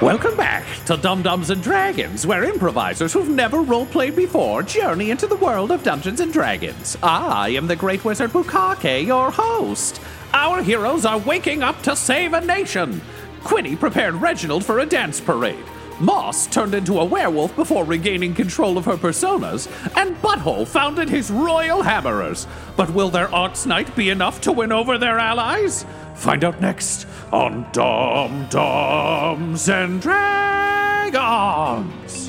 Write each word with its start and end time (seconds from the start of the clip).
Welcome 0.00 0.36
back 0.36 0.64
to 0.84 0.96
Dumb 0.96 1.22
Dumbs 1.22 1.50
and 1.50 1.60
Dragons, 1.60 2.24
where 2.24 2.44
improvisers 2.44 3.12
who've 3.12 3.28
never 3.28 3.56
roleplayed 3.64 4.14
before 4.14 4.62
journey 4.62 5.10
into 5.10 5.26
the 5.26 5.34
world 5.34 5.72
of 5.72 5.82
Dungeons 5.82 6.20
and 6.20 6.32
Dragons. 6.32 6.96
I 7.02 7.48
am 7.48 7.66
the 7.66 7.74
Great 7.74 8.04
Wizard 8.04 8.30
Bukake, 8.30 9.04
your 9.04 9.32
host. 9.32 10.00
Our 10.32 10.62
heroes 10.62 11.04
are 11.04 11.18
waking 11.18 11.64
up 11.64 11.82
to 11.82 11.96
save 11.96 12.32
a 12.32 12.40
nation. 12.40 13.00
Quinny 13.42 13.74
prepared 13.74 14.14
Reginald 14.14 14.64
for 14.64 14.78
a 14.78 14.86
dance 14.86 15.20
parade. 15.20 15.64
Moss 16.00 16.46
turned 16.46 16.74
into 16.74 17.00
a 17.00 17.04
werewolf 17.04 17.54
before 17.56 17.84
regaining 17.84 18.34
control 18.34 18.78
of 18.78 18.84
her 18.84 18.96
personas, 18.96 19.66
and 19.96 20.16
Butthole 20.22 20.66
founded 20.66 21.08
his 21.08 21.30
royal 21.30 21.82
hammerers. 21.82 22.46
But 22.76 22.90
will 22.90 23.10
their 23.10 23.34
Arts 23.34 23.66
Night 23.66 23.94
be 23.96 24.10
enough 24.10 24.40
to 24.42 24.52
win 24.52 24.70
over 24.70 24.98
their 24.98 25.18
allies? 25.18 25.84
Find 26.14 26.44
out 26.44 26.60
next 26.60 27.06
on 27.32 27.66
Dumb 27.72 28.46
Dumbs 28.50 29.68
and 29.68 30.00
Dragons. 30.00 32.27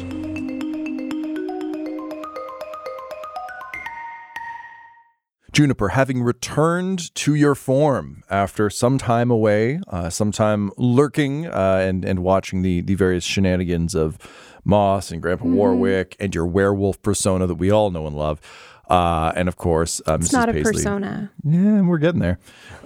Juniper, 5.60 5.90
having 5.90 6.24
returned 6.24 7.14
to 7.16 7.36
your 7.36 7.54
form 7.54 8.24
after 8.30 8.70
some 8.70 8.98
time 8.98 9.30
away, 9.30 9.82
uh, 9.90 10.10
some 10.10 10.32
time 10.32 10.72
lurking 10.78 11.48
uh, 11.48 11.84
and 11.86 12.06
and 12.06 12.20
watching 12.20 12.62
the 12.62 12.80
the 12.80 12.96
various 12.96 13.26
shenanigans 13.26 13.94
of 13.94 14.18
Moss 14.64 15.12
and 15.12 15.22
Grandpa 15.22 15.44
Warwick 15.44 16.16
and 16.18 16.34
your 16.34 16.46
werewolf 16.46 17.02
persona 17.02 17.46
that 17.46 17.56
we 17.56 17.70
all 17.72 17.92
know 17.92 18.08
and 18.08 18.16
love, 18.16 18.40
uh, 18.90 19.34
and 19.36 19.50
of 19.50 19.58
course, 19.58 20.02
uh, 20.08 20.14
It's 20.14 20.30
Mrs. 20.30 20.34
not 20.34 20.48
a 20.48 20.54
Paisley. 20.54 20.72
persona. 20.72 21.30
Yeah, 21.44 21.82
we're 21.82 21.98
getting 21.98 22.22
there. 22.22 22.40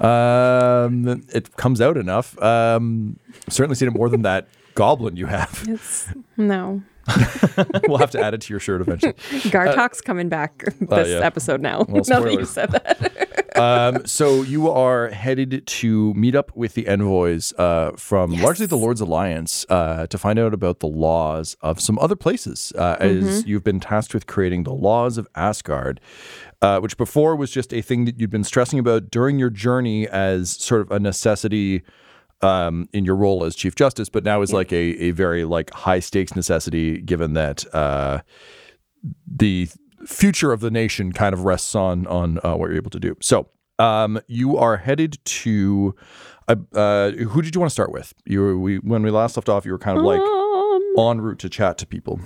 Um, 0.03 1.23
it 1.31 1.55
comes 1.55 1.79
out 1.79 1.95
enough. 1.95 2.41
Um, 2.41 3.19
certainly 3.49 3.75
seen 3.75 3.89
it 3.89 3.93
more 3.93 4.09
than 4.09 4.23
that 4.23 4.47
goblin 4.73 5.15
you 5.15 5.27
have. 5.27 5.63
It's 5.67 6.07
no. 6.37 6.81
we'll 7.87 7.97
have 7.97 8.11
to 8.11 8.19
add 8.23 8.33
it 8.33 8.41
to 8.41 8.53
your 8.53 8.59
shirt 8.59 8.81
eventually. 8.81 9.13
Gartok's 9.51 10.01
coming 10.01 10.29
back 10.29 10.63
this 10.79 10.89
Uh, 10.91 11.05
yeah. 11.07 11.25
episode 11.25 11.61
now. 11.61 11.85
Well, 11.87 12.03
now 12.07 12.21
that 12.21 12.33
you 12.33 12.45
said 12.45 12.71
that. 12.71 13.57
um, 13.57 14.05
so 14.05 14.41
you 14.41 14.69
are 14.69 15.09
headed 15.09 15.65
to 15.67 16.13
meet 16.13 16.35
up 16.35 16.55
with 16.55 16.73
the 16.75 16.87
envoys 16.87 17.53
uh, 17.59 17.91
from 17.97 18.31
largely 18.33 18.65
the 18.65 18.77
Lord's 18.77 19.01
Alliance 19.01 19.65
uh, 19.69 20.07
to 20.07 20.17
find 20.17 20.39
out 20.39 20.53
about 20.53 20.79
the 20.79 20.87
laws 20.87 21.55
of 21.61 21.79
some 21.81 21.99
other 21.99 22.15
places, 22.15 22.71
uh, 22.77 22.95
as 22.99 23.45
you've 23.45 23.63
been 23.63 23.79
tasked 23.79 24.13
with 24.13 24.25
creating 24.25 24.63
the 24.63 24.73
laws 24.73 25.17
of 25.17 25.27
Asgard, 25.35 25.99
uh, 26.61 26.79
which 26.79 26.97
before 26.97 27.35
was 27.35 27.51
just 27.51 27.73
a 27.73 27.81
thing 27.81 28.05
that 28.05 28.19
you'd 28.19 28.29
been 28.31 28.43
stressing 28.43 28.79
about 28.79 29.11
during 29.11 29.37
your 29.39 29.49
journey 29.49 30.07
as 30.07 30.51
sort 30.51 30.81
of 30.81 30.91
a 30.91 30.99
necessity. 30.99 31.83
Um, 32.43 32.89
in 32.91 33.05
your 33.05 33.15
role 33.15 33.45
as 33.45 33.55
chief 33.55 33.73
justice, 33.73 34.09
but 34.09 34.25
now 34.25 34.41
is 34.41 34.51
like 34.51 34.73
a, 34.73 35.01
a 35.01 35.11
very 35.11 35.45
like 35.45 35.71
high 35.71 35.99
stakes 35.99 36.35
necessity, 36.35 36.99
given 36.99 37.33
that 37.33 37.63
uh, 37.73 38.19
the 39.25 39.69
future 40.05 40.51
of 40.51 40.59
the 40.59 40.69
nation 40.69 41.13
kind 41.13 41.33
of 41.33 41.45
rests 41.45 41.73
on 41.73 42.05
on 42.07 42.39
uh, 42.43 42.55
what 42.55 42.67
you're 42.67 42.75
able 42.75 42.91
to 42.91 42.99
do. 42.99 43.15
So 43.21 43.47
um, 43.79 44.19
you 44.27 44.57
are 44.57 44.77
headed 44.77 45.19
to. 45.23 45.95
Uh, 46.49 46.55
uh, 46.75 47.11
who 47.11 47.41
did 47.41 47.55
you 47.55 47.61
want 47.61 47.69
to 47.69 47.73
start 47.73 47.93
with? 47.93 48.13
You 48.25 48.41
were, 48.41 48.57
we 48.57 48.77
when 48.79 49.03
we 49.03 49.11
last 49.11 49.37
left 49.37 49.47
off, 49.47 49.65
you 49.65 49.71
were 49.71 49.79
kind 49.79 49.97
of 49.97 50.03
like 50.03 50.19
um, 50.19 50.93
en 50.97 51.21
route 51.21 51.39
to 51.39 51.49
chat 51.49 51.77
to 51.77 51.87
people. 51.87 52.19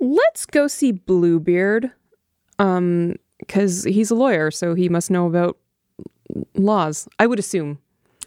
let's 0.00 0.46
go 0.46 0.66
see 0.66 0.92
Bluebeard. 0.92 1.92
Um, 2.58 3.16
because 3.38 3.84
he's 3.84 4.10
a 4.10 4.14
lawyer, 4.14 4.50
so 4.50 4.74
he 4.74 4.88
must 4.88 5.10
know 5.10 5.26
about 5.26 5.56
laws. 6.54 7.08
I 7.18 7.26
would 7.26 7.38
assume. 7.38 7.78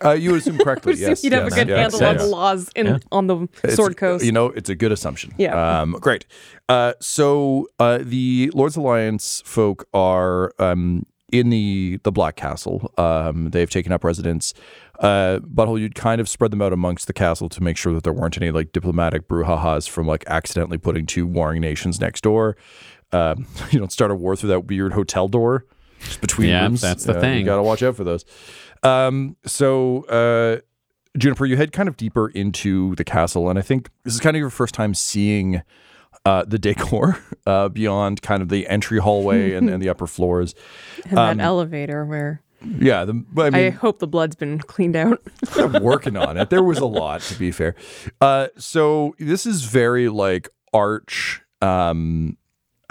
Uh, 0.03 0.11
you 0.11 0.31
would 0.31 0.39
assume 0.41 0.55
I 0.59 0.63
correctly. 0.63 0.91
would 0.91 0.95
assume 0.95 1.09
yes, 1.09 1.23
you'd 1.23 1.33
have 1.33 1.43
yes, 1.45 1.53
a 1.53 1.55
good 1.55 1.69
yeah, 1.69 1.77
handle 1.77 1.99
yes. 1.99 2.09
on 2.09 2.17
the 2.17 2.25
laws 2.25 2.69
in 2.75 3.01
on 3.11 3.27
the 3.27 3.37
It's- 3.63 3.75
Sword 3.75 3.97
Coast. 3.97 4.23
You 4.25 4.31
know, 4.31 4.47
it's 4.47 4.69
a 4.69 4.75
good 4.75 4.91
assumption. 4.91 5.33
Yeah. 5.37 5.81
Um, 5.81 5.91
great. 5.93 6.25
Uh, 6.69 6.93
so 6.99 7.67
uh, 7.79 7.99
the 8.01 8.49
Lords 8.53 8.75
Alliance 8.75 9.41
folk 9.45 9.87
are 9.93 10.53
um, 10.59 11.05
in 11.31 11.49
the 11.49 11.99
the 12.03 12.11
Black 12.11 12.35
Castle. 12.35 12.91
Um, 12.97 13.49
they've 13.51 13.69
taken 13.69 13.91
up 13.91 14.03
residence. 14.03 14.53
Uh, 14.99 15.39
Butthole, 15.39 15.79
you'd 15.79 15.95
kind 15.95 16.21
of 16.21 16.29
spread 16.29 16.51
them 16.51 16.61
out 16.61 16.73
amongst 16.73 17.07
the 17.07 17.13
castle 17.13 17.49
to 17.49 17.63
make 17.63 17.75
sure 17.75 17.91
that 17.93 18.03
there 18.03 18.13
weren't 18.13 18.37
any 18.37 18.51
like 18.51 18.71
diplomatic 18.71 19.27
brouhahas 19.27 19.89
from 19.89 20.05
like 20.05 20.23
accidentally 20.27 20.77
putting 20.77 21.05
two 21.07 21.25
warring 21.25 21.59
nations 21.61 21.99
next 21.99 22.21
door. 22.21 22.55
Um, 23.11 23.47
you 23.71 23.79
don't 23.79 23.91
start 23.91 24.11
a 24.11 24.15
war 24.15 24.35
through 24.35 24.49
that 24.49 24.67
weird 24.67 24.93
hotel 24.93 25.27
door 25.27 25.65
just 26.01 26.21
between 26.21 26.49
Yeah, 26.49 26.63
rooms. 26.63 26.81
that's 26.81 27.03
the 27.05 27.17
Uh, 27.17 27.21
thing. 27.21 27.39
You 27.39 27.45
got 27.45 27.55
to 27.57 27.63
watch 27.63 27.81
out 27.81 27.95
for 27.95 28.03
those. 28.03 28.25
Um, 28.83 29.37
so. 29.45 30.03
Uh, 30.03 30.61
Juniper, 31.17 31.45
you 31.45 31.57
head 31.57 31.73
kind 31.73 31.89
of 31.89 31.97
deeper 31.97 32.29
into 32.29 32.95
the 32.95 33.03
castle, 33.03 33.49
and 33.49 33.59
I 33.59 33.61
think 33.61 33.89
this 34.05 34.13
is 34.13 34.21
kind 34.21 34.33
of 34.37 34.39
your 34.39 34.49
first 34.49 34.73
time 34.73 34.93
seeing 34.93 35.61
uh, 36.25 36.45
the 36.45 36.59
decor 36.59 37.17
uh, 37.45 37.69
beyond 37.69 38.21
kind 38.21 38.41
of 38.41 38.49
the 38.49 38.67
entry 38.67 38.99
hallway 38.99 39.53
and, 39.53 39.69
and 39.69 39.81
the 39.81 39.89
upper 39.89 40.07
floors. 40.07 40.55
and 41.05 41.17
that 41.17 41.39
elevator 41.39 42.05
where 42.05 42.41
Yeah, 42.63 43.05
the, 43.05 43.13
but 43.13 43.55
I 43.55 43.67
I 43.67 43.69
hope 43.71 43.99
the 43.99 44.07
blood's 44.07 44.35
been 44.35 44.59
cleaned 44.59 44.95
out. 44.95 45.21
I'm 45.57 45.81
working 45.83 46.15
on 46.15 46.37
it. 46.37 46.49
There 46.49 46.63
was 46.63 46.79
a 46.79 46.85
lot, 46.85 47.21
to 47.21 47.39
be 47.39 47.51
fair. 47.51 47.75
Uh, 48.19 48.47
so 48.57 49.15
this 49.19 49.45
is 49.45 49.63
very 49.63 50.09
like 50.09 50.49
arch, 50.73 51.41
um, 51.61 52.37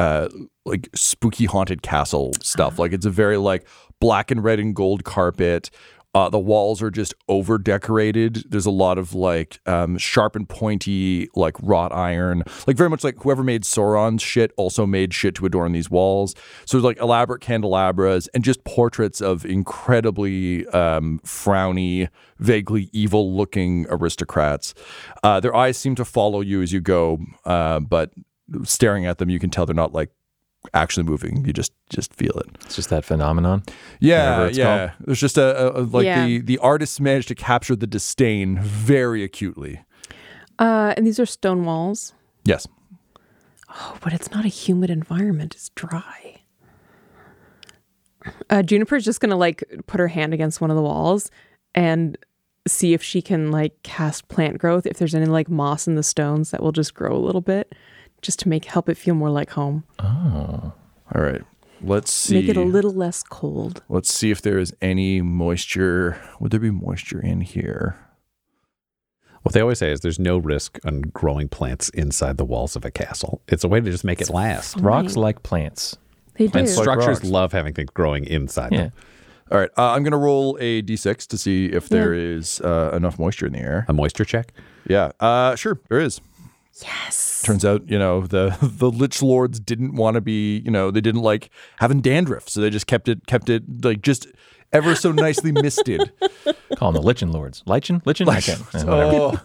uh, 0.00 0.28
like 0.64 0.88
spooky 0.94 1.44
haunted 1.44 1.82
castle 1.82 2.32
stuff. 2.40 2.78
Like 2.78 2.94
it's 2.94 3.04
a 3.04 3.10
very 3.10 3.36
like 3.36 3.68
black 4.00 4.30
and 4.30 4.42
red 4.42 4.58
and 4.58 4.74
gold 4.74 5.04
carpet. 5.04 5.70
Uh, 6.12 6.28
the 6.28 6.38
walls 6.38 6.82
are 6.82 6.90
just 6.90 7.14
over 7.28 7.58
decorated. 7.58 8.44
There's 8.48 8.66
a 8.66 8.70
lot 8.70 8.96
of 8.96 9.14
like 9.14 9.60
um, 9.66 9.98
sharp 9.98 10.34
and 10.34 10.48
pointy, 10.48 11.28
like 11.36 11.54
wrought 11.62 11.92
iron, 11.92 12.42
like 12.66 12.76
very 12.76 12.88
much 12.88 13.04
like 13.04 13.22
whoever 13.22 13.44
made 13.44 13.62
Sauron's 13.62 14.22
shit 14.22 14.52
also 14.56 14.86
made 14.86 15.12
shit 15.12 15.34
to 15.36 15.46
adorn 15.46 15.72
these 15.72 15.90
walls. 15.90 16.34
So 16.64 16.78
there's 16.78 16.84
like 16.84 16.98
elaborate 16.98 17.42
candelabras 17.42 18.26
and 18.28 18.42
just 18.42 18.64
portraits 18.64 19.20
of 19.20 19.44
incredibly 19.44 20.66
um, 20.68 21.20
frowny, 21.24 22.08
vaguely 22.38 22.88
evil 22.92 23.36
looking 23.36 23.86
aristocrats. 23.90 24.72
Uh, 25.22 25.40
their 25.40 25.54
eyes 25.54 25.76
seem 25.76 25.94
to 25.94 26.06
follow 26.06 26.40
you 26.40 26.62
as 26.62 26.72
you 26.72 26.80
go, 26.80 27.18
uh, 27.44 27.78
but 27.78 28.12
staring 28.64 29.06
at 29.06 29.18
them, 29.18 29.30
you 29.30 29.38
can 29.38 29.50
tell 29.50 29.66
they're 29.66 29.74
not 29.74 29.92
like 29.92 30.10
actually 30.74 31.04
moving. 31.04 31.44
You 31.44 31.52
just 31.52 31.72
just 31.88 32.12
feel 32.14 32.32
it. 32.38 32.46
It's 32.64 32.76
just 32.76 32.90
that 32.90 33.04
phenomenon. 33.04 33.62
Yeah, 34.00 34.30
Whatever 34.30 34.48
it's 34.48 34.58
yeah. 34.58 34.64
called. 34.88 34.90
There's 35.06 35.20
just 35.20 35.38
a, 35.38 35.74
a, 35.76 35.80
a- 35.80 35.84
like 35.84 36.04
Yeah. 36.04 36.26
the 36.26 36.40
the 36.40 36.58
artists 36.58 37.00
managed 37.00 37.28
to 37.28 37.34
capture 37.34 37.74
the 37.76 37.86
disdain 37.86 38.58
very 38.60 39.22
acutely. 39.24 39.82
Uh, 40.58 40.92
and 40.96 41.06
these 41.06 41.18
are 41.18 41.26
stone 41.26 41.64
walls. 41.64 42.12
Yes. 42.44 42.66
Oh, 43.72 43.96
but 44.02 44.12
it's 44.12 44.30
not 44.32 44.44
a 44.44 44.48
humid 44.48 44.90
environment. 44.90 45.54
It's 45.54 45.70
dry. 45.70 46.42
Uh, 48.50 48.62
Juniper's 48.62 49.04
just 49.04 49.20
gonna 49.20 49.36
like 49.36 49.64
put 49.86 49.98
her 50.00 50.08
hand 50.08 50.34
against 50.34 50.60
one 50.60 50.70
of 50.70 50.76
the 50.76 50.82
walls 50.82 51.30
and 51.74 52.18
see 52.68 52.92
if 52.92 53.02
she 53.02 53.22
can 53.22 53.50
like 53.50 53.82
cast 53.82 54.28
plant 54.28 54.58
growth. 54.58 54.84
If 54.86 54.98
there's 54.98 55.14
any 55.14 55.24
like 55.26 55.48
moss 55.48 55.86
in 55.88 55.94
the 55.94 56.02
stones 56.02 56.50
that 56.50 56.62
will 56.62 56.72
just 56.72 56.92
grow 56.94 57.16
a 57.16 57.18
little 57.24 57.40
bit, 57.40 57.74
just 58.22 58.38
to 58.40 58.48
make 58.48 58.64
help 58.66 58.88
it 58.88 58.96
feel 58.96 59.14
more 59.14 59.30
like 59.30 59.50
home. 59.50 59.84
Oh, 59.98 60.72
all 61.14 61.22
right. 61.22 61.42
let's 61.82 62.10
see. 62.12 62.34
Make 62.40 62.48
it 62.48 62.56
a 62.56 62.62
little 62.62 62.92
less 62.92 63.22
cold. 63.22 63.82
Let's 63.88 64.12
see 64.12 64.30
if 64.30 64.42
there 64.42 64.58
is 64.58 64.74
any 64.82 65.22
moisture. 65.22 66.20
Would 66.40 66.50
there 66.52 66.60
be 66.60 66.70
moisture 66.70 67.20
in 67.20 67.40
here? 67.40 67.96
What 69.42 69.54
they 69.54 69.60
always 69.62 69.78
say 69.78 69.90
is 69.90 70.00
there's 70.00 70.18
no 70.18 70.36
risk 70.36 70.78
on 70.84 71.00
growing 71.00 71.48
plants 71.48 71.88
inside 71.90 72.36
the 72.36 72.44
walls 72.44 72.76
of 72.76 72.84
a 72.84 72.90
castle. 72.90 73.40
It's 73.48 73.64
a 73.64 73.68
way 73.68 73.80
to 73.80 73.90
just 73.90 74.04
make 74.04 74.20
it 74.20 74.28
last. 74.28 74.76
Rocks 74.76 75.16
like 75.16 75.42
plants. 75.42 75.96
They 76.34 76.46
do. 76.46 76.58
And 76.58 76.68
like 76.68 76.76
structures 76.76 77.18
rocks. 77.20 77.24
love 77.24 77.52
having 77.52 77.72
things 77.72 77.88
growing 77.90 78.24
inside 78.26 78.72
Yeah. 78.72 78.78
them. 78.78 78.92
All 79.50 79.58
right, 79.58 79.70
uh, 79.76 79.90
I'm 79.92 80.04
gonna 80.04 80.16
roll 80.18 80.56
a 80.60 80.80
d6 80.82 81.26
to 81.26 81.36
see 81.38 81.66
if 81.66 81.88
there 81.88 82.12
is 82.14 82.60
uh, 82.60 82.90
enough 82.94 83.18
moisture 83.18 83.46
in 83.46 83.52
the 83.54 83.58
air. 83.58 83.84
A 83.88 83.92
moisture 83.92 84.24
check. 84.24 84.52
Yeah, 84.86 85.10
uh, 85.18 85.56
sure, 85.56 85.80
there 85.88 85.98
is. 85.98 86.20
Yes. 86.82 87.42
Turns 87.44 87.64
out, 87.64 87.88
you 87.88 87.98
know, 87.98 88.26
the 88.26 88.56
the 88.62 88.90
lich 88.90 89.22
lords 89.22 89.58
didn't 89.60 89.94
want 89.94 90.14
to 90.14 90.20
be, 90.20 90.58
you 90.64 90.70
know, 90.70 90.90
they 90.90 91.00
didn't 91.00 91.22
like 91.22 91.50
having 91.78 92.00
dandruff, 92.00 92.48
so 92.48 92.60
they 92.60 92.70
just 92.70 92.86
kept 92.86 93.08
it 93.08 93.26
kept 93.26 93.48
it 93.48 93.62
like 93.84 94.02
just 94.02 94.26
ever 94.72 94.94
so 94.94 95.10
nicely 95.12 95.50
misted. 95.52 96.12
Call 96.76 96.92
them 96.92 97.02
the 97.02 97.06
Lichen 97.06 97.32
Lords. 97.32 97.62
Lichen? 97.66 98.00
Lichen? 98.04 98.28
Okay. 98.28 98.54
Yeah. 98.74 98.84
Oh, 98.86 99.40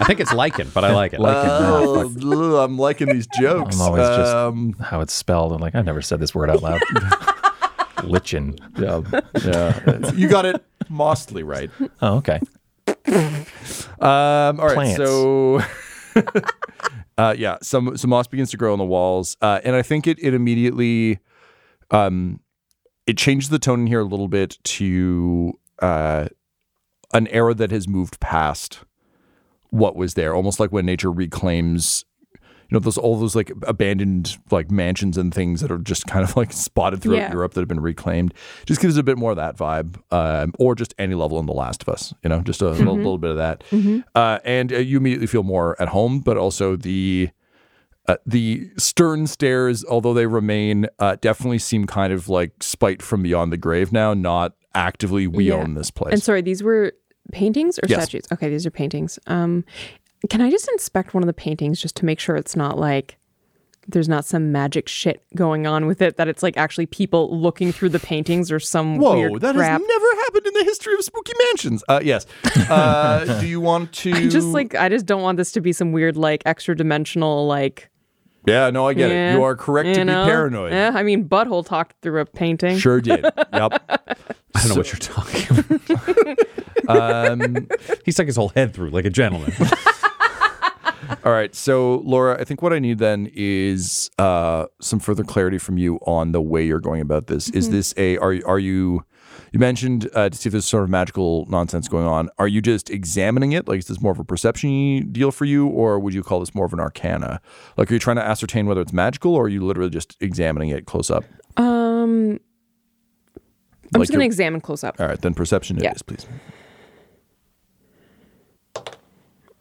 I 0.00 0.04
think 0.06 0.20
it's 0.20 0.32
lichen, 0.32 0.70
but 0.72 0.84
I 0.84 0.92
like 0.94 1.12
it. 1.12 1.20
Lichen. 1.20 1.50
oh, 1.50 2.12
ugh, 2.32 2.64
I'm 2.64 2.78
liking 2.78 3.08
these 3.08 3.26
jokes. 3.38 3.74
I'm 3.76 3.82
always 3.82 4.06
just- 4.06 4.34
um, 4.34 4.74
How 4.80 5.00
it's 5.00 5.12
spelled. 5.12 5.52
I'm 5.52 5.60
like, 5.60 5.74
I've 5.74 5.84
never 5.84 6.00
said 6.02 6.20
this 6.20 6.34
word 6.34 6.48
out 6.50 6.62
loud. 6.62 6.80
Lichen. 8.04 8.56
yeah, 8.78 9.02
yeah. 9.44 10.12
You 10.12 10.28
got 10.28 10.46
it 10.46 10.64
mostly 10.88 11.42
right. 11.42 11.70
Oh, 12.00 12.18
okay. 12.18 12.40
Um, 14.00 14.60
all 14.60 14.66
right, 14.66 14.74
Plants. 14.74 14.96
so 14.96 15.60
uh, 17.18 17.34
yeah, 17.36 17.58
some 17.62 17.96
some 17.96 18.10
moss 18.10 18.26
begins 18.26 18.50
to 18.50 18.56
grow 18.56 18.72
on 18.72 18.78
the 18.78 18.84
walls, 18.84 19.36
uh, 19.42 19.60
and 19.64 19.74
I 19.74 19.82
think 19.82 20.06
it 20.06 20.18
it 20.20 20.34
immediately 20.34 21.18
um, 21.90 22.40
it 23.06 23.16
changes 23.16 23.48
the 23.48 23.58
tone 23.58 23.80
in 23.80 23.86
here 23.86 24.00
a 24.00 24.04
little 24.04 24.28
bit 24.28 24.58
to 24.62 25.52
uh, 25.80 26.28
an 27.12 27.26
era 27.28 27.54
that 27.54 27.70
has 27.70 27.88
moved 27.88 28.20
past 28.20 28.80
what 29.70 29.96
was 29.96 30.14
there, 30.14 30.34
almost 30.34 30.60
like 30.60 30.70
when 30.70 30.86
nature 30.86 31.10
reclaims. 31.10 32.04
You 32.70 32.74
know 32.74 32.80
those 32.80 32.98
all 32.98 33.18
those 33.18 33.34
like 33.34 33.50
abandoned 33.62 34.36
like 34.50 34.70
mansions 34.70 35.16
and 35.16 35.32
things 35.32 35.62
that 35.62 35.70
are 35.70 35.78
just 35.78 36.06
kind 36.06 36.22
of 36.22 36.36
like 36.36 36.52
spotted 36.52 37.00
throughout 37.00 37.16
Yeah. 37.16 37.32
Europe 37.32 37.54
that 37.54 37.60
have 37.60 37.68
been 37.68 37.80
reclaimed. 37.80 38.34
Just 38.66 38.80
gives 38.82 38.96
a 38.98 39.02
bit 39.02 39.16
more 39.16 39.30
of 39.30 39.38
that 39.38 39.56
vibe, 39.56 39.96
um, 40.12 40.52
or 40.58 40.74
just 40.74 40.94
any 40.98 41.14
level 41.14 41.38
in 41.38 41.46
The 41.46 41.54
Last 41.54 41.82
of 41.82 41.88
Us. 41.88 42.12
You 42.22 42.28
know, 42.28 42.40
just 42.40 42.60
a 42.60 42.68
little, 42.68 42.96
little 42.96 43.16
bit 43.18 43.30
of 43.30 43.36
that, 43.38 43.64
uh, 44.14 44.38
and 44.44 44.72
uh, 44.72 44.76
you 44.78 44.98
immediately 44.98 45.26
feel 45.26 45.44
more 45.44 45.80
at 45.80 45.88
home. 45.88 46.20
But 46.20 46.36
also 46.36 46.76
the 46.76 47.30
uh, 48.06 48.16
the 48.26 48.70
stern 48.76 49.26
stares, 49.26 49.84
although 49.86 50.12
they 50.14 50.26
remain, 50.26 50.86
uh, 50.98 51.16
definitely 51.20 51.58
seem 51.58 51.86
kind 51.86 52.12
of 52.12 52.28
like 52.28 52.62
spite 52.62 53.00
from 53.02 53.22
beyond 53.22 53.50
the 53.52 53.56
grave 53.58 53.92
now, 53.92 54.12
not 54.14 54.54
actively 54.74 55.26
we 55.26 55.44
Yeah. 55.48 55.54
own 55.54 55.74
this 55.74 55.90
place. 55.90 56.12
And 56.12 56.22
sorry, 56.22 56.42
these 56.42 56.62
were 56.62 56.92
paintings 57.32 57.78
or 57.78 57.82
Yes. 57.86 58.04
statues? 58.04 58.24
Okay, 58.32 58.48
these 58.48 58.64
are 58.64 58.70
paintings. 58.70 59.18
Um, 59.26 59.64
can 60.28 60.40
I 60.40 60.50
just 60.50 60.68
inspect 60.68 61.14
one 61.14 61.22
of 61.22 61.26
the 61.26 61.32
paintings 61.32 61.80
just 61.80 61.96
to 61.96 62.04
make 62.04 62.18
sure 62.18 62.36
it's 62.36 62.56
not 62.56 62.78
like 62.78 63.18
there's 63.86 64.08
not 64.08 64.24
some 64.26 64.52
magic 64.52 64.86
shit 64.88 65.22
going 65.34 65.66
on 65.66 65.86
with 65.86 66.02
it? 66.02 66.16
That 66.16 66.28
it's 66.28 66.42
like 66.42 66.56
actually 66.56 66.86
people 66.86 67.38
looking 67.38 67.72
through 67.72 67.90
the 67.90 68.00
paintings 68.00 68.50
or 68.50 68.60
some 68.60 68.98
Whoa, 68.98 69.14
weird 69.14 69.40
that 69.40 69.54
crap. 69.54 69.80
has 69.80 69.88
never 69.88 70.20
happened 70.22 70.46
in 70.46 70.54
the 70.54 70.64
history 70.64 70.94
of 70.94 71.02
spooky 71.04 71.32
mansions. 71.46 71.84
Uh, 71.88 72.00
yes. 72.02 72.26
Uh, 72.68 73.40
do 73.40 73.46
you 73.46 73.60
want 73.60 73.92
to? 73.94 74.12
I 74.14 74.28
just 74.28 74.48
like 74.48 74.74
I 74.74 74.88
just 74.88 75.06
don't 75.06 75.22
want 75.22 75.38
this 75.38 75.52
to 75.52 75.60
be 75.60 75.72
some 75.72 75.92
weird 75.92 76.16
like 76.16 76.42
extra 76.46 76.76
dimensional 76.76 77.46
like. 77.46 77.90
Yeah, 78.46 78.70
no, 78.70 78.86
I 78.86 78.94
get 78.94 79.10
yeah, 79.10 79.32
it. 79.32 79.36
You 79.36 79.42
are 79.42 79.54
correct 79.56 79.88
you 79.88 79.94
to 79.96 80.04
know? 80.04 80.24
be 80.24 80.30
paranoid. 80.30 80.72
Yeah, 80.72 80.92
I 80.94 81.02
mean, 81.02 81.28
Butthole 81.28 81.66
talked 81.66 81.96
through 82.00 82.20
a 82.20 82.24
painting. 82.24 82.78
Sure 82.78 83.00
did. 83.00 83.22
Yep. 83.22 83.34
I 83.52 84.60
don't 84.60 84.68
know 84.70 84.74
what 84.76 84.90
you're 84.92 84.98
talking 84.98 85.58
about. 85.58 86.38
Um, 86.88 87.68
He 88.06 88.12
stuck 88.12 88.24
his 88.24 88.36
whole 88.36 88.48
head 88.48 88.72
through 88.72 88.88
like 88.90 89.04
a 89.04 89.10
gentleman. 89.10 89.52
all 91.24 91.32
right. 91.32 91.54
So, 91.54 91.96
Laura, 92.04 92.40
I 92.40 92.44
think 92.44 92.62
what 92.62 92.72
I 92.72 92.78
need 92.78 92.98
then 92.98 93.30
is 93.34 94.10
uh, 94.18 94.66
some 94.80 94.98
further 94.98 95.24
clarity 95.24 95.58
from 95.58 95.78
you 95.78 95.96
on 96.02 96.32
the 96.32 96.40
way 96.40 96.64
you're 96.66 96.80
going 96.80 97.00
about 97.00 97.26
this. 97.26 97.48
Is 97.50 97.70
this 97.70 97.94
a 97.96 98.16
are 98.18 98.38
are 98.46 98.58
you? 98.58 99.04
You 99.52 99.58
mentioned 99.60 100.10
uh, 100.14 100.28
to 100.28 100.36
see 100.36 100.48
if 100.48 100.52
there's 100.52 100.66
sort 100.66 100.84
of 100.84 100.90
magical 100.90 101.46
nonsense 101.48 101.88
going 101.88 102.06
on. 102.06 102.28
Are 102.38 102.48
you 102.48 102.60
just 102.60 102.90
examining 102.90 103.52
it? 103.52 103.66
Like, 103.66 103.78
is 103.78 103.86
this 103.86 104.00
more 104.00 104.12
of 104.12 104.18
a 104.18 104.24
perception 104.24 105.10
deal 105.10 105.30
for 105.30 105.46
you, 105.46 105.66
or 105.68 105.98
would 105.98 106.12
you 106.12 106.22
call 106.22 106.40
this 106.40 106.54
more 106.54 106.66
of 106.66 106.72
an 106.74 106.80
arcana? 106.80 107.40
Like, 107.78 107.90
are 107.90 107.94
you 107.94 108.00
trying 108.00 108.16
to 108.16 108.24
ascertain 108.24 108.66
whether 108.66 108.80
it's 108.82 108.92
magical, 108.92 109.34
or 109.34 109.44
are 109.44 109.48
you 109.48 109.64
literally 109.64 109.88
just 109.90 110.16
examining 110.20 110.68
it 110.68 110.84
close 110.86 111.10
up? 111.10 111.24
Um, 111.56 112.32
I'm 112.34 112.40
Like 113.94 114.02
just 114.02 114.12
gonna 114.12 114.24
examine 114.24 114.60
close 114.60 114.84
up. 114.84 115.00
All 115.00 115.06
right, 115.06 115.20
then 115.20 115.32
perception 115.32 115.78
it 115.78 115.84
Yeah. 115.84 115.92
is, 115.94 116.02
please. 116.02 116.26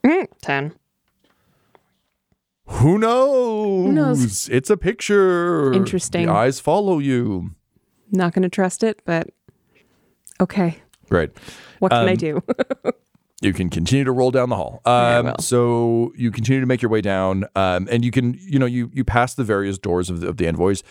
Mm, 0.04 0.28
Ten. 0.42 0.74
Who 2.68 2.98
knows? 2.98 3.94
knows? 3.94 4.50
It's 4.50 4.70
a 4.70 4.78
picture. 4.78 5.74
Interesting. 5.74 6.28
The 6.28 6.32
eyes 6.34 6.60
follow 6.60 7.00
you. 7.00 7.52
Not 8.12 8.34
gonna 8.34 8.50
trust 8.50 8.84
it, 8.84 9.02
but 9.06 9.30
okay. 10.40 10.78
Great. 11.10 11.32
What 11.80 11.92
can 11.92 12.08
I 12.08 12.12
Um, 12.12 12.18
do? 12.18 12.44
You 13.40 13.54
can 13.54 13.70
continue 13.70 14.04
to 14.04 14.12
roll 14.12 14.32
down 14.32 14.50
the 14.50 14.56
hall. 14.56 14.82
I 14.84 15.14
Um, 15.18 15.26
will. 15.28 15.36
so 15.38 16.12
you 16.18 16.32
continue 16.32 16.60
to 16.60 16.66
make 16.66 16.82
your 16.82 16.90
way 16.90 17.02
down, 17.02 17.46
um, 17.56 17.88
and 17.92 18.04
you 18.04 18.10
can, 18.10 18.36
you 18.42 18.58
know, 18.58 18.66
you 18.66 18.90
you 18.96 19.04
pass 19.04 19.36
the 19.36 19.44
various 19.44 19.78
doors 19.78 20.10
of 20.10 20.22
the, 20.22 20.28
of 20.28 20.38
the 20.38 20.48
envoys. 20.48 20.82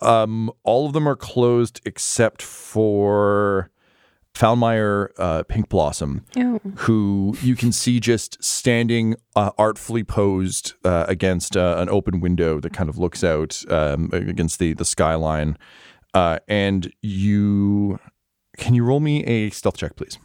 Um, 0.00 0.50
all 0.64 0.86
of 0.88 0.94
them 0.94 1.08
are 1.08 1.14
closed 1.14 1.80
except 1.84 2.42
for 2.42 3.70
Falmeyer 4.34 5.08
uh, 5.18 5.42
Pink 5.44 5.68
Blossom, 5.68 6.24
oh. 6.38 6.60
who 6.76 7.36
you 7.42 7.56
can 7.56 7.72
see 7.72 8.00
just 8.00 8.42
standing 8.42 9.16
uh, 9.36 9.50
artfully 9.58 10.04
posed 10.04 10.74
uh, 10.84 11.04
against 11.08 11.56
uh, 11.56 11.76
an 11.78 11.88
open 11.90 12.20
window 12.20 12.60
that 12.60 12.72
kind 12.72 12.88
of 12.88 12.96
looks 12.96 13.22
out 13.22 13.62
um, 13.68 14.08
against 14.12 14.58
the 14.58 14.72
the 14.72 14.84
skyline. 14.84 15.58
Uh, 16.14 16.38
and 16.48 16.92
you 17.02 17.98
can 18.56 18.74
you 18.74 18.84
roll 18.84 19.00
me 19.00 19.24
a 19.24 19.50
stealth 19.50 19.76
check, 19.76 19.96
please? 19.96 20.18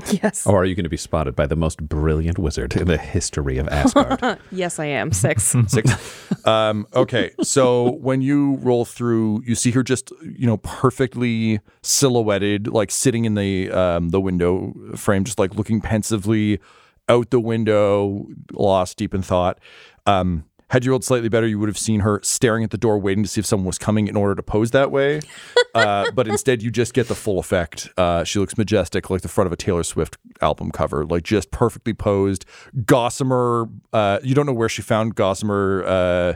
Yes. 0.22 0.46
or 0.46 0.62
are 0.62 0.64
you 0.64 0.74
going 0.74 0.84
to 0.84 0.88
be 0.90 0.96
spotted 0.96 1.34
by 1.34 1.46
the 1.46 1.56
most 1.56 1.82
brilliant 1.82 2.38
wizard 2.38 2.76
in 2.76 2.86
the 2.86 2.96
history 2.96 3.58
of 3.58 3.68
Asgard? 3.68 4.38
Yes, 4.52 4.78
I 4.78 4.86
am. 4.86 5.12
Six. 5.12 5.54
Six. 5.66 6.46
um, 6.46 6.86
okay, 6.94 7.32
so 7.42 7.92
when 7.96 8.22
you 8.22 8.56
roll 8.56 8.84
through, 8.84 9.42
you 9.44 9.54
see 9.54 9.72
her 9.72 9.82
just 9.82 10.12
you 10.22 10.46
know 10.46 10.58
perfectly 10.58 11.60
silhouetted, 11.82 12.68
like 12.68 12.90
sitting 12.90 13.24
in 13.24 13.34
the 13.34 13.70
um, 13.70 14.10
the 14.10 14.20
window 14.20 14.72
frame, 14.94 15.24
just 15.24 15.38
like 15.38 15.54
looking 15.54 15.80
pensively 15.80 16.60
out 17.08 17.30
the 17.30 17.40
window, 17.40 18.26
lost 18.52 18.98
deep 18.98 19.14
in 19.14 19.22
thought. 19.22 19.58
Um, 20.06 20.44
had 20.70 20.84
you 20.84 20.90
rolled 20.90 21.04
slightly 21.04 21.28
better, 21.28 21.46
you 21.46 21.58
would 21.58 21.68
have 21.68 21.78
seen 21.78 22.00
her 22.00 22.20
staring 22.22 22.62
at 22.64 22.70
the 22.70 22.78
door, 22.78 22.98
waiting 22.98 23.22
to 23.22 23.28
see 23.28 23.40
if 23.40 23.46
someone 23.46 23.66
was 23.66 23.78
coming 23.78 24.06
in 24.06 24.16
order 24.16 24.34
to 24.34 24.42
pose 24.42 24.70
that 24.72 24.90
way. 24.90 25.20
Uh, 25.74 26.10
but 26.12 26.26
instead, 26.26 26.60
you 26.60 26.70
just 26.72 26.92
get 26.92 27.06
the 27.06 27.14
full 27.14 27.38
effect. 27.38 27.88
Uh, 27.96 28.24
she 28.24 28.38
looks 28.40 28.56
majestic, 28.58 29.10
like 29.10 29.20
the 29.20 29.28
front 29.28 29.46
of 29.46 29.52
a 29.52 29.56
Taylor 29.56 29.84
Swift 29.84 30.16
album 30.40 30.72
cover, 30.72 31.04
like 31.04 31.22
just 31.22 31.50
perfectly 31.52 31.92
posed. 31.94 32.44
Gossamer, 32.84 33.68
uh, 33.92 34.18
you 34.24 34.34
don't 34.34 34.46
know 34.46 34.52
where 34.54 34.68
she 34.68 34.82
found 34.82 35.14
Gossamer 35.14 35.84
uh, 35.86 36.34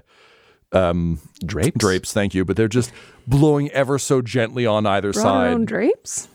um, 0.76 1.18
Drapes? 1.44 1.76
drapes, 1.78 2.12
thank 2.12 2.34
you, 2.34 2.44
but 2.44 2.56
they're 2.56 2.68
just 2.68 2.92
blowing 3.26 3.68
ever 3.70 3.98
so 3.98 4.22
gently 4.22 4.64
on 4.64 4.86
either 4.86 5.12
Brought 5.12 5.24
her 5.44 5.48
own 5.48 5.60
side. 5.62 5.66
drapes. 5.66 6.28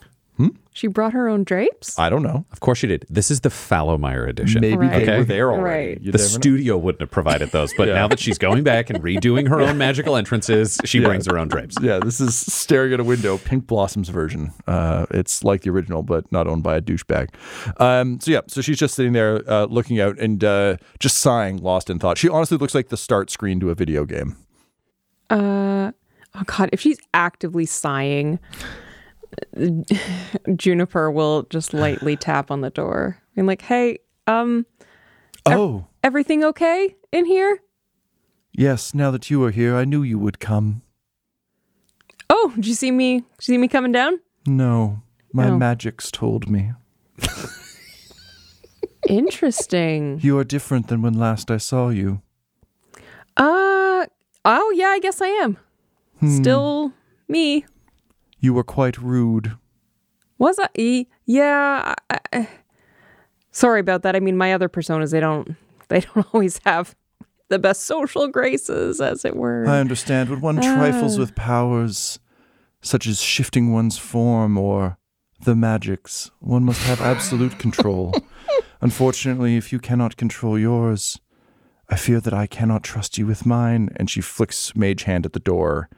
She 0.78 0.86
brought 0.86 1.14
her 1.14 1.28
own 1.28 1.44
drapes. 1.44 1.98
I 1.98 2.08
don't 2.08 2.22
know. 2.22 2.46
Of 2.52 2.60
course 2.60 2.78
she 2.78 2.86
did. 2.86 3.04
This 3.10 3.32
is 3.32 3.40
the 3.40 3.50
Fallomeyer 3.50 4.30
edition. 4.30 4.62
Maybe 4.62 4.78
Right. 4.78 4.92
they 4.92 5.02
Okay. 5.04 5.18
were 5.18 5.24
there 5.24 5.52
already. 5.52 5.88
Right. 5.94 6.02
You 6.02 6.12
the 6.12 6.20
never 6.20 6.30
know. 6.30 6.40
studio 6.40 6.78
wouldn't 6.78 7.02
have 7.02 7.10
provided 7.10 7.50
those, 7.50 7.74
but 7.76 7.88
Yeah. 7.88 7.96
now 7.96 8.08
that 8.10 8.20
she's 8.20 8.38
going 8.38 8.64
back 8.64 8.92
and 8.92 9.02
redoing 9.04 9.48
her 9.48 9.60
own 9.60 9.80
magical 9.80 10.16
entrances, 10.16 10.80
she 10.86 11.00
Yeah. 11.00 11.08
brings 11.08 11.26
her 11.26 11.40
own 11.40 11.48
drapes. 11.48 11.78
Yeah, 11.82 11.98
this 12.00 12.22
is 12.22 12.36
staring 12.36 12.94
at 12.94 13.00
a 13.00 13.04
window, 13.04 13.40
Pink 13.40 13.66
Blossom's 13.66 14.10
version. 14.10 14.52
Uh, 14.68 15.08
it's 15.10 15.44
like 15.44 15.62
the 15.62 15.72
original, 15.72 16.04
but 16.04 16.32
not 16.32 16.46
owned 16.46 16.62
by 16.62 16.76
a 16.78 16.82
douchebag. 16.82 17.30
Um, 17.82 18.20
so 18.22 18.30
yeah, 18.30 18.42
so 18.48 18.62
she's 18.62 18.78
just 18.78 18.94
sitting 18.94 19.14
there 19.14 19.42
uh, 19.50 19.66
looking 19.66 20.00
out 20.00 20.20
and 20.20 20.44
uh, 20.44 20.78
just 21.00 21.18
sighing, 21.18 21.58
lost 21.58 21.90
in 21.90 21.98
thought. 21.98 22.20
She 22.20 22.30
honestly 22.30 22.60
looks 22.60 22.76
like 22.76 22.90
the 22.90 22.98
start 22.98 23.32
screen 23.32 23.60
to 23.62 23.72
a 23.72 23.74
video 23.76 24.06
game. 24.06 24.36
Uh, 25.32 25.92
oh 26.36 26.44
God, 26.46 26.70
if 26.72 26.80
she's 26.82 27.00
actively 27.16 27.66
sighing, 27.66 28.38
Juniper 30.56 31.12
will 31.12 31.44
just 31.44 31.74
lightly 31.74 32.16
tap 32.28 32.52
on 32.52 32.62
the 32.62 32.70
door 32.70 33.18
and 33.36 33.48
like, 33.48 33.62
"Hey, 33.62 34.00
um, 34.28 34.66
Oh, 35.46 35.88
everything 36.04 36.44
okay 36.44 36.96
in 37.12 37.26
here?" 37.26 37.60
yes. 38.54 38.94
Now 38.94 39.12
that 39.12 39.30
you 39.30 39.44
are 39.44 39.52
here, 39.52 39.76
I 39.76 39.86
knew 39.86 40.04
you 40.04 40.18
would 40.20 40.40
come. 40.40 40.82
Oh, 42.30 42.52
did 42.56 42.68
you 42.68 42.74
see 42.74 42.92
me? 42.92 43.20
Did 43.20 43.26
you 43.48 43.54
see 43.54 43.58
me 43.58 43.68
coming 43.68 43.92
down? 43.92 44.20
No, 44.46 45.02
my 45.34 45.50
Oh. 45.50 45.58
magics 45.58 46.12
told 46.12 46.50
me 46.50 46.72
Interesting. 49.08 50.20
you 50.22 50.38
are 50.38 50.44
different 50.44 50.88
than 50.88 51.02
when 51.02 51.14
last 51.14 51.50
I 51.52 51.58
saw 51.58 51.90
you. 51.90 52.22
Uh, 53.38 54.06
oh 54.44 54.74
yeah, 54.76 54.88
I 54.88 55.00
guess 55.00 55.22
I 55.22 55.28
am. 55.28 55.58
Still 56.28 56.94
me. 57.30 57.66
You 58.40 58.54
were 58.54 58.64
quite 58.64 58.98
rude. 58.98 59.58
Was 60.38 60.60
I? 60.60 60.68
E- 60.76 61.06
Yeah. 61.26 61.96
I, 62.10 62.20
I- 62.34 62.50
sorry 63.52 63.80
about 63.80 64.04
that. 64.04 64.16
I 64.16 64.20
mean, 64.20 64.38
my 64.38 64.54
other 64.54 64.70
personas, 64.70 65.12
they 65.12 65.20
don't, 65.20 65.56
they 65.90 66.02
don't 66.16 66.28
always 66.34 66.60
have 66.66 66.96
the 67.50 67.60
best 67.60 67.84
social 67.84 68.28
graces, 68.28 69.00
as 69.02 69.24
it 69.26 69.36
were. 69.36 69.66
I 69.68 69.80
understand. 69.80 70.30
but 70.30 70.42
one 70.42 70.58
trifles 70.62 71.18
with 71.18 71.34
powers 71.36 72.20
such 72.82 73.08
as 73.08 73.22
shifting 73.22 73.72
one's 73.74 73.98
form 73.98 74.58
or 74.58 74.98
the 75.44 75.56
magics, 75.56 76.30
one 76.40 76.64
must 76.64 76.82
have 76.84 77.02
absolute 77.02 77.58
control. 77.66 78.14
Unfortunately, 78.82 79.56
if 79.58 79.72
you 79.74 79.80
cannot 79.80 80.18
control 80.18 80.60
yours, 80.60 81.20
I 81.90 81.96
fear 81.96 82.20
that 82.20 82.34
I 82.34 82.48
cannot 82.48 82.84
trust 82.84 83.18
you 83.18 83.26
with 83.26 83.46
mine. 83.46 83.90
And 83.96 84.10
she 84.10 84.22
flicks 84.22 84.76
Mage 84.76 85.04
Hand 85.04 85.26
at 85.26 85.34
the 85.34 85.40
door 85.40 85.90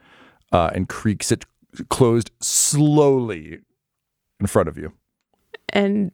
uh, 0.52 0.70
and 0.74 0.88
creaks 0.88 1.30
it 1.30 1.44
closed 1.88 2.30
slowly 2.40 3.60
in 4.40 4.46
front 4.46 4.68
of 4.68 4.76
you. 4.78 4.92
and 5.70 6.12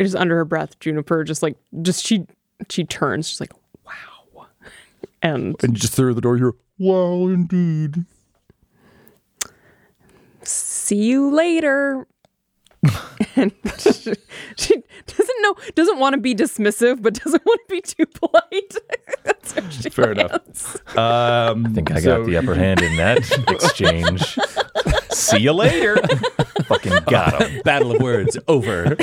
just 0.00 0.16
under 0.16 0.36
her 0.36 0.44
breath, 0.44 0.78
Juniper 0.80 1.22
just 1.24 1.42
like, 1.42 1.56
just 1.82 2.04
she, 2.04 2.26
she 2.68 2.84
turns, 2.84 3.28
she's 3.28 3.40
like, 3.40 3.52
wow. 3.86 4.46
And 5.22 5.54
And 5.62 5.74
just 5.76 5.92
through 5.92 6.14
the 6.14 6.20
door, 6.22 6.36
you're, 6.36 6.54
wow, 6.78 7.26
indeed. 7.28 8.04
see 10.42 10.96
you 10.96 11.30
later. 11.34 12.06
and 13.36 13.52
she, 13.78 14.14
she 14.56 14.82
doesn't 15.06 15.42
know, 15.42 15.54
doesn't 15.74 15.98
want 15.98 16.14
to 16.14 16.20
be 16.20 16.34
dismissive, 16.34 17.02
but 17.02 17.14
doesn't 17.14 17.44
want 17.44 17.60
to 17.68 17.74
be 17.74 17.80
too 17.80 18.06
polite. 18.06 18.74
That's 19.24 19.52
how 19.52 19.68
she 19.68 19.90
Fair 19.90 20.12
enough. 20.12 20.96
Um, 20.96 21.66
I 21.66 21.70
think 21.70 21.90
I 21.90 22.00
got 22.00 22.24
the 22.24 22.36
upper 22.36 22.54
hand 22.54 22.80
in 22.80 22.96
that 22.96 23.18
exchange. 23.48 24.38
See 25.10 25.38
you 25.40 25.52
later. 25.52 25.96
Fucking 26.64 27.04
got 27.06 27.42
him. 27.42 27.60
Battle 27.64 27.92
of 27.92 28.00
words 28.00 28.38
over. 28.48 28.96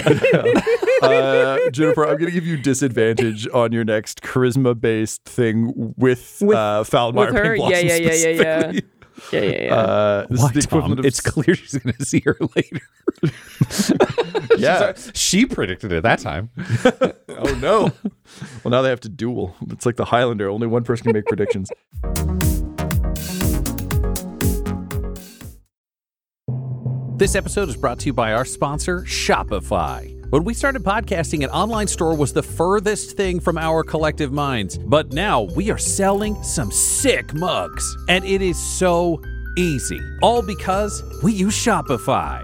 uh, 1.02 1.70
Jennifer, 1.70 2.04
I'm 2.06 2.18
going 2.18 2.26
to 2.26 2.32
give 2.32 2.48
you 2.48 2.58
disadvantage 2.58 3.48
on 3.54 3.72
your 3.72 3.84
next 3.84 4.22
charisma-based 4.22 5.24
thing 5.26 5.94
with, 5.98 6.40
With- 6.42 6.58
uh, 6.58 6.84
Falmire 6.88 7.28
with 7.28 7.36
her? 7.36 7.56
Yeah, 7.56 7.80
yeah, 7.80 7.96
yeah, 7.96 8.14
yeah, 8.14 8.72
yeah. 8.72 8.80
Specifically. 9.18 9.50
Yeah, 9.50 9.62
yeah, 9.62 9.66
yeah. 9.66 9.76
Uh, 9.76 10.28
this 10.30 10.42
Why, 10.42 10.52
is 10.56 10.66
the 10.66 10.80
Tom? 10.80 10.92
of 10.94 11.06
It's 11.06 11.20
clear 11.20 11.56
she's 11.56 11.78
going 11.78 11.96
to 12.00 12.06
see 12.06 12.22
her 12.26 12.38
later. 12.56 12.82
yeah. 14.58 14.94
She 15.14 15.46
predicted 15.46 15.92
it 15.92 16.04
that 16.04 16.20
time. 16.20 16.50
oh 17.30 17.58
no. 17.62 17.92
well, 18.64 18.72
now 18.72 18.82
they 18.82 18.90
have 18.90 19.00
to 19.02 19.10
duel. 19.10 19.56
It's 19.70 19.86
like 19.86 19.96
the 19.96 20.06
Highlander. 20.06 20.50
Only 20.50 20.68
one 20.68 20.84
person 20.84 21.06
can 21.06 21.14
make 21.14 21.26
predictions. 21.26 21.70
This 27.18 27.36
episode 27.36 27.68
is 27.70 27.76
brought 27.76 28.00
to 28.00 28.06
you 28.06 28.14
by 28.14 28.34
our 28.34 28.46
sponsor, 28.46 29.02
Shopify. 29.02 30.17
When 30.30 30.44
we 30.44 30.54
started 30.54 30.84
podcasting, 30.84 31.46
an 31.46 31.50
online 31.52 31.88
store 31.88 32.14
was 32.14 32.34
the 32.34 32.44
furthest 32.44 33.16
thing 33.16 33.40
from 33.40 33.58
our 33.58 33.82
collective 33.82 34.34
minds. 34.34 34.78
But 34.78 35.14
now 35.14 35.44
we 35.56 35.72
are 35.72 35.78
selling 35.78 36.44
some 36.44 36.70
sick 36.70 37.34
mugs. 37.34 37.96
And 38.10 38.26
it 38.26 38.42
is 38.42 38.58
so 38.58 39.22
easy. 39.58 40.02
All 40.22 40.42
because 40.42 41.02
we 41.24 41.32
use 41.32 41.56
Shopify. 41.56 42.44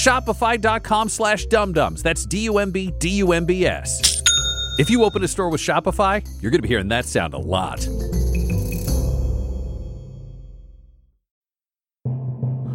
Shopify.com 0.01 1.09
slash 1.09 1.45
dumbdumbs. 1.45 2.01
That's 2.01 2.25
D-U-M-B, 2.25 2.93
D-U-M-B-S. 2.97 4.23
If 4.79 4.89
you 4.89 5.03
open 5.03 5.23
a 5.23 5.27
store 5.27 5.49
with 5.49 5.61
Shopify, 5.61 6.25
you're 6.41 6.49
going 6.49 6.57
to 6.57 6.63
be 6.63 6.69
hearing 6.69 6.87
that 6.87 7.05
sound 7.05 7.35
a 7.35 7.37
lot. 7.37 7.87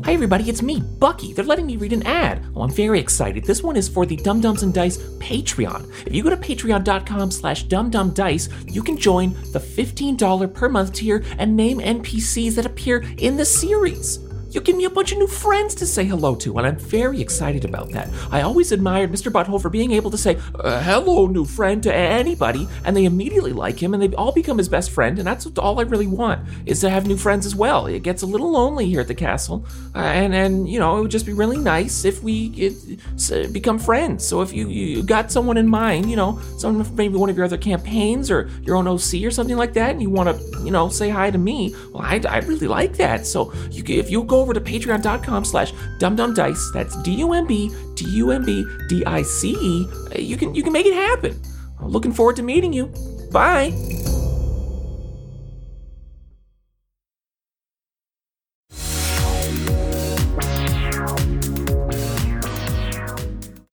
Hi 0.05 0.13
everybody, 0.13 0.49
it's 0.49 0.63
me, 0.63 0.81
Bucky. 1.01 1.33
They're 1.33 1.45
letting 1.45 1.67
me 1.67 1.77
read 1.77 1.93
an 1.93 2.07
ad. 2.07 2.55
Well, 2.55 2.63
I'm 2.63 2.71
very 2.71 3.01
excited. 3.01 3.45
This 3.45 3.61
one 3.61 3.75
is 3.75 3.89
for 3.89 4.07
the 4.07 4.15
Dumb 4.15 4.41
Dumbs 4.41 4.63
and 4.63 4.73
Dice 4.73 4.99
Patreon. 5.19 6.07
If 6.07 6.15
you 6.15 6.23
go 6.23 6.31
to 6.31 6.37
patreon.com 6.37 7.33
slash 7.33 7.67
dumbdumbdice, 7.67 8.73
you 8.73 8.85
can 8.85 8.97
join 8.97 9.33
the 9.51 9.59
$15 9.59 10.55
per 10.55 10.69
month 10.69 10.93
tier 10.93 11.25
and 11.39 11.57
name 11.57 11.81
NPCs 11.81 12.55
that 12.55 12.67
appear 12.67 13.05
in 13.19 13.37
the 13.37 13.45
series. 13.45 14.26
You 14.57 14.63
give 14.63 14.75
me 14.75 14.87
a 14.87 14.91
bunch 14.91 15.13
of 15.13 15.19
new 15.19 15.27
friends 15.27 15.75
to 15.75 15.87
say 15.87 16.07
hello 16.07 16.35
to, 16.37 16.57
and 16.57 16.67
I'm 16.67 16.79
very 16.79 17.21
excited 17.21 17.67
about 17.67 17.91
that. 17.91 18.09
I 18.31 18.41
always 18.41 18.73
admired 18.73 19.13
Mr. 19.13 19.31
Butthole 19.31 19.61
for 19.61 19.69
being 19.69 19.93
able 19.93 20.11
to 20.11 20.17
say, 20.17 20.39
uh, 20.55 20.81
hello, 20.81 21.27
new 21.27 21.45
friend, 21.45 21.83
to 21.83 21.95
anybody, 21.95 22.67
and 22.87 22.97
they 22.97 23.05
immediately 23.05 23.53
like 23.53 23.79
him, 23.79 23.93
and 23.93 24.03
they 24.03 24.17
all 24.17 24.33
become 24.33 24.57
his 24.57 24.71
best 24.71 24.93
friend, 24.93 25.19
and 25.19 25.27
that's 25.27 25.45
all 25.59 25.79
I 25.79 25.83
really 25.83 26.07
want, 26.07 26.41
is 26.65 26.81
to 26.81 26.89
have 26.89 27.07
new 27.07 27.19
friends 27.19 27.45
as 27.45 27.55
well. 27.55 27.85
It 27.85 28.03
gets 28.03 28.23
a 28.23 28.27
little 28.27 28.51
lonely 28.51 28.87
here 28.87 29.03
at 29.03 29.09
the 29.09 29.15
castle, 29.15 29.67
uh, 29.95 29.99
and, 29.99 30.35
and, 30.35 30.67
you 30.67 30.79
know, 30.79 30.97
it 30.97 31.03
would 31.03 31.11
just 31.11 31.27
be 31.27 31.35
really 31.35 31.59
nice 31.59 32.07
if 32.07 32.23
we 32.23 32.47
it, 32.57 33.53
become 33.53 33.79
friends. 33.79 34.27
So 34.27 34.41
if 34.41 34.55
you, 34.55 34.69
you 34.69 35.03
got 35.03 35.31
someone 35.31 35.59
in 35.59 35.69
mind, 35.69 36.09
you 36.09 36.17
know, 36.17 36.41
someone 36.57 36.97
maybe 36.97 37.17
one 37.19 37.29
of 37.29 37.37
your 37.37 37.45
other 37.45 37.59
campaigns, 37.59 38.31
or 38.31 38.49
your 38.63 38.77
own 38.77 38.89
OC 38.89 39.23
or 39.23 39.31
something 39.31 39.59
like 39.59 39.75
that, 39.75 39.91
and 39.91 40.01
you 40.01 40.09
want 40.09 40.35
to, 40.35 40.61
you 40.65 40.71
know, 40.71 40.89
say 40.89 41.11
hi 41.11 41.31
to 41.31 41.37
me, 41.37 41.75
well, 41.93 42.03
I, 42.03 42.23
I 42.27 42.39
really 42.39 42.69
like 42.69 42.97
that. 42.97 43.27
So 43.27 43.53
you, 43.71 43.85
if 43.87 44.11
you 44.11 44.23
go 44.23 44.46
over 44.47 44.55
to 44.55 44.61
patreon.com 44.61 45.45
slash 45.45 45.73
dumbdumbdice, 45.99 46.73
that's 46.73 47.01
D-U-M-B, 47.03 47.71
D-U-M-B-D-I-C-E, 47.95 49.89
uh, 50.15 50.19
you 50.19 50.37
can, 50.37 50.55
you 50.55 50.63
can 50.63 50.73
make 50.73 50.87
it 50.87 50.95
happen. 50.95 51.41
Looking 51.81 52.13
forward 52.13 52.37
to 52.37 52.43
meeting 52.43 52.73
you. 52.73 52.93
Bye. 53.33 53.73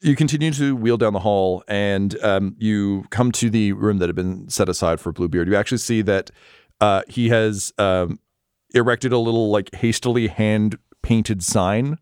You 0.01 0.17
continue 0.17 0.51
to 0.51 0.75
wheel 0.75 0.97
down 0.97 1.13
the 1.13 1.19
hall, 1.19 1.63
and 1.65 2.21
um, 2.21 2.57
you 2.59 3.05
come 3.09 3.31
to 3.33 3.49
the 3.49 3.71
room 3.71 3.99
that 3.99 4.09
had 4.09 4.17
been 4.17 4.49
set 4.49 4.67
aside 4.67 4.99
for 4.99 5.13
Bluebeard. 5.13 5.47
You 5.47 5.55
actually 5.55 5.77
see 5.77 6.01
that 6.01 6.29
uh, 6.81 7.03
he 7.07 7.29
has 7.29 7.71
um, 7.77 8.19
erected 8.73 9.11
a 9.13 9.17
little, 9.17 9.49
like, 9.49 9.73
hastily 9.75 10.27
hand 10.27 10.77
painted 11.01 11.43
sign 11.43 11.97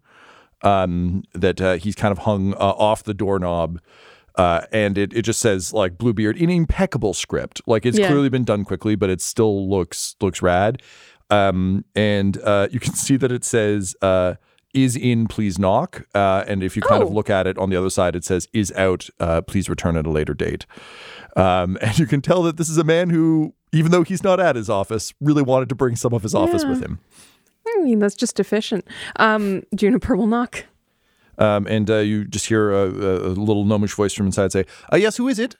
um, 0.61 1.23
that 1.33 1.59
uh, 1.61 1.73
he's 1.73 1.95
kind 1.95 2.11
of 2.11 2.19
hung 2.19 2.53
uh, 2.53 2.57
off 2.57 3.03
the 3.03 3.13
doorknob. 3.13 3.79
Uh, 4.35 4.61
and 4.71 4.97
it, 4.97 5.11
it 5.13 5.23
just 5.23 5.39
says 5.41 5.73
like 5.73 5.97
Bluebeard 5.97 6.37
in 6.37 6.49
impeccable 6.49 7.13
script. 7.13 7.61
Like 7.67 7.85
it's 7.85 7.99
Yeah. 7.99 8.07
clearly 8.07 8.29
been 8.29 8.45
done 8.45 8.63
quickly, 8.63 8.95
but 8.95 9.09
it 9.09 9.19
still 9.21 9.69
looks 9.69 10.15
looks 10.21 10.41
rad. 10.41 10.81
Um, 11.29 11.83
and 11.95 12.37
uh, 12.41 12.67
you 12.71 12.79
can 12.79 12.93
see 13.05 13.17
that 13.17 13.31
it 13.31 13.43
says 13.43 13.95
uh, 14.01 14.35
is 14.73 14.95
in, 14.95 15.27
please 15.27 15.57
knock. 15.59 16.05
Uh, 16.15 16.43
and 16.47 16.63
if 16.63 16.75
you 16.75 16.81
kind 16.81 17.01
of 17.03 17.09
Oh. 17.09 17.13
look 17.13 17.29
at 17.29 17.47
it 17.47 17.57
on 17.57 17.69
the 17.69 17.75
other 17.75 17.89
side, 17.89 18.15
it 18.15 18.23
says 18.23 18.47
is 18.53 18.71
out, 18.73 19.09
uh, 19.19 19.41
please 19.41 19.69
return 19.69 19.95
at 19.97 20.05
a 20.05 20.09
later 20.09 20.33
date. 20.33 20.65
Um, 21.35 21.77
and 21.81 21.97
you 21.99 22.05
can 22.05 22.21
tell 22.21 22.43
that 22.43 22.57
this 22.57 22.69
is 22.69 22.77
a 22.77 22.83
man 22.83 23.09
who, 23.09 23.53
even 23.71 23.91
though 23.91 24.03
he's 24.03 24.23
not 24.23 24.39
at 24.39 24.55
his 24.55 24.69
office, 24.69 25.13
really 25.21 25.41
wanted 25.43 25.69
to 25.69 25.75
bring 25.75 25.95
some 25.95 26.13
of 26.13 26.23
his 26.23 26.33
office 26.35 26.63
with 26.65 26.81
him. 26.81 26.99
I 27.67 27.81
mean, 27.83 27.99
that's 27.99 28.15
just 28.15 28.39
efficient. 28.39 28.85
Um, 29.17 29.63
Juniper 29.75 30.15
will 30.15 30.27
knock. 30.27 30.65
Um, 31.37 31.65
and 31.67 31.89
uh, 31.89 31.97
you 31.97 32.25
just 32.25 32.47
hear 32.47 32.71
a, 32.71 32.85
a 32.85 33.29
little 33.29 33.65
gnomish 33.65 33.93
voice 33.93 34.13
from 34.13 34.25
inside 34.27 34.51
say, 34.51 34.65
uh, 34.91 34.97
"Yes, 34.97 35.17
who 35.17 35.27
is 35.27 35.39
it?" 35.39 35.55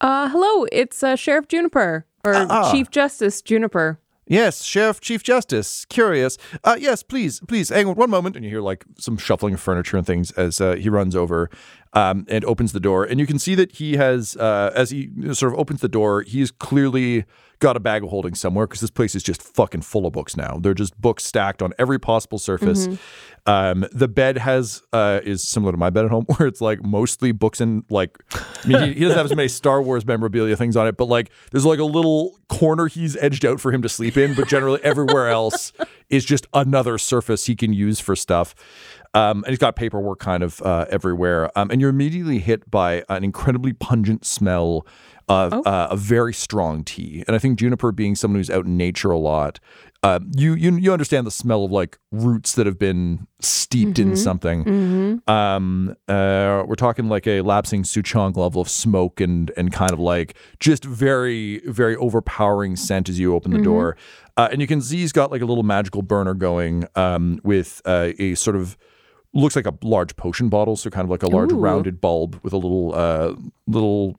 Uh, 0.00 0.28
hello, 0.28 0.66
it's 0.72 1.02
uh, 1.02 1.14
Sheriff 1.14 1.46
Juniper 1.48 2.06
or 2.24 2.34
Ah. 2.34 2.72
Chief 2.72 2.90
Justice 2.90 3.40
Juniper. 3.42 3.98
Yes, 4.26 4.62
Sheriff 4.62 5.00
Chief 5.00 5.22
Justice. 5.22 5.84
Curious. 5.86 6.38
Uh, 6.62 6.76
yes, 6.78 7.02
please, 7.02 7.40
please, 7.48 7.70
hang 7.70 7.86
on 7.86 7.96
one 7.96 8.10
moment. 8.10 8.36
And 8.36 8.44
you 8.44 8.50
hear 8.50 8.60
like 8.60 8.84
some 8.98 9.16
shuffling 9.16 9.54
of 9.54 9.60
furniture 9.60 9.96
and 9.96 10.06
things 10.06 10.30
as 10.32 10.60
uh, 10.60 10.76
he 10.76 10.88
runs 10.88 11.16
over 11.16 11.50
um, 11.94 12.24
and 12.28 12.44
opens 12.44 12.72
the 12.72 12.80
door. 12.80 13.04
And 13.04 13.20
you 13.20 13.26
can 13.26 13.38
see 13.38 13.54
that 13.54 13.72
he 13.72 13.96
has, 13.96 14.36
uh, 14.36 14.72
as 14.74 14.90
he 14.90 15.10
sort 15.32 15.52
of 15.52 15.58
opens 15.58 15.80
the 15.80 15.88
door, 15.88 16.22
he's 16.22 16.50
clearly 16.50 17.24
got 17.62 17.76
a 17.76 17.80
bag 17.80 18.02
of 18.02 18.10
holding 18.10 18.34
somewhere 18.34 18.66
because 18.66 18.80
this 18.80 18.90
place 18.90 19.14
is 19.14 19.22
just 19.22 19.40
fucking 19.40 19.82
full 19.82 20.04
of 20.04 20.12
books 20.12 20.36
now. 20.36 20.58
They're 20.60 20.74
just 20.74 21.00
books 21.00 21.22
stacked 21.22 21.62
on 21.62 21.72
every 21.78 21.98
possible 21.98 22.38
surface. 22.38 22.88
Um, 23.46 23.86
the 23.92 24.08
bed 24.08 24.38
has 24.38 24.82
uh, 24.92 25.20
is 25.22 25.48
similar 25.48 25.70
to 25.70 25.78
my 25.78 25.88
bed 25.88 26.04
at 26.04 26.10
home, 26.10 26.24
where 26.36 26.48
it's 26.48 26.60
like 26.60 26.82
mostly 26.82 27.30
books 27.30 27.60
and 27.60 27.84
like. 27.88 28.18
I 28.34 28.68
mean, 28.68 28.82
he, 28.82 28.92
he 28.94 29.00
doesn't 29.00 29.16
have 29.16 29.26
as 29.26 29.36
many 29.36 29.48
Star 29.48 29.80
Wars 29.80 30.04
memorabilia 30.04 30.56
things 30.56 30.76
on 30.76 30.88
it, 30.88 30.96
but 30.96 31.06
like 31.06 31.30
there's 31.52 31.64
like 31.64 31.78
a 31.78 31.84
little 31.84 32.36
corner 32.48 32.88
he's 32.88 33.16
edged 33.16 33.44
out 33.44 33.60
for 33.60 33.72
him 33.72 33.82
to 33.82 33.88
sleep 33.88 34.16
in, 34.16 34.34
but 34.34 34.48
generally 34.48 34.80
everywhere 34.82 35.28
else 35.28 35.72
is 36.10 36.24
just 36.24 36.46
another 36.52 36.98
surface 36.98 37.46
he 37.46 37.54
can 37.54 37.72
use 37.72 38.00
for 38.00 38.16
stuff. 38.16 38.56
Um, 39.14 39.38
and 39.44 39.48
he's 39.48 39.58
got 39.58 39.76
paperwork 39.76 40.20
kind 40.20 40.42
of 40.42 40.62
uh, 40.62 40.86
everywhere. 40.88 41.50
Um, 41.58 41.70
and 41.70 41.80
you're 41.80 41.90
immediately 41.90 42.38
hit 42.38 42.70
by 42.70 43.04
an 43.08 43.24
incredibly 43.24 43.72
pungent 43.74 44.24
smell 44.24 44.86
of 45.28 45.52
uh, 45.66 45.88
a 45.90 45.96
very 45.96 46.34
strong 46.34 46.82
tea. 46.84 47.22
And 47.26 47.36
I 47.36 47.38
think 47.38 47.58
Juniper, 47.58 47.92
being 47.92 48.14
someone 48.14 48.40
who's 48.40 48.50
out 48.50 48.64
in 48.66 48.76
nature 48.76 49.10
a 49.10 49.18
lot, 49.18 49.60
uh, 50.02 50.18
you 50.36 50.54
you 50.54 50.74
you 50.76 50.92
understand 50.92 51.26
the 51.26 51.30
smell 51.30 51.64
of 51.64 51.70
like 51.70 51.96
roots 52.10 52.54
that 52.54 52.66
have 52.66 52.76
been 52.78 53.28
steeped 53.40 54.00
in 54.00 54.16
something. 54.16 55.22
Um, 55.28 55.94
uh, 56.08 56.64
we're 56.66 56.74
talking 56.74 57.08
like 57.08 57.26
a 57.26 57.40
lapsang 57.42 57.84
souchong 57.84 58.36
level 58.36 58.60
of 58.60 58.68
smoke 58.68 59.20
and 59.20 59.52
and 59.56 59.72
kind 59.72 59.92
of 59.92 60.00
like 60.00 60.34
just 60.58 60.84
very 60.84 61.60
very 61.66 61.94
overpowering 61.96 62.74
scent 62.74 63.08
as 63.08 63.20
you 63.20 63.32
open 63.34 63.52
the 63.52 63.58
door. 63.62 63.96
Uh, 64.36 64.48
and 64.50 64.60
you 64.60 64.66
can 64.66 64.80
see 64.80 64.96
he's 64.98 65.12
got 65.12 65.30
like 65.30 65.42
a 65.42 65.46
little 65.46 65.62
magical 65.62 66.02
burner 66.02 66.34
going 66.34 66.84
um, 66.96 67.38
with 67.44 67.80
uh, 67.84 68.08
a 68.18 68.34
sort 68.34 68.56
of 68.56 68.76
looks 69.34 69.56
like 69.56 69.66
a 69.66 69.74
large 69.82 70.16
potion 70.16 70.48
bottle, 70.48 70.76
so 70.76 70.90
kind 70.90 71.04
of 71.04 71.10
like 71.10 71.22
a 71.22 71.28
large 71.28 71.52
Ooh. 71.52 71.58
rounded 71.58 72.00
bulb 72.00 72.38
with 72.42 72.52
a 72.52 72.58
little 72.58 72.94
uh, 72.94 73.34
little 73.66 74.16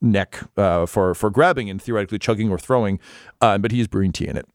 neck 0.00 0.40
uh, 0.56 0.86
for 0.86 1.14
for 1.14 1.30
grabbing 1.30 1.70
and 1.70 1.80
theoretically 1.80 2.18
chugging 2.18 2.50
or 2.50 2.58
throwing. 2.58 2.98
Uh, 3.40 3.58
but 3.58 3.72
he 3.72 3.80
is 3.80 3.88
brewing 3.88 4.12
tea 4.12 4.26
in 4.26 4.36
it. 4.36 4.46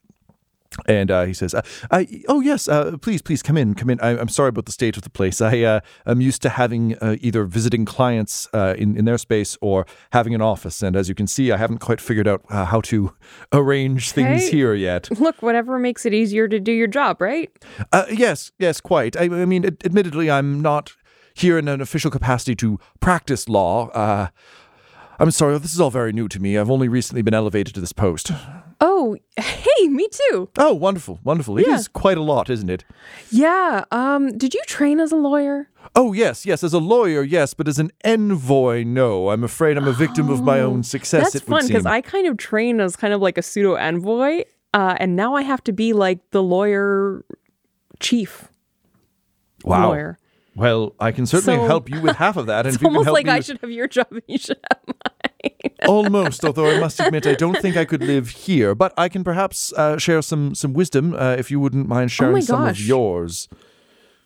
And 0.88 1.12
uh, 1.12 1.26
he 1.26 1.34
says, 1.34 1.54
uh, 1.54 1.62
I, 1.92 2.24
"Oh 2.28 2.40
yes, 2.40 2.68
uh, 2.68 2.98
please, 2.98 3.22
please 3.22 3.44
come 3.44 3.58
in, 3.58 3.76
come 3.76 3.90
in. 3.90 4.00
I, 4.00 4.18
I'm 4.18 4.30
sorry 4.30 4.50
about 4.50 4.66
the 4.66 4.72
state 4.72 4.96
of 4.96 5.04
the 5.04 5.10
place. 5.10 5.42
I 5.42 5.60
uh, 5.62 5.80
am 6.06 6.22
used 6.22 6.42
to 6.44 6.50
having 6.50 6.98
uh, 7.00 7.18
either 7.20 7.44
visiting 7.46 7.86
clients 7.86 8.48
uh, 8.54 8.76
in 8.78 8.96
in 8.96 9.06
their 9.06 9.18
space 9.18 9.58
or 9.62 9.86
having 10.12 10.34
an 10.34 10.42
office. 10.42 10.82
And 10.82 10.96
as 10.96 11.10
you 11.10 11.16
can 11.16 11.28
see, 11.28 11.52
I 11.52 11.58
haven't 11.58 11.80
quite 11.80 12.00
figured 12.00 12.28
out 12.28 12.44
uh, 12.50 12.66
how 12.66 12.82
to 12.82 13.14
arrange 13.52 14.12
things 14.12 14.48
here 14.48 14.74
yet. 14.74 15.10
Look, 15.20 15.42
whatever 15.42 15.78
makes 15.78 16.06
it 16.06 16.14
easier 16.14 16.48
to 16.48 16.60
do 16.60 16.72
your 16.72 16.88
job, 16.88 17.22
right? 17.22 17.52
Uh, 17.92 18.06
yes, 18.10 18.52
yes, 18.58 18.80
quite. 18.80 19.18
I, 19.18 19.24
I 19.24 19.46
mean, 19.46 19.66
ad- 19.66 19.82
admittedly, 19.84 20.32
I'm 20.32 20.62
not 20.62 20.94
here 21.34 21.58
in 21.58 21.68
an 21.68 21.82
official 21.82 22.12
capacity 22.12 22.56
to 22.56 22.80
practice 23.00 23.50
law. 23.50 23.90
Uh, 23.90 24.28
I'm 25.20 25.32
sorry, 25.32 25.58
this 25.60 25.74
is 25.74 25.80
all 25.80 25.92
very 25.92 26.14
new 26.14 26.28
to 26.30 26.40
me. 26.40 26.58
I've 26.58 26.72
only 26.72 26.88
recently 26.88 27.22
been 27.22 27.34
elevated 27.34 27.76
to 27.76 27.80
this 27.80 27.94
post. 27.94 28.32
Oh, 28.84 29.16
hey, 29.38 29.88
me 29.88 30.08
too. 30.12 30.50
Oh, 30.58 30.74
wonderful, 30.74 31.20
wonderful. 31.24 31.58
It 31.60 31.68
is 31.68 31.84
Yeah. 31.88 31.92
quite 31.94 32.18
a 32.18 32.22
lot, 32.24 32.50
isn't 32.50 32.70
it? 32.70 32.84
Yeah. 33.30 33.84
Um, 33.92 34.38
did 34.38 34.54
you 34.56 34.62
train 34.68 35.00
as 35.00 35.12
a 35.12 35.16
lawyer? 35.16 35.70
Oh, 35.96 36.14
yes, 36.14 36.46
yes. 36.46 36.64
As 36.64 36.74
a 36.74 36.80
lawyer, 36.80 37.22
yes, 37.22 37.54
but 37.54 37.68
as 37.68 37.78
an 37.78 37.92
envoy, 38.04 38.84
no. 38.84 39.30
I'm 39.30 39.44
afraid 39.44 39.78
I'm 39.78 39.88
a 39.88 39.94
victim 39.94 40.30
of 40.30 40.42
my 40.44 40.60
own 40.60 40.84
success. 40.84 41.20
Oh, 41.22 41.24
That's 41.26 41.36
it 41.36 41.44
fun 41.44 41.68
because. 41.68 41.86
I 41.86 42.02
kind 42.02 42.28
of 42.28 42.38
train 42.38 42.80
as 42.80 42.96
kind 42.96 43.14
of 43.14 43.22
like 43.22 43.38
a 43.38 43.42
pseudo 43.42 43.76
envoy, 43.76 44.44
uh, 44.74 44.96
and 45.00 45.16
now 45.16 45.36
I 45.36 45.44
have 45.44 45.64
to 45.66 45.72
be 45.74 45.94
like 45.94 46.20
the 46.32 46.42
lawyer 46.42 47.24
chief 48.00 48.48
wow. 49.64 49.90
lawyer. 49.90 50.18
Well, 50.56 50.96
I 51.00 51.12
can 51.12 51.26
certainly 51.26 51.60
So- 51.60 51.68
help 51.68 51.90
you 51.90 52.02
with 52.02 52.16
half 52.16 52.36
of 52.38 52.46
that, 52.48 52.66
and 52.66 52.68
It's 52.74 52.76
if 52.78 52.82
you 52.82 52.88
can 52.88 52.96
almost 52.98 53.14
like 53.14 53.28
I 53.28 53.38
with- 53.38 53.46
should 53.46 53.60
have 53.62 53.72
your 53.72 53.88
job 53.88 54.08
and 54.12 54.22
you 54.28 54.38
should 54.38 54.60
have 54.72 54.80
mine. 54.88 54.96
Almost, 55.88 56.46
although 56.46 56.70
I 56.70 56.80
must 56.80 57.00
admit 57.00 57.26
I 57.26 57.34
don't 57.34 57.58
think 57.58 57.76
I 57.76 57.86
could 57.86 58.04
live 58.04 58.30
here. 58.30 58.76
But 58.76 58.94
I 58.98 59.10
can 59.10 59.24
perhaps 59.24 59.74
uh, 59.74 59.98
share 59.98 60.22
some 60.22 60.54
some 60.56 60.74
wisdom 60.74 61.14
uh, 61.14 61.36
if 61.38 61.50
you 61.50 61.60
wouldn't 61.60 61.88
mind 61.88 62.12
sharing 62.12 62.38
Oh 62.38 62.40
some 62.42 62.68
of 62.68 62.80
yours. 62.80 63.50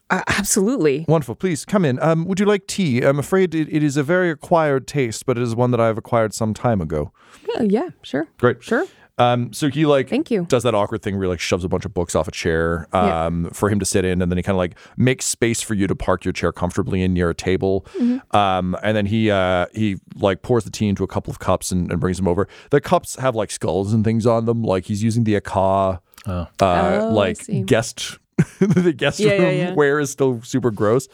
Uh, 0.09 0.21
absolutely. 0.27 1.05
Wonderful. 1.07 1.35
Please 1.35 1.65
come 1.65 1.83
in. 1.83 1.99
Um, 2.01 2.25
would 2.25 2.39
you 2.39 2.45
like 2.45 2.67
tea? 2.67 3.01
I'm 3.01 3.17
afraid 3.17 3.55
it, 3.55 3.67
it 3.71 3.81
is 3.81 3.97
a 3.97 4.03
very 4.03 4.29
acquired 4.29 4.87
taste, 4.87 5.25
but 5.25 5.37
it 5.37 5.41
is 5.41 5.55
one 5.55 5.71
that 5.71 5.79
I've 5.79 5.97
acquired 5.97 6.33
some 6.33 6.53
time 6.53 6.79
ago. 6.79 7.11
Yeah, 7.55 7.63
yeah, 7.63 7.89
sure. 8.03 8.27
Great. 8.37 8.61
Sure. 8.63 8.85
Um, 9.17 9.53
so 9.53 9.69
he 9.69 9.85
like 9.85 10.09
Thank 10.09 10.29
you. 10.29 10.45
does 10.49 10.63
that 10.63 10.75
awkward 10.75 11.01
thing 11.01 11.15
where 11.15 11.23
he 11.23 11.29
like 11.29 11.39
shoves 11.39 11.63
a 11.63 11.69
bunch 11.69 11.85
of 11.85 11.93
books 11.93 12.15
off 12.15 12.27
a 12.27 12.31
chair 12.31 12.87
Yeah. 12.93 13.25
um, 13.27 13.49
for 13.53 13.69
him 13.69 13.79
to 13.79 13.85
sit 13.85 14.03
in, 14.03 14.21
and 14.21 14.29
then 14.31 14.37
he 14.37 14.43
kind 14.43 14.55
of 14.55 14.57
like 14.57 14.75
makes 14.97 15.25
space 15.25 15.61
for 15.61 15.73
you 15.73 15.87
to 15.87 15.95
park 15.95 16.25
your 16.25 16.33
chair 16.33 16.51
comfortably 16.51 17.01
in 17.01 17.13
near 17.13 17.29
a 17.29 17.35
table. 17.35 17.85
Mm-hmm. 17.97 18.35
Um, 18.35 18.75
and 18.83 18.97
then 18.97 19.05
he 19.05 19.31
uh, 19.31 19.67
he 19.73 19.97
like 20.15 20.41
pours 20.41 20.65
the 20.65 20.69
tea 20.71 20.87
into 20.89 21.03
a 21.03 21.07
couple 21.07 21.31
of 21.31 21.39
cups 21.39 21.71
and, 21.71 21.89
and 21.91 21.99
brings 22.01 22.17
them 22.17 22.27
over. 22.27 22.47
The 22.71 22.81
cups 22.81 23.15
have 23.15 23.35
like 23.35 23.51
skulls 23.51 23.93
and 23.93 24.03
things 24.03 24.25
on 24.25 24.45
them, 24.45 24.63
like 24.63 24.85
he's 24.85 25.01
using 25.01 25.23
the 25.23 25.35
Aka 25.35 25.99
Oh. 26.27 26.47
uh, 26.59 26.99
Oh, 27.03 27.09
like 27.13 27.37
guest. 27.65 28.17
the 28.59 28.91
guest 28.91 29.17
Yeah, 29.21 29.31
room 29.33 29.41
yeah, 29.43 29.49
yeah. 29.51 29.73
where 29.75 29.97
is 29.97 30.09
still 30.11 30.41
super 30.41 30.69
gross. 30.71 31.07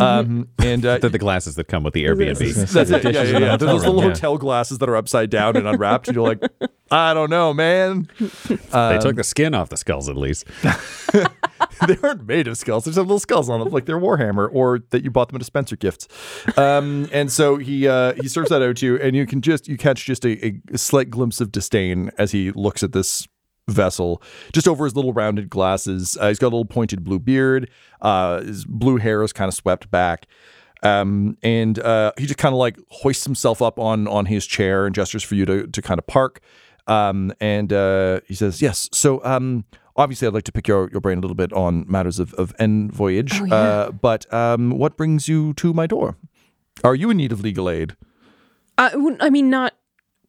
Um, 0.00 0.48
and 0.58 0.84
uh, 0.84 0.98
The, 1.00 1.08
the 1.08 1.18
glasses 1.18 1.54
that 1.54 1.64
come 1.68 1.82
with 1.82 1.94
the 1.94 2.04
Airbnb. 2.04 2.38
that's 2.72 2.90
it. 2.90 3.04
Yeah, 3.04 3.22
yeah, 3.22 3.38
yeah. 3.38 3.56
those 3.56 3.84
little 3.86 4.02
yeah. 4.02 4.08
hotel 4.08 4.36
glasses 4.36 4.76
that 4.78 4.88
are 4.88 4.96
upside 4.96 5.30
down 5.30 5.56
and 5.56 5.66
unwrapped. 5.66 6.08
and 6.08 6.14
you're 6.16 6.28
like, 6.28 6.42
I 6.90 7.14
don't 7.14 7.30
know, 7.30 7.52
man. 7.52 8.08
they 8.18 8.98
took 8.98 9.16
the 9.16 9.24
skin 9.24 9.54
off 9.54 9.68
the 9.68 9.76
skulls 9.76 10.08
at 10.08 10.16
least. 10.16 10.46
they 10.62 11.96
aren't 12.02 12.26
made 12.26 12.48
of 12.48 12.56
skulls. 12.56 12.86
Have 12.86 12.96
little 12.96 13.18
skulls 13.18 13.50
on 13.50 13.60
them, 13.60 13.68
like 13.70 13.86
they're 13.86 13.98
Warhammer, 13.98 14.48
or 14.52 14.80
that 14.90 15.04
you 15.04 15.10
bought 15.10 15.28
them 15.28 15.36
at 15.36 15.42
a 15.42 15.44
Spencer 15.44 15.76
gift. 15.76 16.10
Um, 16.56 17.08
and 17.12 17.30
so 17.30 17.56
he 17.56 17.86
uh, 17.86 18.14
he 18.14 18.28
serves 18.28 18.50
that 18.50 18.62
out 18.62 18.76
to 18.76 18.86
you, 18.86 18.96
and 18.96 19.14
you 19.14 19.26
can 19.26 19.40
just 19.40 19.68
you 19.68 19.76
catch 19.76 20.04
just 20.04 20.24
a, 20.24 20.60
a 20.72 20.78
slight 20.78 21.10
glimpse 21.10 21.40
of 21.40 21.52
disdain 21.52 22.10
as 22.18 22.32
he 22.32 22.50
looks 22.52 22.82
at 22.82 22.92
this 22.92 23.26
vessel 23.68 24.22
just 24.52 24.66
over 24.66 24.84
his 24.84 24.96
little 24.96 25.12
rounded 25.12 25.50
glasses. 25.50 26.16
Uh, 26.20 26.28
he's 26.28 26.38
got 26.38 26.46
a 26.46 26.54
little 26.56 26.64
pointed 26.64 27.04
blue 27.04 27.18
beard. 27.18 27.70
Uh, 28.00 28.40
his 28.40 28.64
blue 28.64 28.96
hair 28.96 29.22
is 29.22 29.32
kind 29.32 29.48
of 29.48 29.54
swept 29.54 29.90
back. 29.90 30.26
Um, 30.82 31.36
and 31.42 31.78
uh, 31.80 32.12
he 32.16 32.26
just 32.26 32.38
kind 32.38 32.52
of 32.52 32.58
like 32.58 32.78
hoists 32.88 33.24
himself 33.24 33.60
up 33.60 33.78
on 33.78 34.06
on 34.06 34.26
his 34.26 34.46
chair 34.46 34.86
and 34.86 34.94
gestures 34.94 35.22
for 35.22 35.34
you 35.34 35.44
to 35.44 35.66
to 35.66 35.82
kind 35.82 35.98
of 35.98 36.06
park. 36.06 36.40
Um, 36.88 37.32
and 37.40 37.72
uh, 37.72 38.20
he 38.26 38.34
says, 38.34 38.60
"Yes. 38.62 38.88
So, 38.92 39.22
um, 39.24 39.64
obviously, 39.96 40.26
I'd 40.26 40.34
like 40.34 40.44
to 40.44 40.52
pick 40.52 40.66
your, 40.66 40.88
your 40.90 41.00
brain 41.00 41.18
a 41.18 41.20
little 41.20 41.34
bit 41.36 41.52
on 41.52 41.84
matters 41.88 42.18
of 42.18 42.34
of 42.34 42.54
en 42.58 42.90
voyage. 42.90 43.40
Oh, 43.40 43.44
yeah. 43.44 43.54
uh, 43.54 43.90
but 43.92 44.32
um, 44.32 44.70
what 44.70 44.96
brings 44.96 45.28
you 45.28 45.52
to 45.54 45.72
my 45.74 45.86
door? 45.86 46.16
Are 46.82 46.94
you 46.94 47.10
in 47.10 47.18
need 47.18 47.32
of 47.32 47.40
legal 47.40 47.68
aid? 47.68 47.94
I, 48.78 48.92
I 49.20 49.30
mean, 49.30 49.50
not. 49.50 49.74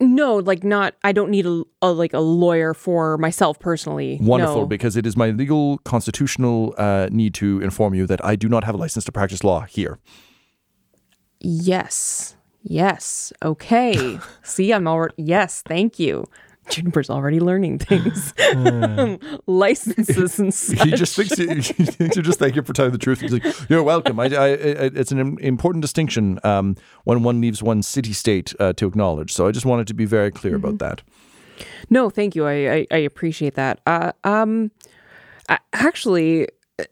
No, 0.02 0.38
like 0.38 0.64
not. 0.64 0.96
I 1.04 1.12
don't 1.12 1.30
need 1.30 1.46
a, 1.46 1.64
a 1.82 1.92
like 1.92 2.14
a 2.14 2.20
lawyer 2.22 2.74
for 2.74 3.18
myself 3.18 3.60
personally. 3.60 4.18
Wonderful, 4.22 4.62
No. 4.62 4.66
because 4.66 4.96
it 4.96 5.06
is 5.06 5.18
my 5.18 5.30
legal 5.32 5.78
constitutional 5.80 6.74
uh, 6.78 7.10
need 7.12 7.34
to 7.36 7.60
inform 7.62 7.94
you 7.94 8.08
that 8.08 8.24
I 8.24 8.38
do 8.38 8.48
not 8.48 8.64
have 8.64 8.76
a 8.76 8.78
license 8.78 9.04
to 9.06 9.12
practice 9.12 9.44
law 9.44 9.62
here. 9.62 10.00
Yes. 11.42 12.36
Yes. 12.64 13.32
Okay. 13.44 14.20
See, 14.44 14.72
I'm 14.74 14.88
already. 14.88 15.16
Yes. 15.18 15.64
Thank 15.68 16.00
you. 16.00 16.26
Juniper's 16.70 17.10
already 17.10 17.40
learning 17.40 17.80
things. 17.80 18.34
Licenses 19.48 20.40
and 20.40 20.54
such. 20.54 20.80
He 20.90 20.92
just 20.92 21.16
thinks 21.16 21.38
you, 21.38 21.56
he 21.56 21.86
thinks 21.86 22.16
you 22.16 22.22
just 22.22 22.40
thank 22.40 22.56
you 22.56 22.64
for 22.64 22.74
telling 22.74 22.92
the 22.92 22.98
truth. 22.98 23.22
He's 23.22 23.34
like, 23.34 23.70
"You're 23.70 23.84
welcome." 23.84 24.20
I, 24.20 24.26
I, 24.26 24.48
it's 24.50 25.12
an 25.12 25.38
important 25.40 25.82
distinction 25.82 26.40
um, 26.44 26.76
when 27.04 27.24
one 27.24 27.42
leaves 27.42 27.62
one 27.62 27.84
city 27.84 28.14
state 28.14 28.54
uh, 28.60 28.74
to 28.74 28.88
acknowledge. 28.88 29.34
So 29.34 29.48
I 29.48 29.52
just 29.52 29.66
wanted 29.66 29.88
to 29.88 29.94
be 29.94 30.06
very 30.06 30.32
clear 30.32 30.56
about 30.56 30.80
that. 30.80 31.02
No, 31.90 32.10
thank 32.10 32.36
you. 32.36 32.46
I 32.46 32.54
I, 32.54 32.88
I 32.92 32.98
appreciate 32.98 33.56
that. 33.56 33.82
Uh, 33.86 34.12
um, 34.24 34.72
I, 35.50 35.60
actually, 35.74 36.48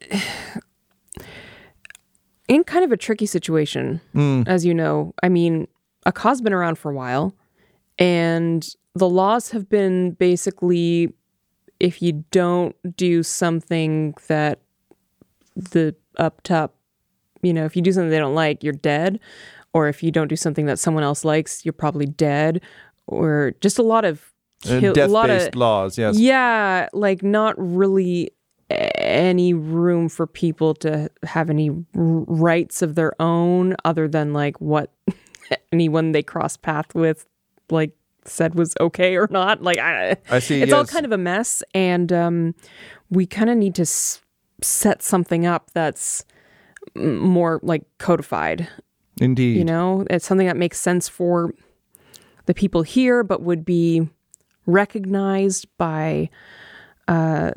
in 2.47 2.63
kind 2.63 2.83
of 2.83 2.91
a 2.91 2.97
tricky 2.97 3.25
situation, 3.25 4.01
as 4.47 4.65
you 4.65 4.73
know. 4.73 5.13
I 5.23 5.29
mean, 5.29 5.67
a 6.05 6.11
cause 6.11 6.41
been 6.41 6.53
around 6.53 6.77
for 6.77 6.91
a 6.91 6.93
while, 6.93 7.35
and 7.99 8.67
the 8.97 9.09
laws 9.09 9.51
have 9.51 9.69
been 9.69 10.11
basically, 10.11 11.13
if 11.79 12.01
you 12.01 12.25
don't 12.31 12.75
do 12.95 13.23
something 13.23 14.13
that 14.27 14.59
the 15.55 15.95
up 16.17 16.41
top, 16.43 16.75
you 17.41 17.53
know, 17.53 17.65
if 17.65 17.75
you 17.75 17.81
do 17.81 17.91
something 17.91 18.09
they 18.09 18.19
don't 18.19 18.35
like, 18.35 18.63
you're 18.63 18.73
dead, 18.73 19.19
or 19.73 19.87
if 19.87 20.01
you 20.03 20.11
don't 20.11 20.27
do 20.27 20.35
something 20.35 20.65
that 20.65 20.79
someone 20.79 21.03
else 21.03 21.23
likes, 21.23 21.65
you're 21.65 21.73
probably 21.73 22.05
dead, 22.05 22.61
or 23.07 23.53
just 23.61 23.77
a 23.77 23.83
lot 23.83 24.05
of 24.05 24.33
kill- 24.61 24.97
a 24.97 25.07
lot 25.07 25.29
of 25.29 25.55
laws, 25.55 25.97
yes. 25.97 26.17
yeah, 26.19 26.87
like 26.93 27.23
not 27.23 27.55
really 27.57 28.31
any 28.69 29.53
room 29.53 30.09
for 30.09 30.27
people 30.27 30.73
to 30.73 31.09
have 31.23 31.49
any 31.49 31.69
r- 31.69 31.75
rights 31.95 32.81
of 32.81 32.95
their 32.95 33.13
own 33.21 33.75
other 33.85 34.07
than 34.07 34.33
like 34.33 34.59
what 34.59 34.91
anyone 35.71 36.11
they 36.11 36.21
cross 36.21 36.57
path 36.57 36.93
with 36.93 37.25
like 37.69 37.91
said 38.27 38.55
was 38.55 38.73
okay 38.79 39.15
or 39.15 39.27
not. 39.31 39.61
Like 39.63 39.77
I, 39.79 40.17
I 40.29 40.39
see, 40.39 40.61
It's 40.61 40.73
all 40.73 40.85
kind 40.85 41.05
of 41.05 41.11
a 41.11 41.17
mess, 41.17 41.63
and 41.73 42.11
um, 42.13 42.55
we 43.09 43.25
kind 43.25 43.49
of 43.49 43.57
need 43.57 43.75
to 43.75 43.81
s- 43.83 44.21
set 44.61 45.01
something 45.01 45.45
up 45.45 45.71
that's 45.73 46.25
m- 46.95 47.17
more 47.17 47.59
like 47.63 47.83
codified. 47.97 48.67
Indeed. 49.19 49.57
You 49.57 49.65
know, 49.65 50.05
it's 50.09 50.25
something 50.25 50.47
that 50.47 50.57
makes 50.57 50.79
sense 50.79 51.09
for 51.09 51.53
the 52.45 52.53
people 52.53 52.83
here, 52.83 53.23
but 53.23 53.41
would 53.41 53.65
be 53.65 54.07
recognized 54.67 55.67
by 55.77 56.29
uh, 57.07 57.51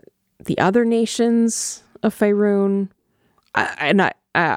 the 0.44 0.58
other 0.58 0.84
nations 0.84 1.82
of 2.02 2.16
Faerun. 2.18 2.88
I, 3.54 3.76
and 3.80 4.00
I, 4.02 4.12
I, 4.34 4.56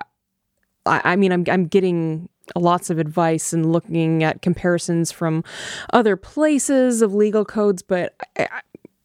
I 0.86 1.16
mean, 1.16 1.32
I'm 1.32 1.44
I'm 1.50 1.66
getting 1.66 2.30
lots 2.56 2.90
of 2.90 3.00
advice 3.00 3.54
and 3.54 3.72
looking 3.72 4.24
at 4.24 4.42
comparisons 4.42 5.12
from 5.12 5.44
other 5.92 6.16
places 6.16 7.02
of 7.02 7.14
legal 7.14 7.46
codes, 7.46 7.82
but 7.82 8.14
I, 8.38 8.62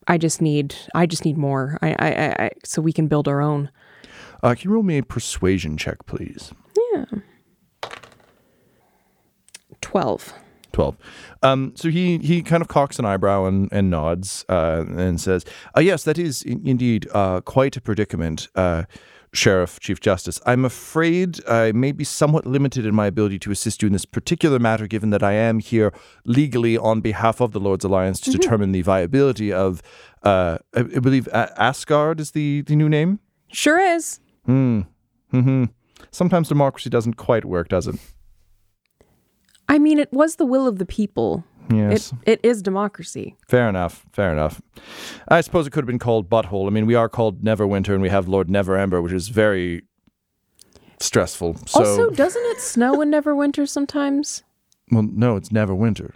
I, 0.06 0.18
just 0.18 0.40
need 0.42 0.74
I 0.94 1.06
just 1.06 1.24
need 1.24 1.38
more. 1.38 1.78
I, 1.82 1.90
I, 1.98 2.08
I, 2.08 2.44
I 2.44 2.50
so 2.64 2.82
we 2.82 2.92
can 2.92 3.06
build 3.06 3.28
our 3.28 3.40
own. 3.40 3.70
Uh, 4.42 4.54
can 4.54 4.70
you 4.70 4.74
roll 4.74 4.82
me 4.82 4.98
a 4.98 5.02
persuasion 5.02 5.76
check, 5.76 6.06
please? 6.06 6.52
Yeah. 6.92 7.04
Twelve. 9.80 10.32
12. 10.72 10.96
Um, 11.42 11.72
so 11.74 11.88
he, 11.90 12.18
he 12.18 12.42
kind 12.42 12.60
of 12.60 12.68
cocks 12.68 12.98
an 12.98 13.04
eyebrow 13.04 13.46
and, 13.46 13.68
and 13.72 13.90
nods 13.90 14.44
uh, 14.48 14.84
and 14.86 15.20
says, 15.20 15.44
uh, 15.76 15.80
Yes, 15.80 16.04
that 16.04 16.18
is 16.18 16.42
in- 16.42 16.64
indeed 16.64 17.08
uh, 17.12 17.40
quite 17.40 17.76
a 17.76 17.80
predicament, 17.80 18.48
uh, 18.54 18.84
Sheriff, 19.32 19.78
Chief 19.80 20.00
Justice. 20.00 20.40
I'm 20.46 20.64
afraid 20.64 21.44
I 21.46 21.72
may 21.72 21.92
be 21.92 22.04
somewhat 22.04 22.46
limited 22.46 22.86
in 22.86 22.94
my 22.94 23.06
ability 23.06 23.38
to 23.40 23.50
assist 23.50 23.82
you 23.82 23.86
in 23.86 23.92
this 23.92 24.04
particular 24.04 24.58
matter, 24.58 24.86
given 24.86 25.10
that 25.10 25.22
I 25.22 25.32
am 25.32 25.58
here 25.58 25.92
legally 26.24 26.76
on 26.76 27.00
behalf 27.00 27.40
of 27.40 27.52
the 27.52 27.60
Lord's 27.60 27.84
Alliance 27.84 28.20
to 28.20 28.30
determine 28.30 28.72
the 28.72 28.82
viability 28.82 29.52
of, 29.52 29.82
uh, 30.22 30.58
I, 30.74 30.80
I 30.80 30.98
believe, 31.00 31.28
uh, 31.32 31.48
Asgard 31.56 32.20
is 32.20 32.32
the, 32.32 32.62
the 32.62 32.76
new 32.76 32.88
name? 32.88 33.20
Sure 33.52 33.78
is. 33.78 34.20
Hmm. 34.46 34.82
hmm 35.30 35.64
Sometimes 36.10 36.48
democracy 36.48 36.88
doesn't 36.88 37.14
quite 37.14 37.44
work, 37.44 37.68
does 37.68 37.86
it? 37.86 37.96
I 39.68 39.78
mean, 39.78 39.98
it 39.98 40.12
was 40.12 40.36
the 40.36 40.46
will 40.46 40.66
of 40.66 40.78
the 40.78 40.86
people. 40.86 41.44
Yes. 41.70 42.12
It, 42.24 42.32
it 42.32 42.40
is 42.42 42.62
democracy. 42.62 43.36
Fair 43.46 43.68
enough. 43.68 44.06
Fair 44.12 44.32
enough. 44.32 44.60
I 45.28 45.40
suppose 45.40 45.66
it 45.66 45.70
could 45.70 45.82
have 45.82 45.88
been 45.88 45.98
called 45.98 46.28
Butthole. 46.30 46.66
I 46.66 46.70
mean, 46.70 46.86
we 46.86 46.94
are 46.94 47.08
called 47.08 47.42
Neverwinter, 47.42 47.92
and 47.92 48.02
we 48.02 48.08
have 48.08 48.28
Lord 48.28 48.48
Neverember, 48.48 49.02
which 49.02 49.12
is 49.12 49.28
very 49.28 49.82
stressful. 51.00 51.56
So, 51.66 51.80
also, 51.80 52.10
doesn't 52.10 52.44
it 52.46 52.60
snow 52.60 53.00
in 53.00 53.10
Neverwinter 53.10 53.68
sometimes? 53.68 54.42
well, 54.90 55.02
no, 55.02 55.36
it's 55.36 55.50
Neverwinter. 55.50 56.14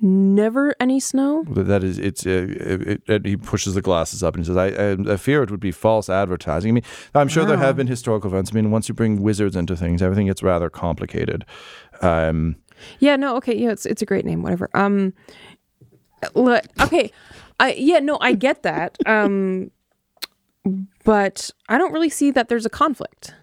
Never 0.00 0.74
any 0.80 1.00
snow? 1.00 1.44
That 1.48 1.82
is, 1.82 1.98
it's. 1.98 2.26
Uh, 2.26 2.46
it, 2.50 3.02
it, 3.06 3.24
he 3.24 3.36
pushes 3.36 3.74
the 3.74 3.80
glasses 3.80 4.22
up 4.22 4.34
and 4.34 4.44
he 4.44 4.46
says, 4.46 4.56
I, 4.56 4.66
I, 4.66 5.14
"I 5.14 5.16
fear 5.16 5.42
it 5.42 5.50
would 5.50 5.60
be 5.60 5.70
false 5.70 6.10
advertising." 6.10 6.70
I 6.70 6.72
mean, 6.72 6.82
I'm 7.14 7.28
sure 7.28 7.46
there 7.46 7.56
have 7.56 7.76
been 7.76 7.86
historical 7.86 8.28
events. 8.28 8.50
I 8.52 8.56
mean, 8.56 8.70
once 8.70 8.88
you 8.88 8.94
bring 8.94 9.22
wizards 9.22 9.56
into 9.56 9.76
things, 9.76 10.02
everything 10.02 10.26
gets 10.26 10.42
rather 10.42 10.68
complicated. 10.68 11.46
Um, 12.02 12.56
Yeah, 12.98 13.16
no, 13.16 13.36
okay, 13.36 13.56
yeah, 13.56 13.70
it's 13.70 13.86
it's 13.86 14.02
a 14.02 14.06
great 14.06 14.24
name, 14.24 14.42
whatever. 14.42 14.68
Um 14.74 15.12
look, 16.34 16.64
okay. 16.80 17.10
I 17.60 17.72
yeah, 17.74 17.98
no, 18.00 18.18
I 18.20 18.32
get 18.34 18.62
that. 18.62 18.96
Um 19.06 19.70
but 21.04 21.50
I 21.68 21.76
don't 21.76 21.92
really 21.92 22.08
see 22.08 22.30
that 22.30 22.48
there's 22.48 22.64
a 22.64 22.70
conflict. 22.70 23.34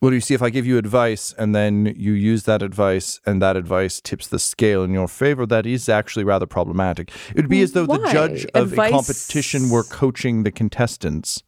Well, 0.00 0.10
do 0.10 0.16
you 0.16 0.20
see, 0.20 0.34
if 0.34 0.42
I 0.42 0.50
give 0.50 0.66
you 0.66 0.78
advice 0.78 1.32
and 1.38 1.54
then 1.54 1.94
you 1.96 2.12
use 2.12 2.42
that 2.42 2.60
advice 2.60 3.20
and 3.24 3.40
that 3.40 3.56
advice 3.56 4.00
tips 4.00 4.26
the 4.26 4.40
scale 4.40 4.82
in 4.82 4.92
your 4.92 5.06
favor, 5.06 5.46
that 5.46 5.64
is 5.64 5.88
actually 5.88 6.24
rather 6.24 6.44
problematic. 6.46 7.12
It 7.30 7.36
would 7.36 7.48
be 7.48 7.62
as 7.62 7.70
though 7.70 7.86
the 7.86 8.08
judge 8.10 8.44
of 8.54 8.72
Advice- 8.72 8.88
a 8.88 8.92
competition 8.92 9.70
were 9.70 9.84
coaching 9.84 10.42
the 10.42 10.50
contestants 10.50 11.44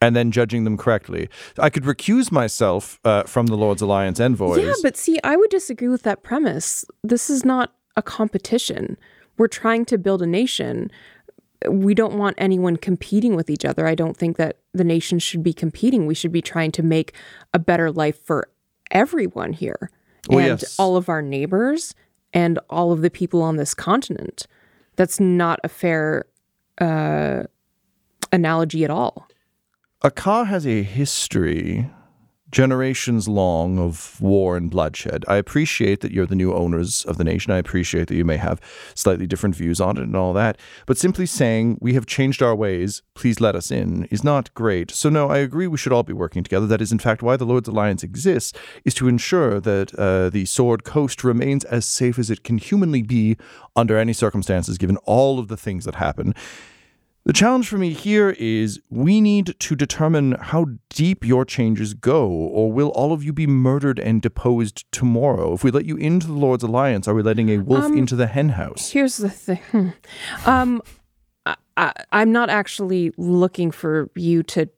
and 0.00 0.14
then 0.14 0.30
judging 0.30 0.64
them 0.64 0.76
correctly. 0.76 1.28
I 1.58 1.70
could 1.70 1.84
recuse 1.84 2.30
myself 2.30 3.00
uh, 3.04 3.22
from 3.24 3.46
the 3.46 3.56
Lord's 3.56 3.82
Alliance 3.82 4.20
envoys. 4.20 4.62
Yeah, 4.62 4.74
but 4.82 4.96
see, 4.96 5.18
I 5.24 5.36
would 5.36 5.50
disagree 5.50 5.88
with 5.88 6.02
that 6.02 6.22
premise. 6.22 6.84
This 7.02 7.30
is 7.30 7.44
not 7.44 7.74
a 7.96 8.02
competition. 8.02 8.96
We're 9.38 9.48
trying 9.48 9.84
to 9.86 9.98
build 9.98 10.22
a 10.22 10.26
nation. 10.26 10.90
We 11.68 11.94
don't 11.94 12.18
want 12.18 12.36
anyone 12.38 12.76
competing 12.76 13.34
with 13.34 13.48
each 13.48 13.64
other. 13.64 13.86
I 13.86 13.94
don't 13.94 14.16
think 14.16 14.36
that 14.36 14.58
the 14.72 14.84
nation 14.84 15.18
should 15.18 15.42
be 15.42 15.52
competing. 15.52 16.06
We 16.06 16.14
should 16.14 16.32
be 16.32 16.42
trying 16.42 16.72
to 16.72 16.82
make 16.82 17.14
a 17.54 17.58
better 17.58 17.90
life 17.90 18.22
for 18.22 18.48
everyone 18.90 19.54
here 19.54 19.90
Well, 20.28 20.38
and 20.40 20.60
yes. 20.60 20.78
all 20.78 20.96
of 20.96 21.08
our 21.08 21.22
neighbors 21.22 21.94
and 22.34 22.58
all 22.68 22.92
of 22.92 23.00
the 23.00 23.10
people 23.10 23.40
on 23.42 23.56
this 23.56 23.74
continent. 23.74 24.46
That's 24.96 25.18
not 25.18 25.58
a 25.64 25.68
fair 25.68 26.26
uh, 26.80 27.44
analogy 28.32 28.84
at 28.84 28.90
all. 28.90 29.26
Akka 30.04 30.44
has 30.44 30.66
a 30.66 30.82
history, 30.82 31.88
generations 32.52 33.26
long, 33.26 33.78
of 33.78 34.20
war 34.20 34.54
and 34.54 34.70
bloodshed. 34.70 35.24
I 35.26 35.36
appreciate 35.36 36.02
that 36.02 36.12
you're 36.12 36.26
the 36.26 36.34
new 36.34 36.52
owners 36.52 37.06
of 37.06 37.16
the 37.16 37.24
nation. 37.24 37.54
I 37.54 37.56
appreciate 37.56 38.08
that 38.08 38.14
you 38.14 38.24
may 38.26 38.36
have 38.36 38.60
slightly 38.94 39.26
different 39.26 39.56
views 39.56 39.80
on 39.80 39.96
it 39.96 40.02
and 40.02 40.14
all 40.14 40.34
that. 40.34 40.58
But 40.84 40.98
simply 40.98 41.24
saying, 41.24 41.78
we 41.80 41.94
have 41.94 42.04
changed 42.04 42.42
our 42.42 42.54
ways, 42.54 43.00
please 43.14 43.40
let 43.40 43.56
us 43.56 43.70
in, 43.70 44.04
is 44.10 44.22
not 44.22 44.52
great. 44.52 44.90
So, 44.90 45.08
no, 45.08 45.30
I 45.30 45.38
agree 45.38 45.66
we 45.66 45.78
should 45.78 45.94
all 45.94 46.02
be 46.02 46.12
working 46.12 46.42
together. 46.42 46.66
That 46.66 46.82
is, 46.82 46.92
in 46.92 46.98
fact, 46.98 47.22
why 47.22 47.38
the 47.38 47.46
Lord's 47.46 47.70
Alliance 47.70 48.02
exists, 48.02 48.52
is 48.84 48.92
to 48.96 49.08
ensure 49.08 49.58
that 49.58 49.94
uh, 49.94 50.28
the 50.28 50.44
Sword 50.44 50.84
Coast 50.84 51.24
remains 51.24 51.64
as 51.64 51.86
safe 51.86 52.18
as 52.18 52.28
it 52.28 52.44
can 52.44 52.58
humanly 52.58 53.00
be 53.00 53.38
under 53.74 53.96
any 53.96 54.12
circumstances, 54.12 54.76
given 54.76 54.98
all 55.04 55.38
of 55.38 55.48
the 55.48 55.56
things 55.56 55.86
that 55.86 55.94
happen. 55.94 56.34
The 57.26 57.32
challenge 57.32 57.68
for 57.68 57.78
me 57.78 57.94
here 57.94 58.36
is 58.38 58.82
we 58.90 59.18
need 59.18 59.58
to 59.58 59.74
determine 59.74 60.32
how 60.32 60.66
deep 60.90 61.24
your 61.24 61.46
changes 61.46 61.94
go, 61.94 62.28
or 62.28 62.70
will 62.70 62.88
all 62.88 63.14
of 63.14 63.24
you 63.24 63.32
be 63.32 63.46
murdered 63.46 63.98
and 63.98 64.20
deposed 64.20 64.84
tomorrow? 64.92 65.54
If 65.54 65.64
we 65.64 65.70
let 65.70 65.86
you 65.86 65.96
into 65.96 66.26
the 66.26 66.34
Lord's 66.34 66.62
Alliance, 66.62 67.08
are 67.08 67.14
we 67.14 67.22
letting 67.22 67.48
a 67.48 67.58
wolf 67.58 67.86
into 67.86 68.14
the 68.14 68.26
henhouse? 68.26 68.90
Here's 68.90 69.16
the 69.16 69.30
thing. 69.30 69.60
Hmm. 69.70 70.50
Um, 70.50 70.82
I, 71.76 71.92
I'm 72.12 72.30
not 72.30 72.50
actually 72.50 73.12
looking 73.16 73.70
for 73.70 74.10
you 74.14 74.42
to. 74.44 74.68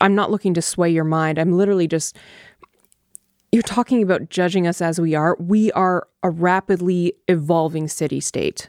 I'm 0.00 0.14
not 0.14 0.30
looking 0.30 0.54
to 0.54 0.62
sway 0.62 0.90
your 0.90 1.04
mind. 1.04 1.38
I'm 1.38 1.52
literally 1.52 1.88
just. 1.88 2.16
You're 3.50 3.62
talking 3.62 4.02
about 4.02 4.28
judging 4.28 4.66
us 4.66 4.82
as 4.82 5.00
we 5.00 5.14
are. 5.14 5.36
We 5.40 5.72
are 5.72 6.06
a 6.22 6.30
rapidly 6.30 7.14
evolving 7.28 7.88
city 7.88 8.20
state, 8.20 8.68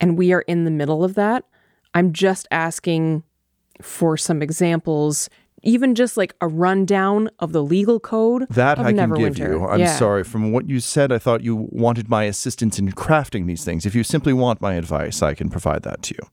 and 0.00 0.18
we 0.18 0.32
are 0.32 0.42
in 0.42 0.64
the 0.64 0.70
middle 0.70 1.04
of 1.04 1.14
that. 1.14 1.44
I'm 1.94 2.12
just 2.12 2.46
asking 2.50 3.22
for 3.80 4.16
some 4.16 4.42
examples, 4.42 5.28
even 5.62 5.94
just 5.94 6.16
like 6.16 6.34
a 6.40 6.48
rundown 6.48 7.30
of 7.38 7.52
the 7.52 7.62
legal 7.62 7.98
code. 8.00 8.46
That 8.50 8.78
I 8.78 8.92
can 8.92 9.12
give 9.14 9.38
you. 9.38 9.64
I'm 9.66 9.80
Yeah. 9.80 9.96
sorry. 9.96 10.24
From 10.24 10.52
what 10.52 10.68
you 10.68 10.80
said, 10.80 11.10
I 11.12 11.18
thought 11.18 11.42
you 11.42 11.68
wanted 11.70 12.08
my 12.08 12.24
assistance 12.24 12.78
in 12.78 12.90
crafting 12.92 13.46
these 13.46 13.64
things. 13.64 13.86
If 13.86 13.94
you 13.94 14.04
simply 14.04 14.32
want 14.32 14.60
my 14.60 14.74
advice, 14.74 15.22
I 15.22 15.34
can 15.34 15.48
provide 15.50 15.82
that 15.84 16.02
to 16.02 16.14
you. 16.14 16.28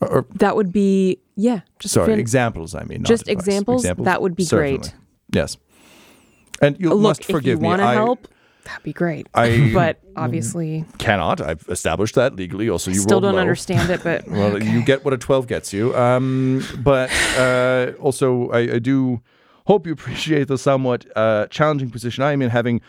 Or, 0.00 0.26
That 0.34 0.56
would 0.56 0.72
be 0.72 1.18
yeah. 1.36 1.60
Just 1.78 1.94
sorry, 1.94 2.08
fin- 2.12 2.18
examples, 2.18 2.74
I 2.74 2.82
mean. 2.84 3.02
not 3.02 3.08
Just 3.08 3.28
advice. 3.28 3.46
examples? 3.46 3.82
That 3.84 4.20
would 4.22 4.34
be 4.36 4.44
Certainly. 4.44 4.78
great. 4.78 4.94
Yes. 5.32 5.56
And 6.60 6.76
you 6.80 6.90
Look, 6.90 7.00
must 7.00 7.20
if 7.22 7.26
forgive 7.26 7.58
you 7.62 7.68
me. 7.68 7.74
I 7.74 7.94
help, 7.94 8.28
that'd 8.64 8.82
be 8.82 8.92
great. 8.92 9.28
I- 9.34 9.70
but 9.74 10.00
obviously, 10.16 10.84
cannot. 10.98 11.40
I've 11.40 11.64
established 11.68 12.14
that 12.16 12.36
legally. 12.36 12.68
Also, 12.68 12.90
you 12.90 13.00
still 13.00 13.20
don't 13.20 13.34
low. 13.34 13.40
understand 13.40 13.90
it. 13.90 14.02
But 14.02 14.26
Well, 14.28 14.62
you 14.62 14.82
get 14.82 15.04
what 15.04 15.14
a 15.14 15.18
12 15.18 15.46
gets 15.46 15.72
you. 15.72 15.94
Um, 15.96 16.64
but 16.78 17.10
uh, 17.36 17.92
also, 18.00 18.48
I, 18.50 18.74
I 18.74 18.78
do 18.78 19.20
hope 19.66 19.86
you 19.86 19.92
appreciate 19.92 20.48
the 20.48 20.58
somewhat 20.58 21.06
uh, 21.16 21.46
challenging 21.46 21.90
position 21.90 22.22
I 22.22 22.32
am 22.32 22.42
in 22.42 22.50
having 22.50 22.80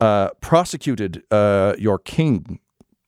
uh, 0.00 0.30
prosecuted 0.40 1.22
uh, 1.30 1.74
your 1.78 1.98
king 1.98 2.60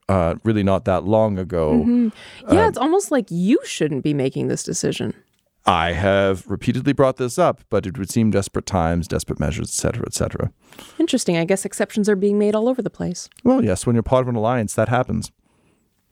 uh, 0.08 0.34
really 0.44 0.62
not 0.62 0.84
that 0.84 1.04
long 1.04 1.38
ago. 1.38 1.72
Mm-hmm. 1.74 2.08
Um, 2.48 2.54
yeah, 2.56 2.68
it's 2.68 2.78
almost 2.78 3.10
like 3.10 3.26
you 3.30 3.58
shouldn't 3.64 4.02
be 4.04 4.12
making 4.14 4.48
this 4.48 4.62
decision. 4.62 5.14
I 5.64 5.92
have 5.92 6.46
repeatedly 6.48 6.92
brought 6.92 7.18
this 7.18 7.38
up, 7.38 7.60
but 7.70 7.86
it 7.86 7.96
would 7.96 8.10
seem 8.10 8.30
desperate 8.30 8.66
times, 8.66 9.06
desperate 9.06 9.38
measures, 9.38 9.68
etc., 9.68 10.04
etc. 10.06 10.52
Interesting. 10.98 11.36
I 11.36 11.44
guess 11.44 11.64
exceptions 11.64 12.08
are 12.08 12.16
being 12.16 12.38
made 12.38 12.54
all 12.54 12.68
over 12.68 12.82
the 12.82 12.90
place. 12.90 13.28
Well, 13.44 13.64
yes, 13.64 13.86
when 13.86 13.94
you're 13.94 14.02
part 14.02 14.22
of 14.22 14.28
an 14.28 14.34
alliance, 14.34 14.74
that 14.74 14.88
happens. 14.88 15.30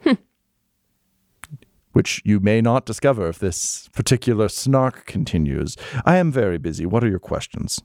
Hmm. 0.03 0.13
Which 1.93 2.23
you 2.25 2.39
may 2.39 2.61
not 2.61 2.87
discover 2.87 3.29
if 3.29 3.41
this 3.41 3.89
particular 3.89 4.49
snark 4.49 5.07
continues. 5.07 5.77
I 6.05 6.19
am 6.19 6.31
very 6.31 6.59
busy. 6.59 6.87
What 6.87 7.03
are 7.03 7.09
your 7.09 7.19
questions? 7.19 7.83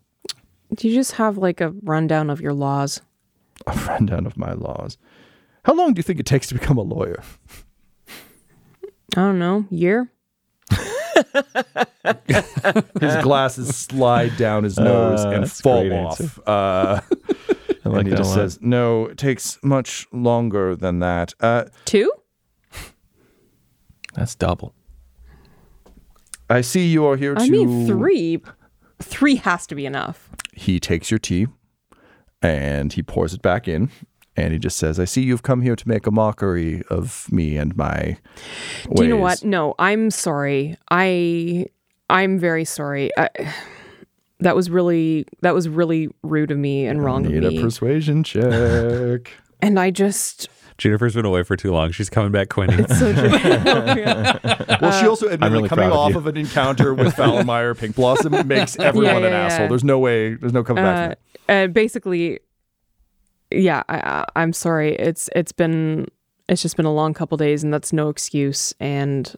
Do 0.76 0.88
you 0.88 0.94
just 0.94 1.14
have 1.14 1.38
like 1.38 1.62
a 1.62 1.74
rundown 1.84 2.30
of 2.30 2.42
your 2.42 2.54
laws? 2.54 3.02
A 3.66 3.72
rundown 3.88 4.28
of 4.28 4.38
my 4.38 4.54
laws. 4.54 5.00
How 5.64 5.74
long 5.74 5.94
do 5.96 6.00
you 6.00 6.04
think 6.04 6.20
it 6.20 6.28
takes 6.28 6.46
to 6.48 6.54
become 6.54 6.78
a 6.78 6.84
lawyer? 6.84 7.24
I 9.16 9.22
don't 9.22 9.40
know. 9.40 9.66
Year? 9.72 10.12
His 13.00 13.16
glasses 13.24 13.76
slide 13.76 14.36
down 14.38 14.64
his 14.64 14.78
nose 14.78 15.24
Uh, 15.24 15.30
and 15.34 15.52
fall 15.52 15.92
off. 15.94 16.40
Uh, 16.48 17.02
I 17.86 17.90
like 17.90 18.00
and 18.02 18.08
he 18.08 18.16
just 18.16 18.32
a 18.32 18.34
says, 18.34 18.60
"No, 18.62 19.06
it 19.08 19.18
takes 19.18 19.60
much 19.64 20.08
longer 20.12 20.76
than 20.76 21.00
that." 21.00 21.34
Uh, 21.40 21.66
Two? 21.86 22.12
That's 24.16 24.36
double. 24.36 24.74
I 26.50 26.62
see 26.62 26.88
you 26.88 27.06
are 27.06 27.18
here 27.18 27.36
to. 27.36 27.42
I 27.42 27.50
mean, 27.50 27.86
three. 27.88 28.42
Three 29.02 29.36
has 29.38 29.68
to 29.68 29.76
be 29.76 29.86
enough. 29.86 30.30
He 30.54 30.80
takes 30.80 31.12
your 31.12 31.20
tea, 31.20 31.48
and 32.42 32.94
he 32.94 33.04
pours 33.04 33.34
it 33.34 33.42
back 33.42 33.68
in, 33.68 33.90
and 34.38 34.54
he 34.54 34.60
just 34.60 34.78
says, 34.78 35.00
"I 35.00 35.06
see 35.06 35.22
you've 35.22 35.44
come 35.44 35.62
here 35.62 35.76
to 35.76 35.88
make 35.88 36.06
a 36.08 36.12
mockery 36.12 36.84
of 36.90 37.32
me 37.32 37.58
and 37.58 37.76
my." 37.76 38.18
Ways. 38.88 38.96
Do 38.96 39.04
you 39.04 39.10
know 39.10 39.18
what? 39.18 39.44
No, 39.44 39.76
I'm 39.80 40.12
sorry. 40.12 40.78
I 40.92 41.68
I'm 42.10 42.38
very 42.40 42.66
sorry. 42.66 43.12
I, 43.18 43.30
that 44.40 44.56
was 44.56 44.70
really 44.70 45.26
that 45.42 45.54
was 45.54 45.70
really 45.70 46.10
rude 46.24 46.52
of 46.52 46.58
me 46.58 46.86
and 46.86 47.04
wrong 47.04 47.26
of 47.26 47.32
Need 47.32 47.44
me. 47.44 47.58
a 47.58 47.62
persuasion 47.62 48.24
check. 48.24 49.32
and 49.62 49.80
I 49.80 49.92
just 49.92 50.50
Jennifer's 50.78 51.16
been 51.16 51.24
away 51.26 51.44
for 51.44 51.56
too 51.56 51.72
long. 51.72 51.92
She's 51.92 52.10
coming 52.10 52.34
back, 52.34 52.50
Quinny. 52.50 52.84
so 52.88 53.10
yeah. 53.10 54.38
Well, 54.82 54.92
she 55.00 55.08
also 55.08 55.28
admitted 55.30 55.54
really 55.54 55.70
coming 55.70 55.88
proud 55.90 55.94
of 55.94 55.98
off 55.98 56.16
of 56.16 56.28
an 56.28 56.36
encounter 56.36 56.94
with 56.94 57.16
Fallenmeyer, 57.16 57.78
Pink 57.78 57.96
Blossom 57.96 58.46
makes 58.46 58.78
everyone 58.78 59.22
Yeah, 59.22 59.28
an 59.28 59.32
yeah, 59.32 59.46
asshole. 59.46 59.70
There's 59.70 59.86
no 59.86 60.00
way. 60.00 60.34
There's 60.36 60.52
no 60.52 60.64
coming 60.66 60.84
back. 60.84 61.12
uh, 61.12 61.16
from 61.46 61.56
it. 61.56 61.64
uh, 61.64 61.68
basically, 61.68 62.40
yeah. 63.56 63.84
I, 63.90 63.98
I, 63.98 64.26
I'm 64.36 64.54
sorry. 64.54 64.96
It's 64.96 65.30
it's 65.36 65.52
been 65.52 66.08
it's 66.48 66.62
just 66.62 66.78
been 66.78 66.86
a 66.86 66.94
long 66.94 67.14
couple 67.14 67.38
days, 67.38 67.64
and 67.64 67.74
that's 67.74 67.92
no 67.94 68.10
excuse. 68.10 68.74
And 68.80 69.34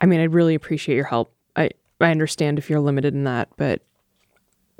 I 0.00 0.06
mean, 0.06 0.20
I'd 0.20 0.32
really 0.32 0.54
appreciate 0.54 0.96
your 0.96 1.04
help. 1.04 1.32
I 1.56 1.70
I 2.00 2.10
understand 2.10 2.58
if 2.58 2.70
you're 2.70 2.80
limited 2.80 3.14
in 3.14 3.24
that, 3.24 3.48
but 3.56 3.82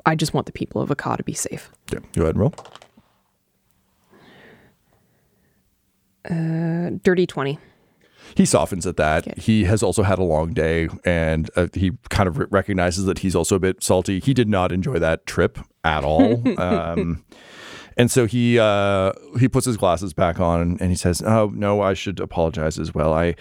I 0.05 0.15
just 0.15 0.33
want 0.33 0.45
the 0.45 0.51
people 0.51 0.81
of 0.81 0.91
Akka 0.91 1.17
to 1.17 1.23
be 1.23 1.33
safe. 1.33 1.71
Yeah, 1.91 1.99
go 2.13 2.23
ahead 2.23 2.35
and 2.35 2.39
roll. 2.39 2.53
Uh, 6.29 6.97
dirty 7.03 7.25
twenty. 7.25 7.59
He 8.35 8.45
softens 8.45 8.85
at 8.85 8.97
that. 8.97 9.39
He 9.39 9.63
has 9.65 9.81
also 9.81 10.03
had 10.03 10.19
a 10.19 10.23
long 10.23 10.53
day, 10.53 10.87
and 11.03 11.49
uh, 11.55 11.67
he 11.73 11.91
kind 12.09 12.27
of 12.27 12.37
re- 12.37 12.45
recognizes 12.49 13.05
that 13.05 13.19
he's 13.19 13.35
also 13.35 13.55
a 13.55 13.59
bit 13.59 13.83
salty. 13.83 14.19
He 14.19 14.33
did 14.33 14.47
not 14.47 14.71
enjoy 14.71 14.99
that 14.99 15.25
trip 15.25 15.59
at 15.83 16.03
all, 16.03 16.43
um, 16.59 17.25
and 17.99 18.09
so 18.09 18.25
he 18.25 18.57
uh, 18.57 19.11
he 19.37 19.49
puts 19.49 19.65
his 19.65 19.75
glasses 19.75 20.13
back 20.13 20.39
on 20.39 20.77
and 20.79 20.89
he 20.89 20.95
says, 20.95 21.21
"Oh 21.21 21.51
no, 21.53 21.81
I 21.81 21.93
should 21.93 22.21
apologize 22.21 22.79
as 22.79 22.95
well. 22.95 23.13
I 23.13 23.35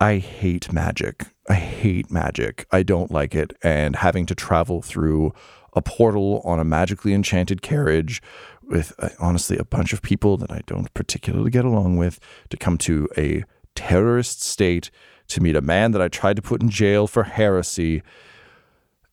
I 0.00 0.16
hate 0.16 0.72
magic. 0.72 1.26
I 1.48 1.54
hate 1.54 2.10
magic. 2.10 2.66
I 2.72 2.82
don't 2.82 3.12
like 3.12 3.36
it, 3.36 3.52
and 3.62 3.94
having 3.94 4.26
to 4.26 4.34
travel 4.34 4.82
through 4.82 5.32
a 5.74 5.80
portal 5.80 6.42
on 6.44 6.58
a 6.58 6.64
magically 6.64 7.14
enchanted 7.14 7.62
carriage." 7.62 8.20
With 8.64 8.92
uh, 8.98 9.10
honestly 9.20 9.56
a 9.56 9.64
bunch 9.64 9.92
of 9.92 10.02
people 10.02 10.36
that 10.38 10.50
I 10.50 10.62
don't 10.66 10.92
particularly 10.94 11.50
get 11.50 11.64
along 11.64 11.96
with 11.96 12.18
to 12.50 12.56
come 12.56 12.78
to 12.78 13.08
a 13.16 13.44
terrorist 13.76 14.42
state 14.42 14.90
to 15.28 15.40
meet 15.40 15.56
a 15.56 15.60
man 15.60 15.92
that 15.92 16.02
I 16.02 16.08
tried 16.08 16.36
to 16.36 16.42
put 16.42 16.60
in 16.60 16.70
jail 16.70 17.06
for 17.06 17.22
heresy. 17.22 18.02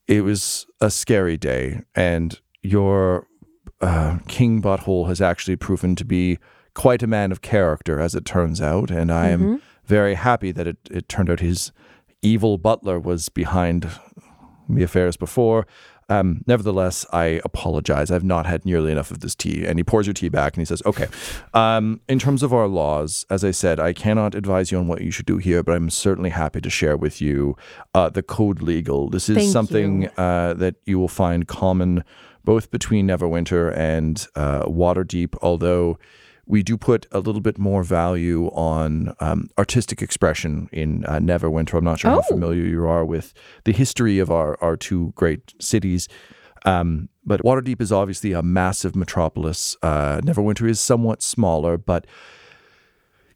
It 0.08 0.22
was 0.24 0.66
a 0.82 0.90
scary 0.90 1.38
day, 1.38 1.82
and 1.94 2.40
your 2.64 3.28
uh, 3.82 4.18
King 4.28 4.62
Butthole 4.62 5.08
has 5.08 5.22
actually 5.22 5.56
proven 5.56 5.96
to 5.96 6.06
be 6.06 6.38
quite 6.74 7.04
a 7.04 7.08
man 7.08 7.32
of 7.32 7.42
character, 7.42 8.00
as 8.00 8.16
it 8.16 8.26
turns 8.26 8.62
out. 8.62 8.92
And 8.92 9.12
I 9.12 9.30
am 9.30 9.62
very 9.86 10.16
happy 10.16 10.52
that 10.52 10.68
it, 10.68 10.78
it 10.90 11.10
turned 11.10 11.30
out 11.30 11.40
his 11.40 11.72
evil 12.22 12.58
butler 12.58 13.00
was 13.00 13.30
behind 13.30 13.90
the 14.68 14.84
affairs 14.84 15.18
before. 15.18 15.66
Um, 16.10 16.42
nevertheless, 16.48 17.06
I 17.14 17.40
apologize. 17.46 18.10
I've 18.10 18.24
not 18.24 18.48
had 18.48 18.66
nearly 18.66 18.92
enough 18.92 19.12
of 19.12 19.20
this 19.20 19.36
tea. 19.36 19.66
And 19.66 19.78
he 19.78 19.84
pours 19.84 20.08
your 20.08 20.14
tea 20.16 20.30
back 20.30 20.56
and 20.56 20.62
he 20.62 20.66
says, 20.66 20.82
Okay, 20.86 21.08
um, 21.54 22.02
in 22.10 22.18
terms 22.18 22.42
of 22.42 22.52
our 22.52 22.68
laws, 22.68 23.26
as 23.30 23.44
I 23.44 23.52
said, 23.52 23.80
I 23.80 23.94
cannot 23.94 24.34
advise 24.34 24.72
you 24.72 24.80
on 24.80 24.88
what 24.88 25.02
you 25.02 25.12
should 25.12 25.28
do 25.28 25.38
here, 25.38 25.62
but 25.62 25.76
I'm 25.76 25.92
certainly 25.92 26.32
happy 26.32 26.62
to 26.62 26.70
share 26.70 26.98
with 26.98 27.22
you 27.22 27.56
uh, 27.94 28.10
the 28.10 28.24
code 28.24 28.62
legal. 28.62 29.10
This 29.10 29.30
is 29.30 29.38
Thank 29.38 29.52
something 29.52 30.02
you. 30.04 30.10
uh, 30.18 30.56
that 30.56 30.76
you 30.86 30.98
will 30.98 31.08
find 31.08 31.48
common 31.48 32.04
both 32.44 32.72
between 32.72 33.08
Neverwinter 33.08 33.76
and 33.76 34.26
uh, 34.36 34.64
Waterdeep, 34.64 35.36
although 35.42 35.98
we 36.46 36.64
do 36.64 36.78
put 36.78 37.06
a 37.12 37.20
little 37.20 37.42
bit 37.42 37.60
more 37.60 37.84
value 37.84 38.48
on 38.48 39.14
um, 39.20 39.50
artistic 39.58 40.02
expression 40.02 40.68
in 40.72 41.06
uh, 41.06 41.20
Neverwinter. 41.20 41.78
I'm 41.78 41.84
not 41.86 42.00
sure 42.00 42.10
how 42.12 42.20
Oh. 42.20 42.34
familiar 42.34 42.64
you 42.64 42.88
are 42.88 43.06
with 43.06 43.34
the 43.66 43.72
history 43.72 44.18
of 44.18 44.32
our, 44.32 44.58
our 44.60 44.76
two 44.76 45.14
great 45.16 45.54
cities. 45.62 46.08
Um, 46.66 47.10
but 47.24 47.42
Waterdeep 47.44 47.80
is 47.82 47.92
obviously 47.92 48.34
a 48.34 48.42
massive 48.42 48.96
metropolis. 48.96 49.78
Uh, 49.84 50.22
Neverwinter 50.24 50.68
is 50.68 50.80
somewhat 50.80 51.22
smaller, 51.22 51.78
but 51.78 52.08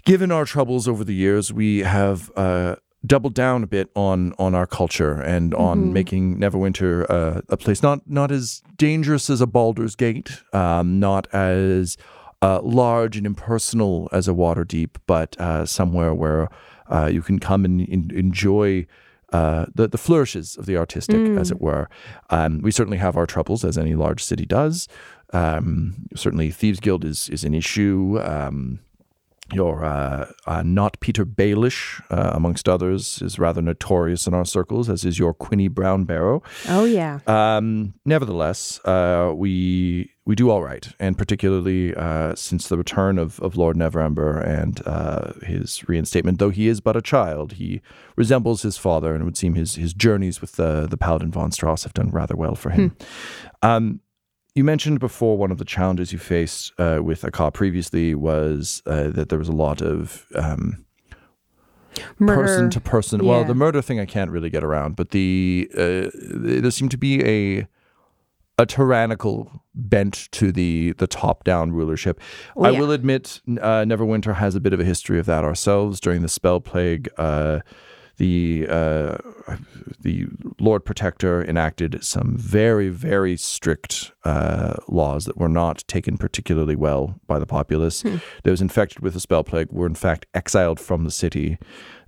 given 0.05 0.31
our 0.31 0.45
troubles 0.45 0.87
over 0.87 1.03
the 1.03 1.13
years, 1.13 1.53
we 1.53 1.79
have 1.79 2.31
uh, 2.35 2.75
doubled 3.05 3.33
down 3.33 3.63
a 3.63 3.67
bit 3.67 3.89
on 3.95 4.33
on 4.39 4.55
our 4.55 4.65
culture 4.65 5.19
and 5.21 5.53
on 5.55 5.91
making 5.93 6.37
Neverwinter 6.37 7.05
uh, 7.09 7.41
a 7.49 7.57
place 7.57 7.83
not 7.83 8.09
not 8.09 8.31
as 8.31 8.61
dangerous 8.77 9.29
as 9.29 9.41
a 9.41 9.47
Baldur's 9.47 9.95
Gate, 9.95 10.41
um, 10.53 10.99
not 10.99 11.27
as 11.33 11.97
uh, 12.41 12.61
large 12.61 13.17
and 13.17 13.25
impersonal 13.25 14.09
as 14.11 14.27
a 14.27 14.31
Waterdeep, 14.31 14.97
but 15.05 15.39
uh, 15.39 15.65
somewhere 15.65 16.13
where 16.13 16.49
uh, 16.89 17.05
you 17.11 17.21
can 17.21 17.39
come 17.39 17.65
and 17.65 17.81
en- 17.89 18.11
enjoy. 18.13 18.85
Uh, 19.31 19.65
the, 19.73 19.87
the 19.87 19.97
flourishes 19.97 20.57
of 20.57 20.67
the 20.67 20.77
artistic, 20.77 21.17
as 21.39 21.49
it 21.49 21.59
were. 21.59 21.89
Um, 22.29 22.59
we 22.61 22.69
certainly 22.69 22.99
have 22.99 23.17
our 23.17 23.25
troubles, 23.25 23.65
as 23.65 23.79
any 23.79 23.95
large 23.95 24.23
city 24.23 24.45
does. 24.45 24.87
Um, 25.31 26.05
certainly, 26.15 26.51
Thieves 26.51 26.79
Guild 26.79 27.03
is 27.03 27.29
is 27.29 27.43
an 27.43 27.55
issue. 27.55 28.19
Your 29.51 29.83
uh, 29.83 30.31
uh, 30.47 30.63
not 30.63 30.99
Peter 31.01 31.25
Baelish, 31.25 32.01
uh, 32.09 32.31
amongst 32.33 32.69
others, 32.69 33.21
is 33.21 33.37
rather 33.37 33.61
notorious 33.61 34.25
in 34.25 34.33
our 34.33 34.45
circles, 34.45 34.89
as 34.89 35.03
is 35.03 35.19
your 35.19 35.33
Quinny 35.33 35.67
Brown 35.67 36.05
Barrow. 36.05 36.41
Oh 36.69 36.85
yeah. 36.85 37.19
Um, 37.27 37.93
nevertheless, 38.05 38.79
uh, 38.85 39.33
we 39.35 40.11
we 40.25 40.35
do 40.35 40.49
all 40.49 40.63
right, 40.63 40.87
and 40.99 41.17
particularly 41.17 41.93
uh, 41.93 42.33
since 42.35 42.69
the 42.69 42.77
return 42.77 43.19
of, 43.19 43.39
of 43.41 43.57
Lord 43.57 43.75
Neverember 43.75 44.41
and 44.47 44.81
uh, 44.85 45.33
his 45.43 45.87
reinstatement, 45.89 46.39
though 46.39 46.49
he 46.49 46.69
is 46.69 46.79
but 46.79 46.95
a 46.95 47.01
child, 47.01 47.53
he 47.53 47.81
resembles 48.15 48.61
his 48.61 48.77
father, 48.77 49.13
and 49.13 49.21
it 49.21 49.25
would 49.25 49.37
seem 49.37 49.55
his 49.55 49.75
his 49.75 49.93
journeys 49.93 50.39
with 50.39 50.53
the 50.53 50.87
the 50.89 50.97
Paladin 50.97 51.31
von 51.31 51.51
Strauss 51.51 51.83
have 51.83 51.93
done 51.93 52.09
rather 52.11 52.35
well 52.35 52.55
for 52.55 52.69
him. 52.69 52.95
Um, 53.61 53.99
you 54.55 54.63
mentioned 54.63 54.99
before 54.99 55.37
one 55.37 55.51
of 55.51 55.57
the 55.57 55.65
challenges 55.65 56.13
you 56.13 56.19
faced 56.19 56.71
uh, 56.77 56.99
with 57.01 57.23
Akka 57.23 57.51
previously 57.51 58.13
was 58.13 58.83
uh, 58.85 59.09
that 59.09 59.29
there 59.29 59.39
was 59.39 59.49
a 59.49 59.53
lot 59.53 59.81
of 59.81 60.27
um, 60.35 60.85
Murder. 62.19 62.41
person 62.41 62.69
to 62.71 62.79
person. 62.79 63.25
Well, 63.25 63.43
the 63.43 63.55
murder 63.55 63.81
thing 63.81 63.99
I 63.99 64.05
can't 64.05 64.31
really 64.31 64.49
get 64.49 64.63
around, 64.63 64.95
but 64.95 65.11
the 65.11 65.69
uh, 65.73 66.09
there 66.13 66.71
seemed 66.71 66.91
to 66.91 66.97
be 66.97 67.23
a 67.23 67.67
a 68.59 68.65
tyrannical 68.65 69.63
bent 69.75 70.29
to 70.31 70.51
the 70.51 70.93
the 70.93 71.07
top 71.07 71.43
down 71.43 71.71
rulership. 71.71 72.19
Oh, 72.55 72.63
I 72.63 72.71
yeah. 72.71 72.79
will 72.79 72.91
admit, 72.91 73.41
uh, 73.47 73.83
Neverwinter 73.83 74.35
has 74.35 74.55
a 74.55 74.59
bit 74.59 74.73
of 74.73 74.79
a 74.79 74.83
history 74.83 75.19
of 75.19 75.25
that 75.25 75.43
ourselves. 75.43 75.99
During 75.99 76.21
the 76.21 76.29
spell 76.29 76.59
plague, 76.59 77.09
uh, 77.17 77.59
the 78.17 78.67
uh, 78.69 79.17
the 79.99 80.27
Lord 80.59 80.85
Protector 80.85 81.43
enacted 81.43 82.03
some 82.03 82.35
very 82.37 82.89
very 82.89 83.35
strict 83.37 84.11
uh, 84.23 84.75
laws 84.87 85.25
that 85.25 85.37
were 85.37 85.49
not 85.49 85.83
taken 85.87 86.17
particularly 86.17 86.75
well 86.75 87.19
by 87.27 87.39
the 87.39 87.45
populace. 87.45 88.03
Those 88.43 88.61
infected 88.61 88.99
with 88.99 89.13
the 89.13 89.19
spell 89.19 89.43
plague 89.43 89.71
were 89.71 89.87
in 89.87 89.95
fact 89.95 90.25
exiled 90.33 90.79
from 90.79 91.03
the 91.03 91.11
city. 91.11 91.57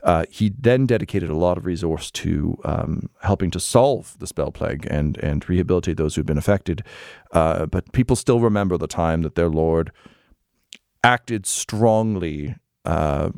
Uh, 0.04 0.26
he 0.30 0.54
then 0.60 0.86
dedicated 0.86 1.32
a 1.32 1.36
lot 1.36 1.58
of 1.58 1.66
resource 1.66 2.12
to 2.12 2.56
um, 2.64 3.10
helping 3.24 3.50
to 3.50 3.60
solve 3.60 4.16
the 4.20 4.28
spell 4.28 4.52
plague 4.52 4.88
and 4.92 5.18
and 5.18 5.50
rehabilitate 5.50 5.98
those 5.98 6.16
who'd 6.16 6.28
been 6.28 6.38
affected. 6.38 6.84
Uh, 7.32 7.66
but 7.66 7.92
people 7.92 8.16
still 8.16 8.40
remember 8.40 8.78
the 8.78 8.88
time 8.88 9.24
that 9.24 9.34
their 9.34 9.50
lord 9.50 9.92
acted 11.06 11.46
strongly, 11.46 12.56
uh, 12.84 13.30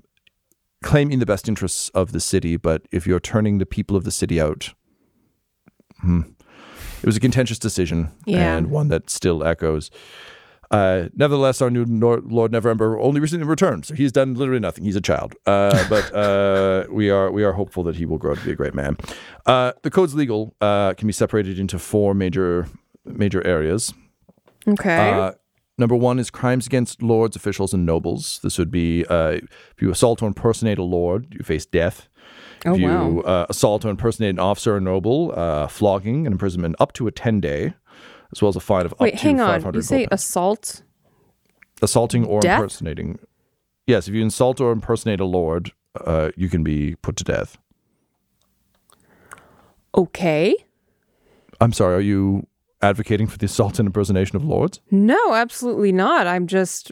claiming 0.83 1.19
the 1.19 1.25
best 1.25 1.47
interests 1.47 1.89
of 1.89 2.11
the 2.11 2.19
city. 2.19 2.57
But 2.57 2.83
if 2.91 3.07
you're 3.07 3.19
turning 3.19 3.57
the 3.57 3.65
people 3.65 3.95
of 3.97 4.03
the 4.03 4.11
city 4.11 4.39
out, 4.39 4.73
hmm, 6.01 6.21
it 7.01 7.05
was 7.05 7.17
a 7.17 7.19
contentious 7.19 7.59
decision 7.59 8.09
Yeah. 8.25 8.55
and 8.57 8.69
one 8.69 8.87
that 8.89 9.09
still 9.09 9.43
echoes. 9.43 9.89
Uh, 10.69 11.07
nevertheless, 11.15 11.61
our 11.61 11.69
new 11.69 11.85
Nor- 11.85 12.19
Lord 12.25 12.51
Neverember 12.51 13.01
only 13.01 13.21
recently 13.21 13.47
returned, 13.47 13.85
so 13.85 13.95
he's 13.95 14.11
done 14.11 14.33
literally 14.33 14.59
nothing. 14.59 14.83
He's 14.83 14.97
a 14.97 15.01
child, 15.01 15.33
uh, 15.45 15.87
but 15.89 16.13
uh, 16.13 16.85
we 16.91 17.09
are 17.09 17.31
we 17.31 17.45
are 17.45 17.53
hopeful 17.53 17.83
that 17.83 17.95
he 17.95 18.05
will 18.05 18.17
grow 18.17 18.35
to 18.35 18.43
be 18.43 18.51
a 18.51 18.55
great 18.55 18.73
man. 18.75 18.97
Uh, 19.45 19.71
the 19.83 19.89
code's 19.89 20.13
legal 20.13 20.53
uh, 20.59 20.93
can 20.95 21.07
be 21.07 21.13
separated 21.13 21.57
into 21.57 21.79
four 21.79 22.13
major 22.13 22.67
major 23.05 23.41
areas. 23.47 23.93
Okay. 24.67 25.31
Number 25.77 25.95
one 25.95 26.17
is 26.17 26.31
crimes 26.31 26.65
against 26.65 27.03
lords, 27.03 27.35
officials, 27.35 27.73
and 27.73 27.85
nobles. 27.85 28.39
This 28.41 28.57
would 28.57 28.71
be 28.71 29.05
uh, 29.09 29.39
if 29.75 29.81
you 29.81 29.91
assault 29.91 30.23
or 30.23 30.27
impersonate 30.27 30.79
a 30.79 30.83
lord, 30.83 31.27
you 31.31 31.43
face 31.43 31.65
death. 31.65 32.09
Oh, 32.65 32.73
if 32.73 32.79
you 32.79 32.87
wow. 32.87 33.19
uh, 33.19 33.45
assault 33.49 33.85
or 33.85 33.89
impersonate 33.89 34.31
an 34.31 34.39
officer 34.39 34.75
or 34.75 34.81
noble, 34.81 35.33
uh, 35.37 35.67
flogging 35.67 36.25
and 36.25 36.33
imprisonment 36.33 36.75
up 36.79 36.93
to 36.93 37.07
a 37.07 37.11
10 37.11 37.39
day, 37.39 37.75
as 38.31 38.41
well 38.41 38.49
as 38.49 38.55
a 38.55 38.59
fine 38.59 38.85
of 38.85 38.95
Wait, 38.99 39.13
up 39.13 39.19
to 39.19 39.25
500 39.25 39.35
Wait, 39.37 39.45
hang 39.45 39.65
on. 39.65 39.73
You 39.75 39.81
say 39.81 39.97
gold 39.99 40.07
assault 40.11 40.83
assaulting 41.81 42.25
or 42.25 42.41
Death? 42.41 42.57
impersonating. 42.59 43.19
Yes, 43.85 44.07
if 44.07 44.15
you 44.15 44.21
insult 44.21 44.59
or 44.59 44.71
impersonate 44.71 45.19
a 45.19 45.25
lord, 45.25 45.71
uh, 46.03 46.31
you 46.35 46.49
can 46.49 46.63
be 46.63 46.95
put 46.95 47.15
to 47.17 47.23
death. 47.23 47.57
Okay. 49.95 50.55
I'm 51.61 51.73
sorry, 51.73 51.95
are 51.95 52.01
you 52.01 52.47
advocating 52.81 53.27
for 53.27 53.37
the 53.37 53.45
assault 53.45 53.79
and 53.79 53.87
impersonation 53.87 54.35
of 54.35 54.43
lords? 54.43 54.79
No, 54.91 55.33
absolutely 55.33 55.91
not. 55.91 56.27
I'm 56.27 56.47
just 56.47 56.91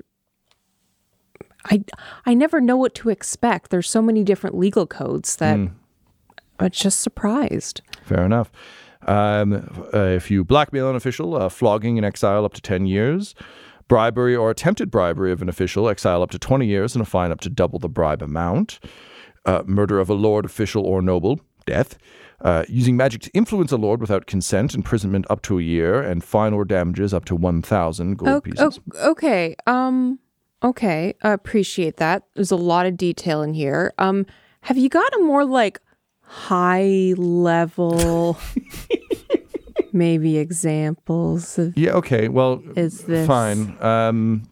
I 1.65 1.83
I 2.25 2.33
never 2.33 2.61
know 2.61 2.77
what 2.77 2.95
to 2.95 3.09
expect. 3.09 3.71
There's 3.71 3.89
so 3.89 4.01
many 4.01 4.23
different 4.23 4.57
legal 4.57 4.85
codes 4.85 5.37
that 5.37 5.57
I'm 6.59 6.69
just 6.71 6.99
surprised. 7.01 7.81
Fair 8.03 8.23
enough. 8.23 8.51
Um, 9.07 9.85
uh, 9.93 9.99
if 9.99 10.31
you 10.31 10.43
blackmail 10.43 10.89
an 10.89 10.95
official, 10.95 11.35
uh, 11.35 11.49
flogging 11.49 11.97
and 11.97 12.05
exile 12.05 12.43
up 12.45 12.53
to 12.53 12.61
10 12.61 12.85
years. 12.87 13.35
Bribery 13.87 14.35
or 14.35 14.49
attempted 14.49 14.89
bribery 14.89 15.31
of 15.31 15.43
an 15.43 15.49
official, 15.49 15.87
exile 15.89 16.23
up 16.23 16.31
to 16.31 16.39
20 16.39 16.65
years 16.65 16.95
and 16.95 17.03
a 17.03 17.05
fine 17.05 17.31
up 17.31 17.39
to 17.41 17.49
double 17.49 17.77
the 17.77 17.89
bribe 17.89 18.23
amount. 18.23 18.79
Uh, 19.45 19.61
murder 19.67 19.99
of 19.99 20.09
a 20.09 20.15
lord, 20.15 20.43
official, 20.43 20.83
or 20.83 21.03
noble, 21.03 21.39
death. 21.67 21.99
Uh, 22.41 22.63
using 22.67 22.97
magic 22.97 23.21
to 23.21 23.31
influence 23.33 23.71
a 23.71 23.77
lord 23.77 24.01
without 24.01 24.25
consent, 24.27 24.75
imprisonment 24.75 25.25
up 25.29 25.41
to 25.41 25.57
a 25.57 25.61
year, 25.61 26.01
and 26.01 26.23
fine 26.23 26.53
or 26.53 26.65
damages 26.65 27.13
up 27.13 27.25
to 27.25 27.35
1,000 27.35 28.17
gold 28.17 28.29
Oh, 28.29 28.41
pieces. 28.41 28.79
okay. 29.03 29.55
Um 29.65 30.19
okay. 30.61 31.13
I 31.23 31.31
appreciate 31.31 31.97
that. 31.97 32.23
There's 32.35 32.51
a 32.51 32.55
lot 32.57 32.85
of 32.85 32.97
detail 32.97 33.41
in 33.41 33.53
here. 33.53 33.93
Um 33.97 34.25
have 34.61 34.77
you 34.77 34.89
got 34.89 35.13
a 35.15 35.19
more 35.19 35.45
like 35.45 35.79
high 36.21 37.13
level 37.17 38.37
maybe 39.93 40.37
examples 40.37 41.57
of 41.57 41.77
Yeah, 41.77 41.91
okay. 41.93 42.27
Well, 42.27 42.61
Is 42.75 43.01
this- 43.03 43.27
fine. 43.27 43.77
Um, 43.81 44.43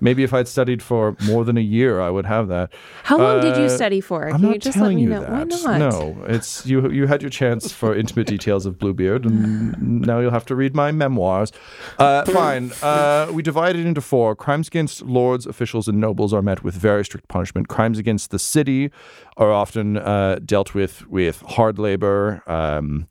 maybe 0.00 0.22
if 0.22 0.32
I'd 0.34 0.48
studied 0.48 0.82
for 0.82 1.16
more 1.26 1.44
than 1.44 1.56
a 1.56 1.60
year, 1.62 2.00
I 2.00 2.10
would 2.10 2.26
have 2.26 2.48
that. 2.48 2.72
How 3.04 3.18
long 3.18 3.40
did 3.40 3.56
you 3.56 3.64
Uh, 3.64 3.68
study 3.68 4.00
for? 4.00 4.26
I'm 4.28 4.32
Can 4.34 4.42
not 4.42 4.54
you 4.54 4.58
just 4.60 4.76
telling 4.76 4.96
let 4.96 4.96
me 4.96 5.02
you 5.02 5.08
know? 5.10 5.20
that. 5.20 5.64
Why 5.64 5.78
not? 5.78 5.92
No, 5.92 6.16
it's 6.26 6.66
you. 6.66 6.90
You 6.90 7.06
had 7.06 7.22
your 7.22 7.30
chance 7.30 7.72
for 7.72 7.94
intimate 7.94 8.26
details 8.26 8.66
of 8.66 8.78
Bluebeard, 8.78 9.24
and 9.24 10.00
now 10.02 10.18
you'll 10.20 10.30
have 10.30 10.46
to 10.46 10.54
read 10.54 10.74
my 10.74 10.92
memoirs. 10.92 11.52
Uh, 11.98 12.24
fine. 12.24 12.72
Uh, 12.82 13.28
we 13.32 13.42
divide 13.42 13.76
it 13.76 13.86
into 13.86 14.00
four. 14.00 14.34
Crimes 14.36 14.68
against 14.68 15.02
lords, 15.02 15.46
officials, 15.46 15.88
and 15.88 15.98
nobles 16.00 16.32
are 16.34 16.42
met 16.42 16.62
with 16.64 16.74
very 16.74 17.04
strict 17.04 17.28
punishment. 17.28 17.68
Crimes 17.68 17.98
against 17.98 18.30
the 18.30 18.38
city 18.38 18.90
are 19.36 19.50
often 19.52 19.96
uh, 19.96 20.38
dealt 20.44 20.74
with 20.74 21.06
with 21.08 21.42
hard 21.42 21.78
labor, 21.78 22.42
um, 22.46 23.06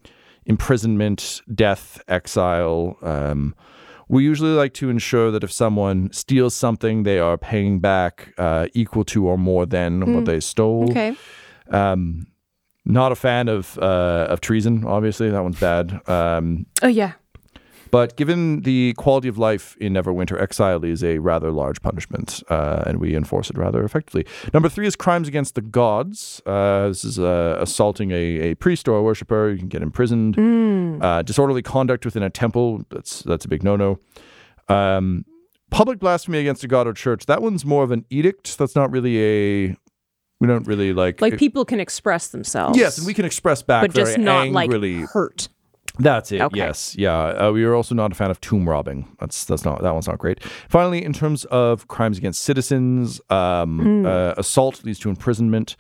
imprisonment, 0.45 1.41
death, 1.53 2.01
exile. 2.07 2.97
Um, 3.01 3.55
we 4.11 4.23
usually 4.23 4.51
like 4.51 4.73
to 4.73 4.89
ensure 4.89 5.31
that 5.31 5.43
if 5.43 5.51
someone 5.51 6.11
steals 6.11 6.53
something, 6.53 7.03
they 7.03 7.17
are 7.17 7.37
paying 7.37 7.79
back 7.79 8.33
uh, 8.37 8.67
equal 8.73 9.05
to 9.05 9.25
or 9.25 9.37
more 9.37 9.65
than 9.65 10.13
what 10.13 10.25
they 10.25 10.39
stole. 10.41 10.89
Okay. 10.91 11.15
Um, 11.69 12.27
not 12.83 13.11
a 13.11 13.15
fan 13.15 13.47
of 13.47 13.77
uh, 13.77 14.27
of 14.29 14.41
treason. 14.41 14.85
Obviously, 14.85 15.29
that 15.29 15.41
one's 15.41 15.59
bad. 15.59 16.01
Um, 16.09 16.65
Oh 16.81 16.87
yeah. 16.89 17.13
But 17.91 18.15
given 18.15 18.61
the 18.61 18.93
quality 18.93 19.27
of 19.27 19.37
life 19.37 19.75
in 19.77 19.93
Neverwinter, 19.93 20.41
exile 20.41 20.83
is 20.83 21.03
a 21.03 21.19
rather 21.19 21.51
large 21.51 21.81
punishment, 21.81 22.41
uh, 22.49 22.83
and 22.85 22.99
we 22.99 23.15
enforce 23.15 23.49
it 23.49 23.57
rather 23.57 23.83
effectively. 23.83 24.25
Number 24.53 24.69
three 24.69 24.87
is 24.87 24.95
crimes 24.95 25.27
against 25.27 25.55
the 25.55 25.61
gods. 25.61 26.41
Uh, 26.45 26.87
this 26.87 27.03
is 27.03 27.19
uh, 27.19 27.57
assaulting 27.59 28.11
a, 28.11 28.15
a 28.51 28.55
priest 28.55 28.87
or 28.87 28.97
a 28.97 29.03
worshiper. 29.03 29.51
You 29.51 29.59
can 29.59 29.67
get 29.67 29.81
imprisoned. 29.81 30.37
Uh, 31.01 31.21
disorderly 31.21 31.61
conduct 31.61 32.05
within 32.05 32.23
a 32.23 32.29
temple. 32.29 32.83
That's 32.89 33.21
that's 33.23 33.45
a 33.45 33.47
big 33.47 33.63
no 33.63 33.75
no. 33.75 33.99
Um, 34.69 35.25
public 35.69 35.99
blasphemy 35.99 36.39
against 36.39 36.63
a 36.63 36.67
god 36.67 36.87
or 36.87 36.93
church. 36.93 37.25
That 37.25 37.41
one's 37.41 37.65
more 37.65 37.83
of 37.83 37.91
an 37.91 38.05
edict. 38.09 38.57
That's 38.57 38.75
not 38.75 38.91
really 38.91 39.17
a. 39.19 39.75
We 40.39 40.47
don't 40.47 40.65
really 40.65 40.93
like. 40.93 41.21
Like 41.21 41.37
people 41.37 41.65
can 41.65 41.79
express 41.79 42.29
themselves. 42.29 42.77
Yes, 42.77 42.97
and 42.97 43.05
we 43.05 43.13
can 43.13 43.25
express 43.25 43.61
back 43.61 43.81
but 43.81 43.93
just 43.93 44.17
not 44.17 44.47
angrily. 44.47 45.01
like 45.01 45.09
hurt. 45.09 45.49
That's 45.99 46.31
it. 46.31 46.41
Okay. 46.41 46.57
Yes. 46.57 46.95
Yeah. 46.97 47.17
Uh, 47.17 47.51
we 47.51 47.63
are 47.63 47.75
also 47.75 47.93
not 47.95 48.11
a 48.11 48.15
fan 48.15 48.31
of 48.31 48.39
tomb 48.41 48.67
robbing. 48.67 49.07
That's 49.19 49.45
that's 49.45 49.65
not 49.65 49.81
that 49.81 49.93
one's 49.93 50.07
not 50.07 50.19
great. 50.19 50.43
Finally, 50.69 51.03
in 51.03 51.13
terms 51.13 51.45
of 51.45 51.87
crimes 51.87 52.17
against 52.17 52.41
citizens, 52.43 53.21
um, 53.29 54.05
uh, 54.05 54.33
assault 54.37 54.83
leads 54.83 54.99
to 54.99 55.09
imprisonment, 55.09 55.75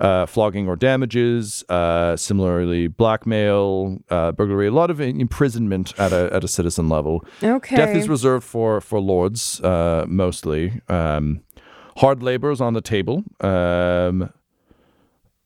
uh, 0.00 0.26
flogging 0.26 0.68
or 0.68 0.76
damages. 0.76 1.64
Uh, 1.68 2.16
similarly, 2.16 2.86
blackmail, 2.86 3.98
uh, 4.08 4.32
burglary. 4.32 4.68
A 4.68 4.72
lot 4.72 4.90
of 4.90 5.00
imprisonment 5.00 5.92
at 5.98 6.12
a 6.12 6.30
at 6.32 6.44
a 6.44 6.48
citizen 6.48 6.88
level. 6.88 7.24
Okay. 7.42 7.76
Death 7.76 7.96
is 7.96 8.08
reserved 8.08 8.44
for 8.44 8.80
for 8.80 9.00
lords 9.00 9.60
uh, 9.62 10.04
mostly. 10.08 10.80
Um, 10.88 11.40
hard 11.96 12.22
labor 12.22 12.50
is 12.50 12.60
on 12.60 12.74
the 12.74 12.80
table. 12.80 13.24
Um, 13.40 14.30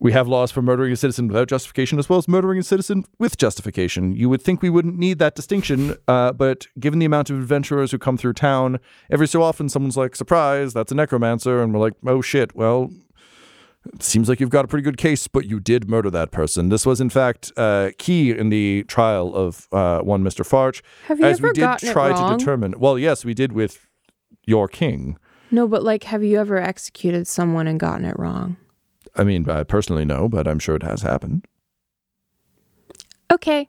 we 0.00 0.12
have 0.12 0.26
laws 0.26 0.50
for 0.50 0.62
murdering 0.62 0.92
a 0.92 0.96
citizen 0.96 1.28
without 1.28 1.46
justification, 1.46 1.98
as 1.98 2.08
well 2.08 2.18
as 2.18 2.26
murdering 2.26 2.58
a 2.58 2.62
citizen 2.62 3.04
with 3.18 3.36
justification. 3.36 4.16
You 4.16 4.30
would 4.30 4.40
think 4.40 4.62
we 4.62 4.70
wouldn't 4.70 4.98
need 4.98 5.18
that 5.18 5.34
distinction, 5.34 5.94
uh, 6.08 6.32
but 6.32 6.66
given 6.78 6.98
the 6.98 7.06
amount 7.06 7.28
of 7.28 7.36
adventurers 7.36 7.90
who 7.90 7.98
come 7.98 8.16
through 8.16 8.32
town, 8.32 8.80
every 9.10 9.28
so 9.28 9.42
often 9.42 9.68
someone's 9.68 9.98
like, 9.98 10.16
"Surprise, 10.16 10.72
that's 10.72 10.90
a 10.90 10.94
necromancer," 10.94 11.62
and 11.62 11.74
we're 11.74 11.80
like, 11.80 11.94
"Oh 12.06 12.22
shit, 12.22 12.56
well." 12.56 12.90
It 13.94 14.02
seems 14.02 14.28
like 14.28 14.40
you've 14.40 14.50
got 14.50 14.66
a 14.66 14.68
pretty 14.68 14.82
good 14.82 14.98
case, 14.98 15.26
but 15.26 15.46
you 15.46 15.58
did 15.58 15.88
murder 15.88 16.10
that 16.10 16.30
person. 16.30 16.68
This 16.68 16.84
was, 16.84 17.00
in 17.00 17.08
fact, 17.08 17.50
uh, 17.56 17.92
key 17.96 18.30
in 18.30 18.50
the 18.50 18.84
trial 18.88 19.34
of 19.34 19.68
uh, 19.72 20.00
one 20.00 20.22
Mr. 20.22 20.44
Farch, 20.44 20.82
Have 21.06 21.18
you 21.18 21.24
as 21.24 21.40
we 21.40 21.50
did 21.52 21.62
gotten 21.62 21.88
it 21.88 21.92
try 21.92 22.12
to 22.12 22.36
determine. 22.36 22.74
Well, 22.78 22.98
yes, 22.98 23.24
we 23.24 23.32
did 23.32 23.52
with 23.52 23.88
your 24.44 24.68
king. 24.68 25.16
No, 25.50 25.66
but 25.66 25.82
like, 25.82 26.04
have 26.04 26.22
you 26.22 26.38
ever 26.38 26.58
executed 26.58 27.26
someone 27.26 27.66
and 27.66 27.80
gotten 27.80 28.04
it 28.04 28.18
wrong? 28.18 28.58
I 29.20 29.24
mean, 29.24 29.48
I 29.50 29.62
personally 29.64 30.04
no, 30.04 30.28
but 30.28 30.48
I'm 30.48 30.58
sure 30.58 30.74
it 30.76 30.82
has 30.82 31.02
happened. 31.02 31.46
Okay. 33.30 33.68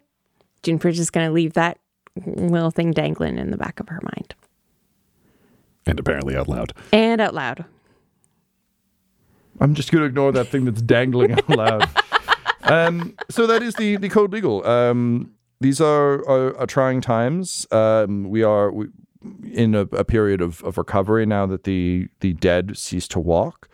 Juniper's 0.64 0.98
just 0.98 1.12
gonna 1.14 1.32
leave 1.32 1.54
that 1.54 1.78
little 2.26 2.72
thing 2.72 2.92
dangling 2.92 3.38
in 3.38 3.52
the 3.52 3.58
back 3.58 3.80
of 3.80 3.88
her 3.90 4.00
mind 4.04 4.34
And 5.86 6.00
apparently 6.00 6.36
out 6.36 6.48
loud. 6.48 6.74
and 6.92 7.20
out 7.22 7.34
loud. 7.34 7.66
I'm 9.60 9.76
just 9.76 9.92
going 9.92 10.02
to 10.02 10.08
ignore 10.08 10.32
that 10.32 10.48
thing 10.48 10.66
that's 10.66 10.82
dangling 10.82 11.34
out 11.34 11.50
loud. 11.50 11.90
Um, 12.64 13.16
so 13.30 13.48
that 13.48 13.64
is 13.64 13.74
the 13.76 13.98
the 13.98 14.08
code 14.08 14.32
legal. 14.32 14.66
Um, 14.66 15.32
these 15.60 15.82
are, 15.82 16.20
are, 16.30 16.56
are 16.58 16.68
trying 16.68 17.02
times. 17.02 17.66
Um, 17.72 18.30
we 18.30 18.44
are 18.44 18.72
we, 18.72 18.86
in 19.52 19.74
a, 19.74 19.82
a 19.82 20.06
period 20.06 20.42
of, 20.42 20.64
of 20.64 20.78
recovery 20.78 21.26
now 21.26 21.48
that 21.48 21.64
the 21.64 22.08
the 22.20 22.34
dead 22.34 22.78
cease 22.78 23.08
to 23.10 23.20
walk. 23.20 23.68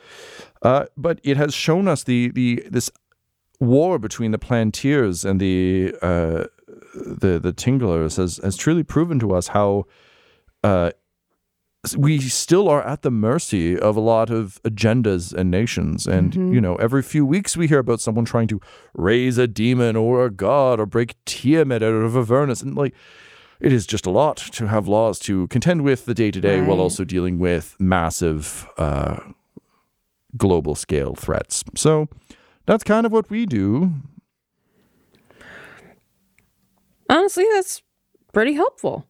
Uh, 0.62 0.86
but 0.96 1.20
it 1.24 1.38
has 1.38 1.54
shown 1.54 1.88
us 1.88 2.04
the 2.04 2.30
the 2.32 2.64
this 2.70 2.90
war 3.60 4.00
between 4.00 4.32
the 4.32 4.40
Plantiers 4.40 5.26
and 5.26 5.40
the 5.40 5.94
uh, 6.02 6.46
the 6.96 7.40
the 7.40 7.54
Tinglers 7.54 8.18
has 8.18 8.38
has 8.44 8.58
truly 8.58 8.84
proven 8.84 9.20
to 9.20 9.34
us 9.34 9.50
how 9.50 9.86
uh, 10.64 10.92
we 11.96 12.20
still 12.20 12.68
are 12.68 12.86
at 12.86 13.02
the 13.02 13.12
mercy 13.12 13.78
of 13.80 13.96
a 13.96 14.00
lot 14.02 14.30
of 14.30 14.60
agendas 14.64 15.34
and 15.34 15.50
nations. 15.50 16.06
And, 16.08 16.34
you 16.54 16.60
know, 16.60 16.76
every 16.78 17.02
few 17.02 17.26
weeks 17.26 17.56
we 17.56 17.68
hear 17.68 17.80
about 17.80 18.02
someone 18.02 18.26
trying 18.26 18.48
to 18.50 18.60
raise 18.94 19.38
a 19.38 19.48
demon 19.48 19.96
or 19.96 20.26
a 20.26 20.32
god 20.32 20.80
or 20.80 20.86
break 20.86 21.16
Tiamat 21.26 21.84
out 21.84 21.94
of 21.94 22.18
Avernus. 22.18 22.62
And, 22.62 22.76
like, 22.76 22.94
it 23.60 23.72
is 23.72 23.88
just 23.88 24.06
a 24.06 24.10
lot 24.10 24.38
to 24.38 24.68
have 24.68 24.88
laws 24.88 25.20
to 25.20 25.48
contend 25.48 25.84
with 25.84 26.06
the 26.06 26.14
day 26.14 26.32
to 26.32 26.42
day 26.42 26.62
while 26.62 26.80
also 26.80 27.04
dealing 27.04 27.40
with 27.40 27.76
massive 27.80 28.68
uh, 28.78 29.20
global 30.36 30.76
scale 30.76 31.16
threats. 31.16 31.64
So 31.76 32.10
that's 32.66 32.84
kind 32.84 33.06
of 33.06 33.12
what 33.12 33.30
we 33.30 33.46
do. 33.46 33.94
Honestly, 37.10 37.46
that's 37.54 37.82
pretty 38.34 38.54
helpful. 38.54 39.08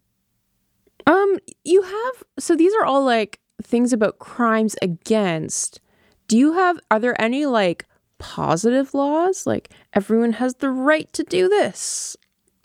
Um, 1.08 1.38
you 1.64 1.82
have 1.82 2.24
so 2.38 2.56
these 2.56 2.74
are 2.76 2.86
all 2.86 3.04
like 3.04 3.40
things 3.64 3.94
about 3.94 4.20
crimes 4.20 4.76
against. 4.82 5.80
Do 6.28 6.38
you 6.38 6.54
have 6.54 6.80
are 6.92 7.00
there 7.00 7.20
any 7.20 7.46
like 7.46 7.86
positive 8.20 8.94
laws? 8.94 9.48
Like 9.48 9.72
everyone 9.94 10.34
has 10.34 10.56
the 10.56 10.70
right 10.70 11.12
to 11.14 11.24
do 11.24 11.48
this? 11.48 12.18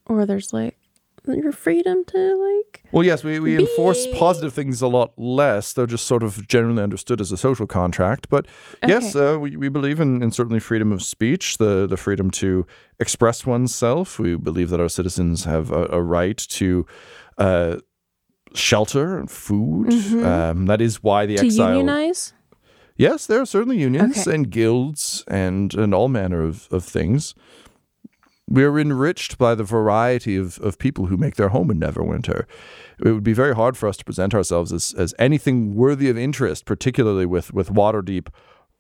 Or 0.07 0.27
there's 0.27 0.53
like 0.53 0.77
your 1.27 1.53
freedom 1.53 2.05
to 2.07 2.19
like 2.19 2.83
Well, 2.93 3.05
yes, 3.05 3.23
we, 3.25 3.39
we 3.41 3.57
enforce 3.59 4.07
positive 4.15 4.53
things 4.53 4.83
a 4.83 4.89
lot 4.89 5.13
less. 5.17 5.73
They're 5.73 5.87
just 5.87 6.07
sort 6.07 6.23
of 6.23 6.47
generally 6.49 6.83
understood 6.83 7.21
as 7.21 7.31
a 7.33 7.37
social 7.37 7.67
contract. 7.67 8.29
But 8.29 8.47
yes, 8.87 9.15
uh, 9.15 9.39
we, 9.41 9.57
we 9.57 9.69
believe 9.69 10.01
in, 10.01 10.23
in 10.23 10.31
certainly 10.33 10.61
freedom 10.61 10.91
of 10.93 11.03
speech, 11.03 11.59
the, 11.59 11.87
the 11.87 11.97
freedom 11.97 12.31
to 12.33 12.67
express 12.99 13.47
oneself. 13.47 14.19
We 14.19 14.37
believe 14.37 14.71
that 14.71 14.81
our 14.81 14.89
citizens 14.89 15.45
have 15.45 15.71
a, 15.71 15.87
a 15.91 16.03
right 16.03 16.37
to 16.39 16.87
uh, 17.39 17.77
shelter 18.55 19.19
and 19.19 19.31
food. 19.31 19.93
Um, 20.25 20.67
that 20.67 20.81
is 20.81 21.03
why 21.03 21.27
the 21.27 21.37
to 21.37 21.47
exile. 21.47 21.69
unionize? 21.77 22.33
Yes, 22.97 23.27
there 23.27 23.41
are 23.41 23.47
certainly 23.47 23.79
unions 23.79 24.19
Okay. 24.27 24.35
and 24.35 24.51
guilds 24.51 25.25
and, 25.27 25.73
and 25.75 25.95
all 25.95 26.09
manner 26.09 26.43
of, 26.43 26.69
of 26.71 26.85
things. 26.85 27.35
We're 28.53 28.79
enriched 28.79 29.39
by 29.39 29.55
the 29.55 29.65
variety 29.65 30.37
of, 30.37 30.59
of 30.59 30.77
people 30.77 31.07
who 31.07 31.17
make 31.17 31.37
their 31.37 31.49
home 31.49 31.71
in 31.71 31.81
Neverwinter. 31.81 32.45
It 33.03 33.13
would 33.13 33.25
be 33.25 33.33
very 33.33 33.55
hard 33.55 33.79
for 33.79 33.89
us 33.89 33.97
to 33.97 34.05
present 34.05 34.35
ourselves 34.35 34.75
as, 34.75 34.95
as 34.99 35.15
anything 35.19 35.75
worthy 35.75 36.11
of 36.11 36.19
interest, 36.19 36.67
particularly 36.67 37.25
with, 37.25 37.55
with 37.55 37.71
Waterdeep 37.71 38.29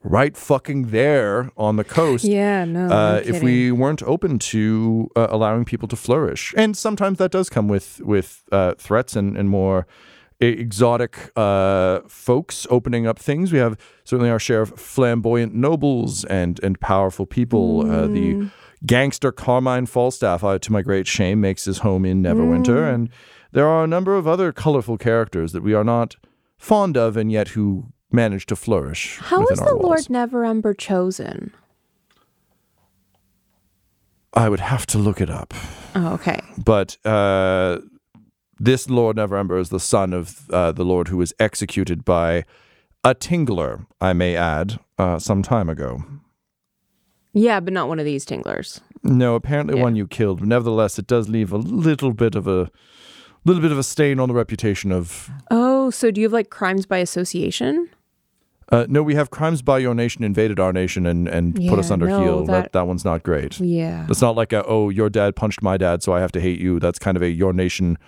right 0.03 0.37
fucking 0.37 0.89
there 0.89 1.51
on 1.57 1.77
the 1.77 1.85
coast. 1.85 2.25
Yeah, 2.25 2.67
no. 2.67 2.87
no 2.87 2.95
Uh, 2.95 3.23
if 3.25 3.43
we 3.43 3.73
weren't 3.73 4.03
open 4.03 4.39
to 4.39 5.09
uh, 5.17 5.29
allowing 5.31 5.65
people 5.65 5.89
to 5.89 5.97
flourish, 5.97 6.53
and 6.57 6.77
sometimes 6.77 7.17
that 7.19 7.31
does 7.31 7.49
come 7.49 7.69
with 7.69 8.01
with 8.01 8.43
uh, 8.53 8.75
threats 8.77 9.17
and, 9.17 9.39
and 9.39 9.49
more 9.49 9.87
exotic 10.41 11.31
uh, 11.37 12.01
folks 12.09 12.67
opening 12.69 13.07
up 13.07 13.19
things. 13.19 13.53
We 13.53 13.59
have 13.59 13.79
certainly 14.05 14.31
our 14.31 14.41
share 14.41 14.63
of 14.63 14.71
flamboyant 14.79 15.55
nobles 15.55 16.25
and 16.25 16.61
and 16.63 16.79
powerful 16.81 17.27
people. 17.27 17.91
Uh, 17.91 18.07
the 18.09 18.51
gangster 18.87 19.33
Carmine 19.33 19.87
Falstaff, 19.87 20.43
uh, 20.45 20.59
to 20.59 20.73
my 20.73 20.83
great 20.83 21.07
shame, 21.07 21.41
makes 21.41 21.65
his 21.65 21.79
home 21.79 22.05
in 22.05 22.23
Neverwinter, 22.23 22.93
and 22.93 23.09
there 23.53 23.67
are 23.67 23.85
a 23.85 23.87
number 23.87 24.17
of 24.17 24.27
other 24.27 24.53
colorful 24.53 24.99
characters 24.99 25.53
that 25.53 25.63
we 25.63 25.75
are 25.75 25.85
not 25.85 26.17
fond 26.57 26.97
of, 26.97 27.17
and 27.17 27.31
yet 27.31 27.49
who 27.49 27.93
manage 28.11 28.47
to 28.47 28.57
flourish. 28.57 29.19
How 29.19 29.41
our 29.41 29.57
the 29.57 29.77
walls. 29.77 30.09
Lord 30.11 30.31
Neverember 30.31 30.77
chosen? 30.77 31.53
I 34.35 34.49
would 34.49 34.61
have 34.61 34.87
to 34.87 34.99
look 34.99 35.21
it 35.21 35.31
up. 35.31 35.53
Oh, 35.95 36.15
okay. 36.15 36.41
but 36.57 36.97
uh, 37.05 37.81
this 38.59 38.89
Lord 38.89 39.17
Neverember 39.17 39.61
is 39.61 39.69
the 39.69 39.81
son 39.81 40.15
of 40.15 40.49
uh, 40.51 40.73
the 40.73 40.85
Lord 40.85 41.09
who 41.09 41.19
was 41.19 41.35
executed 41.39 42.05
by 42.05 42.45
a 43.05 43.15
Tingler, 43.15 43.87
I 44.01 44.13
may 44.13 44.37
add, 44.37 44.79
uh, 44.99 45.19
some 45.19 45.43
time 45.43 45.69
ago. 45.69 46.05
Yeah, 47.33 47.61
but 47.61 47.73
not 47.73 47.89
one 47.89 47.99
of 47.99 48.05
these 48.05 48.25
tinglers. 48.25 48.81
No, 49.03 49.35
apparently 49.35 49.77
Yeah. 49.77 49.83
one 49.83 49.97
you 49.97 50.07
killed. 50.07 50.41
But 50.41 50.49
nevertheless, 50.49 50.99
it 50.99 51.07
does 51.07 51.29
leave 51.29 51.53
a 51.53 51.57
little 51.57 52.13
bit 52.13 52.35
of 52.35 52.47
a 52.47 52.71
little 53.45 53.63
bit 53.63 53.73
of 53.73 53.79
a 53.79 53.83
stain 53.83 54.21
on 54.21 54.29
the 54.29 54.35
reputation 54.35 54.93
of. 54.93 55.31
Oh, 55.51 55.91
so 55.91 56.11
do 56.11 56.21
you 56.21 56.27
have 56.27 56.33
like 56.33 56.51
crimes 56.51 56.87
by 56.87 56.99
association? 56.99 57.89
Uh, 58.71 58.87
no, 58.89 59.03
we 59.03 59.15
have 59.15 59.31
crimes 59.31 59.61
by 59.61 59.79
your 59.79 59.95
nation 59.95 60.25
invaded 60.25 60.59
our 60.59 60.73
nation 60.73 61.05
and, 61.05 61.29
and 61.29 61.57
put 61.69 61.79
us 61.79 61.91
under 61.91 62.07
no, 62.07 62.23
heel. 62.23 62.45
That... 62.47 62.53
that- 62.53 62.73
that 62.73 62.87
one's 62.87 63.05
not 63.05 63.23
great. 63.23 63.59
Yeah. 63.61 64.07
It's 64.09 64.23
not 64.23 64.37
like 64.37 64.53
a 64.53 64.65
oh 64.65 64.89
your 64.89 65.11
dad 65.11 65.37
punched 65.37 65.63
my 65.63 65.77
dad 65.77 66.03
so 66.03 66.15
I 66.15 66.21
have 66.21 66.33
to 66.33 66.41
hate 66.41 66.61
you. 66.61 66.79
That's 66.79 66.99
kind 66.99 67.17
of 67.17 67.23
a 67.23 67.31
your 67.31 67.53
nation 67.53 67.99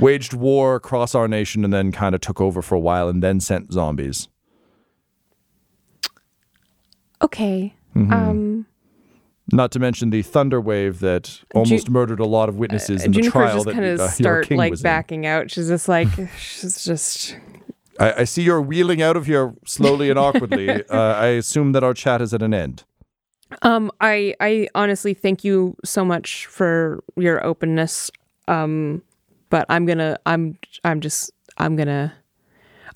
waged 0.00 0.32
war 0.32 0.74
across 0.74 1.14
our 1.14 1.28
nation 1.28 1.62
and 1.64 1.72
then 1.72 1.92
kind 1.92 2.14
of 2.14 2.20
took 2.20 2.40
over 2.40 2.60
for 2.62 2.74
a 2.74 2.80
while 2.80 3.08
and 3.08 3.22
then 3.22 3.38
sent 3.40 3.72
zombies. 3.72 4.28
Okay. 7.22 7.74
Mm-hmm. 7.94 8.12
Um, 8.12 8.66
Not 9.52 9.70
to 9.72 9.78
mention 9.78 10.10
the 10.10 10.22
thunder 10.22 10.60
wave 10.60 11.00
that 11.00 11.42
almost 11.54 11.90
murdered 11.90 12.20
a 12.20 12.26
lot 12.26 12.48
of 12.48 12.56
witnesses 12.56 13.04
in 13.04 13.12
the 13.12 13.20
Juniper's 13.20 13.32
trial 13.32 13.54
just 13.56 13.66
that 13.66 13.72
kind 13.74 13.84
of 13.84 14.00
uh, 14.00 14.08
start 14.08 14.48
king 14.48 14.58
like 14.58 14.72
in. 14.72 14.82
backing 14.82 15.26
out. 15.26 15.50
She's 15.50 15.68
just 15.68 15.88
like, 15.88 16.08
she's 16.38 16.84
just. 16.84 17.36
I, 18.00 18.12
I 18.20 18.24
see 18.24 18.42
you're 18.42 18.60
wheeling 18.60 19.02
out 19.02 19.16
of 19.16 19.26
here 19.26 19.54
slowly 19.64 20.10
and 20.10 20.18
awkwardly. 20.18 20.68
uh, 20.88 20.96
I 20.96 21.26
assume 21.26 21.72
that 21.72 21.84
our 21.84 21.94
chat 21.94 22.20
is 22.20 22.34
at 22.34 22.42
an 22.42 22.52
end. 22.54 22.84
Um, 23.62 23.92
I 24.00 24.34
I 24.40 24.68
honestly 24.74 25.14
thank 25.14 25.44
you 25.44 25.76
so 25.84 26.04
much 26.04 26.46
for 26.46 27.04
your 27.16 27.44
openness. 27.44 28.10
Um, 28.48 29.02
but 29.50 29.66
I'm 29.68 29.86
gonna 29.86 30.18
I'm 30.26 30.58
I'm 30.82 31.00
just 31.00 31.30
I'm 31.58 31.76
gonna. 31.76 32.12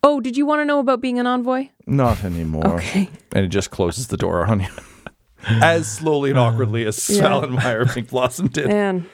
Oh, 0.02 0.20
did 0.20 0.36
you 0.36 0.46
want 0.46 0.60
to 0.60 0.64
know 0.64 0.78
about 0.78 1.00
being 1.00 1.18
an 1.18 1.26
envoy? 1.26 1.68
Not 1.86 2.24
anymore. 2.24 2.76
Okay. 2.76 3.08
And 3.32 3.44
it 3.44 3.48
just 3.48 3.70
closes 3.70 4.08
the 4.08 4.16
door 4.16 4.46
on 4.46 4.60
you. 4.60 4.68
as 5.48 5.90
slowly 5.90 6.30
and 6.30 6.38
awkwardly 6.38 6.84
as 6.86 7.08
Yeah. 7.08 7.22
Salenmeyer 7.22 7.92
Pink 7.92 8.08
Blossom 8.10 8.48
did. 8.48 8.68
Man, 8.68 9.08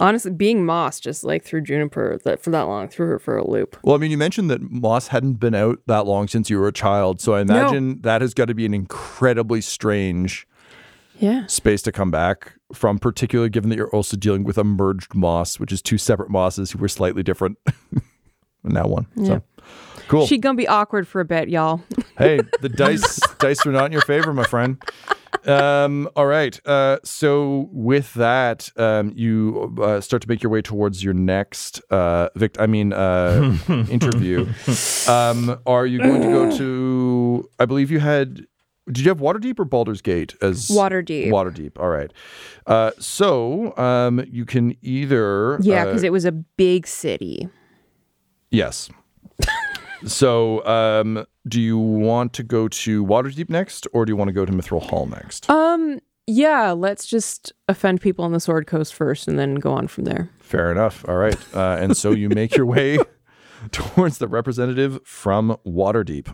honestly, 0.00 0.30
being 0.30 0.64
Moss 0.64 0.98
just 1.00 1.22
like 1.24 1.44
through 1.44 1.62
Juniper 1.62 2.18
that 2.24 2.42
for 2.42 2.50
that 2.50 2.62
long 2.62 2.88
threw 2.88 3.06
her 3.08 3.18
for 3.18 3.36
a 3.36 3.48
loop. 3.48 3.76
Well, 3.82 3.94
I 3.94 3.98
mean, 3.98 4.10
you 4.10 4.18
mentioned 4.18 4.50
that 4.50 4.62
Moss 4.62 5.08
hadn't 5.08 5.34
been 5.34 5.54
out 5.54 5.78
that 5.86 6.06
long 6.06 6.28
since 6.28 6.50
you 6.50 6.58
were 6.58 6.68
a 6.68 6.72
child, 6.72 7.20
so 7.20 7.34
I 7.34 7.40
imagine 7.40 8.00
that 8.02 8.20
has 8.20 8.34
got 8.34 8.46
to 8.46 8.54
be 8.54 8.64
an 8.66 8.74
incredibly 8.74 9.60
strange 9.60 10.46
Yeah. 11.18 11.46
space 11.46 11.82
to 11.82 11.92
come 11.92 12.10
back 12.10 12.54
from, 12.72 12.98
particularly 12.98 13.50
given 13.50 13.70
that 13.70 13.76
you're 13.76 13.90
also 13.90 14.16
dealing 14.16 14.44
with 14.44 14.58
a 14.58 14.64
merged 14.64 15.14
Moss, 15.14 15.60
which 15.60 15.72
is 15.72 15.82
two 15.82 15.98
separate 15.98 16.30
Mosses 16.30 16.72
who 16.72 16.78
were 16.78 16.88
slightly 16.88 17.22
different. 17.22 17.58
And 18.64 18.74
now 18.74 18.86
one. 18.86 19.08
So 19.24 19.42
cool. 20.12 20.26
She 20.26 20.38
gonna 20.38 20.56
be 20.56 20.68
awkward 20.68 21.08
for 21.08 21.20
a 21.20 21.24
bit, 21.24 21.48
y'all. 21.48 21.82
hey, 22.18 22.40
the 22.60 22.68
dice 22.68 23.18
dice 23.38 23.66
are 23.66 23.72
not 23.72 23.86
in 23.86 23.92
your 23.92 24.02
favor, 24.02 24.32
my 24.32 24.44
friend. 24.44 24.82
Um, 25.44 26.08
all 26.14 26.26
right. 26.26 26.60
Uh, 26.66 26.98
so 27.02 27.68
with 27.72 28.14
that, 28.14 28.70
um, 28.76 29.12
you 29.16 29.74
uh, 29.82 30.00
start 30.00 30.22
to 30.22 30.28
make 30.28 30.42
your 30.42 30.50
way 30.52 30.62
towards 30.62 31.02
your 31.02 31.14
next 31.14 31.80
uh, 31.90 32.28
vict. 32.36 32.60
I 32.60 32.66
mean, 32.66 32.92
uh, 32.92 33.56
interview. 33.90 34.46
Um, 35.08 35.58
are 35.66 35.86
you 35.86 35.98
going 35.98 36.22
to 36.22 36.28
go 36.28 36.56
to? 36.58 37.50
I 37.58 37.64
believe 37.64 37.90
you 37.90 37.98
had. 37.98 38.46
Did 38.86 38.98
you 38.98 39.08
have 39.08 39.18
Waterdeep 39.18 39.58
or 39.60 39.64
Baldur's 39.64 40.02
Gate 40.02 40.34
as 40.42 40.68
Waterdeep. 40.68 41.28
Waterdeep. 41.28 41.78
All 41.78 41.88
right. 41.88 42.12
Uh, 42.66 42.90
so 42.98 43.76
um, 43.76 44.24
you 44.28 44.44
can 44.44 44.76
either 44.82 45.58
Yeah, 45.62 45.82
uh, 45.82 45.86
because 45.86 46.02
it 46.02 46.12
was 46.12 46.24
a 46.24 46.32
big 46.32 46.86
city. 46.86 47.48
Yes. 48.50 48.90
So, 50.06 50.64
um, 50.66 51.26
do 51.46 51.60
you 51.60 51.78
want 51.78 52.32
to 52.34 52.42
go 52.42 52.68
to 52.68 53.04
Waterdeep 53.04 53.50
next, 53.50 53.86
or 53.92 54.04
do 54.04 54.10
you 54.12 54.16
want 54.16 54.28
to 54.28 54.32
go 54.32 54.44
to 54.44 54.52
Mithril 54.52 54.82
Hall 54.82 55.06
next? 55.06 55.48
Um. 55.50 56.00
Yeah. 56.28 56.70
Let's 56.70 57.06
just 57.06 57.52
offend 57.68 58.00
people 58.00 58.24
on 58.24 58.32
the 58.32 58.40
Sword 58.40 58.66
Coast 58.66 58.94
first, 58.94 59.26
and 59.26 59.38
then 59.38 59.56
go 59.56 59.72
on 59.72 59.88
from 59.88 60.04
there. 60.04 60.30
Fair 60.38 60.70
enough. 60.70 61.04
All 61.08 61.16
right. 61.16 61.36
Uh, 61.54 61.76
and 61.80 61.96
so 61.96 62.12
you 62.12 62.28
make 62.28 62.56
your 62.56 62.66
way 62.66 62.98
towards 63.72 64.18
the 64.18 64.28
representative 64.28 65.00
from 65.04 65.56
Waterdeep. 65.66 66.32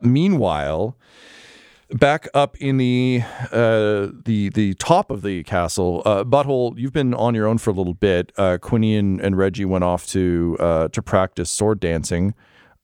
Meanwhile, 0.00 0.98
back 1.90 2.28
up 2.34 2.56
in 2.58 2.76
the 2.76 3.22
uh, 3.52 4.08
the 4.24 4.50
the 4.54 4.74
top 4.74 5.10
of 5.10 5.22
the 5.22 5.42
castle, 5.44 6.02
uh, 6.04 6.24
Butthole, 6.24 6.78
you've 6.78 6.92
been 6.92 7.14
on 7.14 7.34
your 7.34 7.46
own 7.46 7.58
for 7.58 7.70
a 7.70 7.72
little 7.72 7.94
bit. 7.94 8.32
Uh, 8.36 8.58
Quinny 8.60 8.96
and, 8.96 9.20
and 9.20 9.36
Reggie 9.36 9.64
went 9.64 9.84
off 9.84 10.06
to 10.08 10.56
uh, 10.60 10.88
to 10.88 11.02
practice 11.02 11.50
sword 11.50 11.80
dancing. 11.80 12.34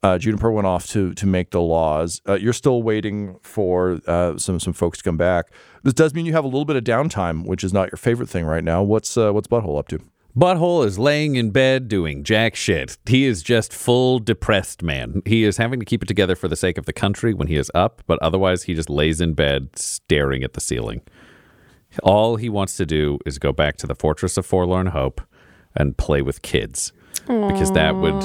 Uh, 0.02 0.16
Juniper 0.16 0.50
went 0.50 0.66
off 0.66 0.86
to 0.88 1.12
to 1.14 1.26
make 1.26 1.50
the 1.50 1.60
laws. 1.60 2.22
Uh, 2.28 2.34
you're 2.34 2.52
still 2.52 2.82
waiting 2.82 3.36
for 3.42 4.00
uh, 4.06 4.38
some 4.38 4.58
some 4.58 4.72
folks 4.72 4.98
to 4.98 5.04
come 5.04 5.16
back. 5.16 5.46
This 5.82 5.94
does 5.94 6.14
mean 6.14 6.26
you 6.26 6.32
have 6.32 6.44
a 6.44 6.48
little 6.48 6.64
bit 6.64 6.76
of 6.76 6.84
downtime, 6.84 7.46
which 7.46 7.64
is 7.64 7.72
not 7.72 7.90
your 7.90 7.98
favorite 7.98 8.28
thing 8.28 8.44
right 8.44 8.64
now. 8.64 8.82
What's 8.82 9.16
uh, 9.16 9.32
what's 9.32 9.48
Butthole 9.48 9.78
up 9.78 9.88
to? 9.88 10.00
Butthole 10.36 10.86
is 10.86 10.98
laying 10.98 11.34
in 11.34 11.50
bed 11.50 11.88
doing 11.88 12.22
jack 12.22 12.54
shit. 12.54 12.96
He 13.06 13.24
is 13.24 13.42
just 13.42 13.72
full 13.72 14.20
depressed 14.20 14.82
man. 14.82 15.22
He 15.26 15.44
is 15.44 15.56
having 15.56 15.80
to 15.80 15.86
keep 15.86 16.02
it 16.02 16.06
together 16.06 16.36
for 16.36 16.46
the 16.46 16.56
sake 16.56 16.78
of 16.78 16.86
the 16.86 16.92
country 16.92 17.34
when 17.34 17.48
he 17.48 17.56
is 17.56 17.70
up, 17.74 18.02
but 18.06 18.20
otherwise 18.22 18.64
he 18.64 18.74
just 18.74 18.88
lays 18.88 19.20
in 19.20 19.34
bed 19.34 19.70
staring 19.74 20.44
at 20.44 20.52
the 20.52 20.60
ceiling. 20.60 21.02
All 22.04 22.36
he 22.36 22.48
wants 22.48 22.76
to 22.76 22.86
do 22.86 23.18
is 23.26 23.38
go 23.38 23.52
back 23.52 23.76
to 23.78 23.86
the 23.88 23.96
Fortress 23.96 24.36
of 24.36 24.46
Forlorn 24.46 24.88
Hope 24.88 25.20
and 25.74 25.96
play 25.96 26.22
with 26.22 26.42
kids. 26.42 26.92
Because 27.26 27.72
that 27.72 27.96
would 27.96 28.22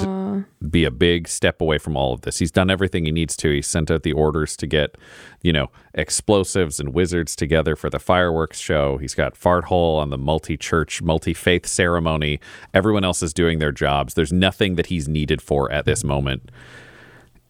be 0.69 0.83
a 0.85 0.91
big 0.91 1.27
step 1.27 1.61
away 1.61 1.77
from 1.77 1.95
all 1.95 2.13
of 2.13 2.21
this. 2.21 2.39
He's 2.39 2.51
done 2.51 2.69
everything 2.69 3.05
he 3.05 3.11
needs 3.11 3.35
to. 3.37 3.51
He 3.51 3.61
sent 3.61 3.91
out 3.91 4.03
the 4.03 4.13
orders 4.13 4.55
to 4.57 4.67
get, 4.67 4.95
you 5.41 5.53
know, 5.53 5.69
explosives 5.93 6.79
and 6.79 6.93
wizards 6.93 7.35
together 7.35 7.75
for 7.75 7.89
the 7.89 7.99
fireworks 7.99 8.59
show. 8.59 8.97
He's 8.97 9.15
got 9.15 9.37
Fart 9.37 9.65
Hole 9.65 9.97
on 9.97 10.09
the 10.09 10.17
multi 10.17 10.57
church, 10.57 11.01
multi 11.01 11.33
faith 11.33 11.65
ceremony. 11.65 12.39
Everyone 12.73 13.03
else 13.03 13.21
is 13.21 13.33
doing 13.33 13.59
their 13.59 13.71
jobs. 13.71 14.13
There's 14.13 14.33
nothing 14.33 14.75
that 14.75 14.87
he's 14.87 15.07
needed 15.07 15.41
for 15.41 15.71
at 15.71 15.85
this 15.85 16.03
moment. 16.03 16.51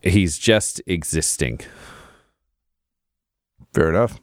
He's 0.02 0.38
just 0.38 0.82
existing. 0.86 1.62
Fair 3.74 3.90
enough. 3.90 4.20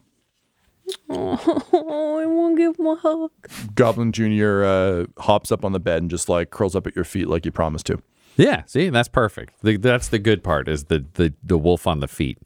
Oh, 1.09 2.19
I 2.21 2.25
want 2.25 2.57
to 2.57 2.61
give 2.61 2.79
him 2.79 2.87
a 2.87 2.95
hug. 2.95 3.31
Goblin 3.75 4.11
Junior 4.11 4.63
uh, 4.63 5.05
hops 5.17 5.51
up 5.51 5.63
on 5.63 5.71
the 5.71 5.79
bed 5.79 6.01
and 6.01 6.09
just 6.09 6.29
like 6.29 6.49
curls 6.49 6.75
up 6.75 6.87
at 6.87 6.95
your 6.95 7.05
feet 7.05 7.27
like 7.27 7.45
you 7.45 7.51
promised 7.51 7.85
to. 7.87 8.01
Yeah, 8.35 8.63
see, 8.65 8.89
that's 8.89 9.09
perfect. 9.09 9.61
The, 9.61 9.77
that's 9.77 10.07
the 10.07 10.19
good 10.19 10.43
part 10.43 10.67
is 10.67 10.85
the, 10.85 11.05
the 11.13 11.33
the 11.43 11.57
wolf 11.57 11.85
on 11.85 11.99
the 11.99 12.07
feet, 12.07 12.39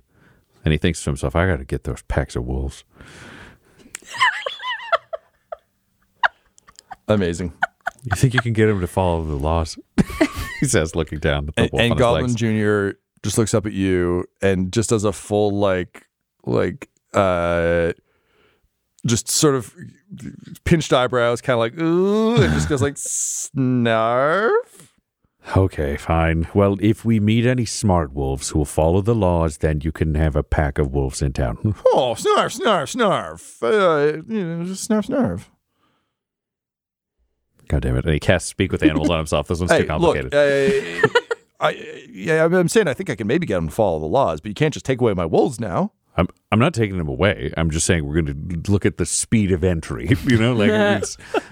and 0.66 0.72
he 0.72 0.78
thinks 0.78 1.04
to 1.04 1.10
himself, 1.10 1.36
"I 1.36 1.48
got 1.48 1.58
to 1.58 1.66
get 1.66 1.84
those 1.86 2.02
packs 2.04 2.36
of 2.36 2.46
wolves." 2.46 2.84
Amazing. 7.08 7.54
You 8.04 8.16
think 8.16 8.34
you 8.34 8.42
can 8.42 8.54
get 8.54 8.70
him 8.70 8.82
to 8.82 8.88
follow 8.88 9.24
the 9.24 9.36
laws? 9.36 9.78
he 10.60 10.66
says, 10.66 10.96
looking 10.96 11.20
down 11.20 11.48
at 11.50 11.56
the 11.56 11.62
and, 11.64 11.72
wolf 11.72 11.82
and 11.82 11.92
on 11.92 11.98
his 11.98 12.02
Goblin. 12.02 12.36
Junior 12.36 13.00
just 13.24 13.38
looks 13.38 13.54
up 13.54 13.66
at 13.66 13.74
you 13.74 14.26
and 14.42 14.72
just 14.72 14.90
does 14.90 15.04
a 15.04 15.12
full 15.12 15.52
like 15.52 16.08
like 16.46 16.90
uh 17.14 17.92
just 19.06 19.30
sort 19.30 19.56
of 19.56 19.74
pinched 20.66 20.94
eyebrows, 20.94 21.42
kind 21.42 21.56
of 21.56 21.60
like 21.60 21.80
ooh, 21.80 22.42
and 22.42 22.54
just 22.54 22.70
goes 22.70 22.82
like 22.82 22.96
snarf. 22.96 24.52
Okay, 25.56 25.95
fine. 25.98 26.48
Well, 26.54 26.76
if 26.82 27.06
we 27.06 27.20
meet 27.20 27.45
any 27.45 27.64
smart 27.66 28.12
wolves 28.14 28.50
who 28.50 28.60
will 28.60 28.66
follow 28.66 29.02
the 29.02 29.16
laws, 29.16 29.58
then 29.60 29.80
you 29.82 29.91
can 29.93 30.16
have 30.16 30.36
a 30.36 30.43
pack 30.43 30.78
of 30.78 30.91
wolves 30.91 31.22
in 31.22 31.34
town. 31.34 31.58
Oh, 31.88 32.16
snarf, 32.18 32.60
snarf, 32.60 32.95
snarf. 32.95 33.64
Uh, 33.64 34.22
you 34.28 34.43
know, 34.45 34.64
just 34.66 34.89
snarf, 34.89 35.08
snarf. 35.08 35.45
God 37.70 37.82
damn 37.82 37.95
it. 37.98 38.06
And 38.06 38.14
he 38.14 38.20
casts 38.20 38.50
speak 38.50 38.72
with 38.72 38.84
animals 38.84 39.10
on 39.10 39.18
himself. 39.18 39.48
This 39.48 39.60
one's 39.60 39.72
Hey, 39.72 39.82
too 39.82 39.88
complicated. 39.88 40.34
look, 40.34 41.06
uh, 41.16 41.20
I, 41.60 42.06
yeah, 42.10 42.45
I'm 42.45 42.68
saying 42.68 42.88
I 42.88 42.93
think 42.93 43.10
I 43.10 43.16
can 43.16 43.28
maybe 43.28 43.45
get 43.48 43.58
him 43.58 43.68
to 43.70 43.74
follow 43.74 44.00
the 44.00 44.06
laws, 44.06 44.41
but 44.41 44.50
you 44.50 44.54
can't 44.56 44.74
just 44.74 44.86
take 44.86 45.02
away 45.02 45.14
my 45.14 45.26
wolves 45.26 45.60
now. 45.60 45.91
I'm 46.16 46.28
I'm 46.52 46.60
not 46.60 46.74
taking 46.74 46.98
them 46.98 47.08
away. 47.08 47.54
I'm 47.58 47.70
just 47.70 47.86
saying 47.86 48.06
we're 48.06 48.22
going 48.22 48.50
to 48.64 48.72
look 48.72 48.86
at 48.86 48.98
the 48.98 49.06
speed 49.06 49.52
of 49.52 49.64
entry. 49.64 50.10
You 50.26 50.38
know, 50.38 50.54
like 50.54 50.70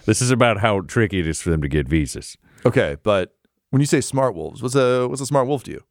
this 0.05 0.21
is 0.21 0.31
about 0.31 0.59
how 0.59 0.81
tricky 0.81 1.19
it 1.19 1.27
is 1.27 1.41
for 1.41 1.49
them 1.49 1.61
to 1.61 1.67
get 1.67 1.87
visas. 1.87 2.37
Okay, 2.65 2.97
but 3.03 3.35
when 3.75 3.81
you 3.81 3.85
say 3.85 3.99
smart 3.99 4.35
wolves, 4.35 4.63
what's 4.63 4.73
a 4.73 5.05
what's 5.05 5.19
a 5.19 5.25
smart 5.25 5.47
wolf 5.47 5.65
to 5.65 5.71
you? 5.71 5.83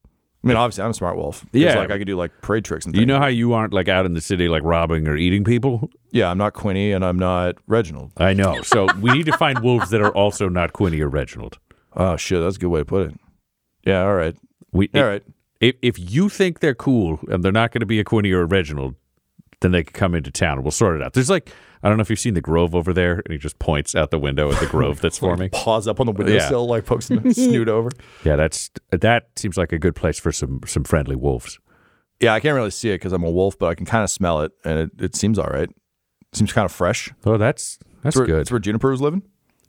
I 0.42 0.46
mean, 0.46 0.56
obviously, 0.56 0.84
I'm 0.84 0.92
a 0.92 0.94
smart 0.94 1.18
wolf. 1.18 1.44
Yeah. 1.52 1.74
like 1.74 1.90
I 1.90 1.98
could 1.98 2.06
do 2.06 2.16
like 2.16 2.30
parade 2.40 2.64
tricks 2.64 2.86
and 2.86 2.96
You 2.96 3.04
know 3.04 3.18
how 3.18 3.26
you 3.26 3.52
aren't 3.52 3.74
like 3.74 3.90
out 3.90 4.06
in 4.06 4.14
the 4.14 4.22
city 4.22 4.48
like 4.48 4.62
robbing 4.62 5.06
or 5.06 5.16
eating 5.18 5.44
people? 5.44 5.90
yeah, 6.10 6.30
I'm 6.30 6.38
not 6.38 6.54
Quinny 6.54 6.92
and 6.92 7.04
I'm 7.04 7.18
not 7.18 7.56
Reginald. 7.66 8.12
I 8.16 8.32
know. 8.32 8.62
So 8.62 8.86
we 9.02 9.12
need 9.12 9.26
to 9.26 9.36
find 9.36 9.58
wolves 9.58 9.90
that 9.90 10.00
are 10.00 10.12
also 10.14 10.48
not 10.48 10.72
Quinny 10.72 10.98
or 11.02 11.08
Reginald. 11.10 11.58
Oh 11.94 12.16
shit, 12.16 12.40
that's 12.40 12.56
a 12.56 12.58
good 12.58 12.70
way 12.70 12.80
to 12.80 12.86
put 12.86 13.10
it. 13.10 13.20
Yeah, 13.86 14.00
all 14.04 14.14
right, 14.14 14.34
We 14.72 14.88
all 14.94 15.04
right. 15.04 15.22
if 15.60 15.76
if 15.82 15.98
you 15.98 16.30
think 16.30 16.60
they're 16.60 16.74
cool 16.74 17.20
and 17.28 17.44
they're 17.44 17.52
not 17.52 17.70
going 17.70 17.80
to 17.80 17.86
be 17.86 18.00
a 18.00 18.04
Quinny 18.04 18.30
or 18.32 18.40
a 18.40 18.46
Reginald, 18.46 18.94
then 19.60 19.72
they 19.72 19.84
can 19.84 19.92
come 19.92 20.14
into 20.14 20.30
town. 20.30 20.62
We'll 20.62 20.70
sort 20.70 20.96
it 20.96 21.02
out. 21.02 21.12
There's 21.12 21.28
like 21.28 21.50
I 21.84 21.88
don't 21.88 21.98
know 21.98 22.02
if 22.02 22.08
you've 22.08 22.18
seen 22.18 22.32
the 22.32 22.40
Grove 22.40 22.74
over 22.74 22.94
there, 22.94 23.20
and 23.24 23.30
he 23.30 23.36
just 23.36 23.58
points 23.58 23.94
out 23.94 24.10
the 24.10 24.18
window 24.18 24.50
at 24.50 24.58
the 24.58 24.66
Grove 24.66 25.02
that's 25.02 25.18
forming. 25.26 25.50
Paws 25.50 25.86
up 25.86 26.00
on 26.00 26.06
the 26.06 26.12
windowsill, 26.12 26.66
like 26.66 26.86
pokes 26.86 27.08
the 27.08 27.20
snoot 27.34 27.68
over. 27.68 27.90
Yeah, 28.24 28.36
that's 28.36 28.70
that 28.90 29.28
seems 29.36 29.58
like 29.58 29.70
a 29.70 29.78
good 29.78 29.94
place 29.94 30.18
for 30.18 30.32
some 30.32 30.60
some 30.64 30.82
friendly 30.84 31.14
wolves. 31.14 31.58
Yeah, 32.20 32.32
I 32.32 32.40
can't 32.40 32.54
really 32.54 32.70
see 32.70 32.88
it 32.88 32.94
because 32.94 33.12
I'm 33.12 33.22
a 33.22 33.30
wolf, 33.30 33.58
but 33.58 33.66
I 33.66 33.74
can 33.74 33.84
kind 33.84 34.02
of 34.02 34.08
smell 34.08 34.40
it, 34.40 34.52
and 34.64 34.78
it, 34.78 34.90
it 34.98 35.14
seems 35.14 35.38
all 35.38 35.48
right. 35.48 35.68
seems 36.32 36.54
kind 36.54 36.64
of 36.64 36.72
fresh. 36.72 37.12
Oh, 37.26 37.36
that's 37.36 37.76
that's 37.76 38.02
That's 38.02 38.16
where, 38.16 38.26
good. 38.26 38.38
That's 38.40 38.50
where 38.50 38.60
Juniper's 38.60 39.02
living. 39.02 39.22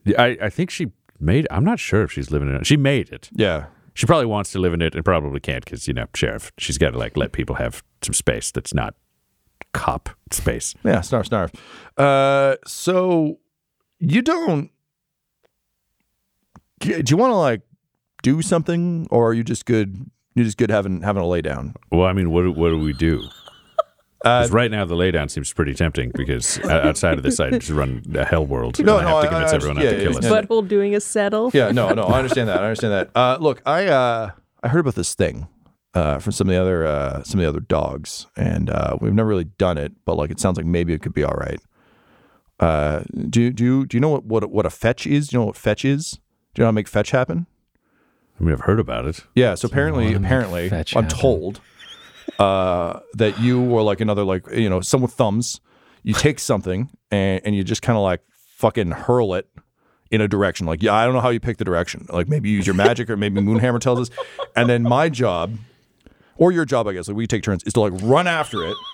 Yeah, 0.05 0.21
I 0.21 0.37
I 0.43 0.49
think 0.49 0.69
she 0.69 0.91
made. 1.19 1.47
I'm 1.51 1.65
not 1.65 1.79
sure 1.79 2.03
if 2.03 2.13
she's 2.13 2.31
living 2.31 2.47
in 2.47 2.55
it. 2.55 2.65
She 2.65 2.77
made 2.77 3.09
it. 3.09 3.29
Yeah, 3.33 3.65
She 3.93 4.05
probably 4.05 4.27
wants 4.27 4.53
to 4.53 4.59
live 4.59 4.73
in 4.73 4.81
it 4.81 4.95
and 4.95 5.03
probably 5.03 5.41
can't 5.41 5.65
because 5.65 5.85
you 5.85 5.93
know 5.93 6.05
sheriff. 6.15 6.53
She's 6.57 6.77
got 6.77 6.91
to 6.91 6.97
like 6.97 7.17
let 7.17 7.33
people 7.33 7.55
have 7.55 7.83
some 8.01 8.13
space 8.13 8.51
that's 8.51 8.73
not 8.73 8.95
cop 9.75 10.09
space. 10.31 10.73
yeah. 10.83 10.99
Snarf, 10.99 11.27
snarf. 11.29 11.53
Uh, 11.97 12.55
so 12.65 13.39
you 13.99 14.21
don't. 14.21 14.71
Do 16.79 17.03
you 17.07 17.17
want 17.17 17.31
to 17.31 17.35
like 17.35 17.61
do 18.23 18.41
something, 18.41 19.07
or 19.09 19.29
are 19.29 19.33
you 19.33 19.43
just 19.43 19.65
good? 19.65 20.09
You're 20.35 20.45
just 20.45 20.57
good 20.57 20.69
having 20.69 21.01
having 21.01 21.21
a 21.23 21.27
lay 21.27 21.41
down. 21.41 21.75
Well, 21.91 22.05
I 22.07 22.13
mean, 22.13 22.31
what 22.31 22.41
do- 22.43 22.51
what 22.51 22.69
do 22.69 22.79
we 22.79 22.93
do? 22.93 23.23
Uh, 24.23 24.41
'Cause 24.41 24.51
right 24.51 24.71
now 24.71 24.85
the 24.85 24.95
laydown 24.95 25.29
seems 25.29 25.53
pretty 25.53 25.73
tempting 25.75 26.11
because 26.15 26.59
o- 26.63 26.69
outside 26.69 27.17
of 27.17 27.23
this, 27.23 27.39
I 27.39 27.51
just 27.51 27.69
run 27.69 28.01
a 28.15 28.25
hell 28.25 28.45
world 28.45 28.79
No, 28.83 28.97
and 28.97 29.07
I 29.07 29.11
no, 29.11 29.17
have 29.17 29.23
to 29.23 29.27
I- 29.27 29.31
convince 29.33 29.51
I- 29.51 29.55
everyone 29.55 29.77
yeah, 29.77 29.83
not 29.83 29.89
to 29.91 29.95
yeah, 29.97 30.03
kill 30.09 30.17
us. 30.17 30.23
yeah. 30.23 30.31
Butthole 30.31 30.67
doing 30.67 30.95
a 30.95 30.99
settle. 30.99 31.51
Yeah, 31.53 31.71
no, 31.71 31.93
no, 31.93 32.03
I 32.03 32.17
understand 32.19 32.49
that. 32.49 32.59
I 32.59 32.63
understand 32.63 32.93
that. 32.93 33.09
Uh, 33.15 33.37
look, 33.39 33.61
I 33.65 33.85
uh, 33.87 34.31
I 34.63 34.67
heard 34.67 34.79
about 34.79 34.95
this 34.95 35.13
thing 35.15 35.47
uh, 35.95 36.19
from 36.19 36.31
some 36.33 36.47
of 36.49 36.53
the 36.53 36.61
other 36.61 36.85
uh, 36.85 37.23
some 37.23 37.39
of 37.39 37.43
the 37.43 37.49
other 37.49 37.59
dogs, 37.61 38.27
and 38.37 38.69
uh, 38.69 38.97
we've 39.01 39.13
never 39.13 39.29
really 39.29 39.45
done 39.45 39.77
it, 39.77 39.93
but 40.05 40.15
like 40.15 40.29
it 40.29 40.39
sounds 40.39 40.57
like 40.57 40.65
maybe 40.65 40.93
it 40.93 41.01
could 41.01 41.13
be 41.13 41.23
all 41.23 41.33
right. 41.35 41.59
Uh, 42.59 43.03
do 43.29 43.41
you- 43.41 43.51
do 43.51 43.63
you, 43.63 43.85
do 43.85 43.97
you 43.97 44.01
know 44.01 44.09
what, 44.09 44.25
what 44.25 44.49
what 44.51 44.65
a 44.65 44.69
fetch 44.69 45.05
is? 45.07 45.27
Do 45.29 45.35
you 45.35 45.39
know 45.41 45.45
what 45.47 45.57
fetch 45.57 45.83
is? 45.83 46.19
Do 46.53 46.61
you 46.61 46.63
know 46.63 46.67
how 46.67 46.71
to 46.71 46.75
make 46.75 46.87
fetch 46.87 47.11
happen? 47.11 47.47
I 48.39 48.43
mean, 48.43 48.53
I've 48.53 48.61
heard 48.61 48.79
about 48.79 49.05
it. 49.05 49.21
Yeah. 49.35 49.55
So 49.55 49.65
apparently, 49.67 50.05
wanna 50.13 50.19
apparently, 50.25 50.69
fetch 50.69 50.95
I'm 50.95 51.03
happen. 51.03 51.17
told 51.17 51.61
uh, 52.39 52.99
that 53.13 53.39
you 53.39 53.61
or 53.69 53.81
like 53.81 54.01
another 54.01 54.23
like 54.23 54.45
you 54.51 54.69
know 54.69 54.81
someone 54.81 55.07
with 55.07 55.13
thumbs, 55.13 55.59
you 56.03 56.13
take 56.13 56.39
something 56.39 56.89
and, 57.11 57.41
and 57.45 57.55
you 57.55 57.63
just 57.63 57.81
kind 57.81 57.97
of 57.97 58.03
like 58.03 58.21
fucking 58.57 58.91
hurl 58.91 59.33
it 59.35 59.47
in 60.11 60.21
a 60.21 60.27
direction. 60.27 60.65
Like 60.65 60.81
yeah, 60.83 60.93
I 60.93 61.05
don't 61.05 61.13
know 61.13 61.21
how 61.21 61.29
you 61.29 61.39
pick 61.39 61.57
the 61.57 61.65
direction. 61.65 62.05
Like 62.09 62.27
maybe 62.27 62.49
you 62.49 62.57
use 62.57 62.67
your 62.67 62.73
magic 62.75 63.09
or 63.09 63.17
maybe 63.17 63.39
Moonhammer 63.41 63.79
tells 63.79 63.99
us. 64.09 64.09
And 64.55 64.69
then 64.69 64.83
my 64.83 65.09
job, 65.09 65.57
or 66.37 66.51
your 66.51 66.65
job, 66.65 66.87
I 66.87 66.93
guess, 66.93 67.07
like 67.07 67.17
we 67.17 67.27
take 67.27 67.43
turns, 67.43 67.63
is 67.63 67.73
to 67.73 67.81
like 67.81 67.93
run 68.03 68.27
after 68.27 68.63
it. 68.63 68.75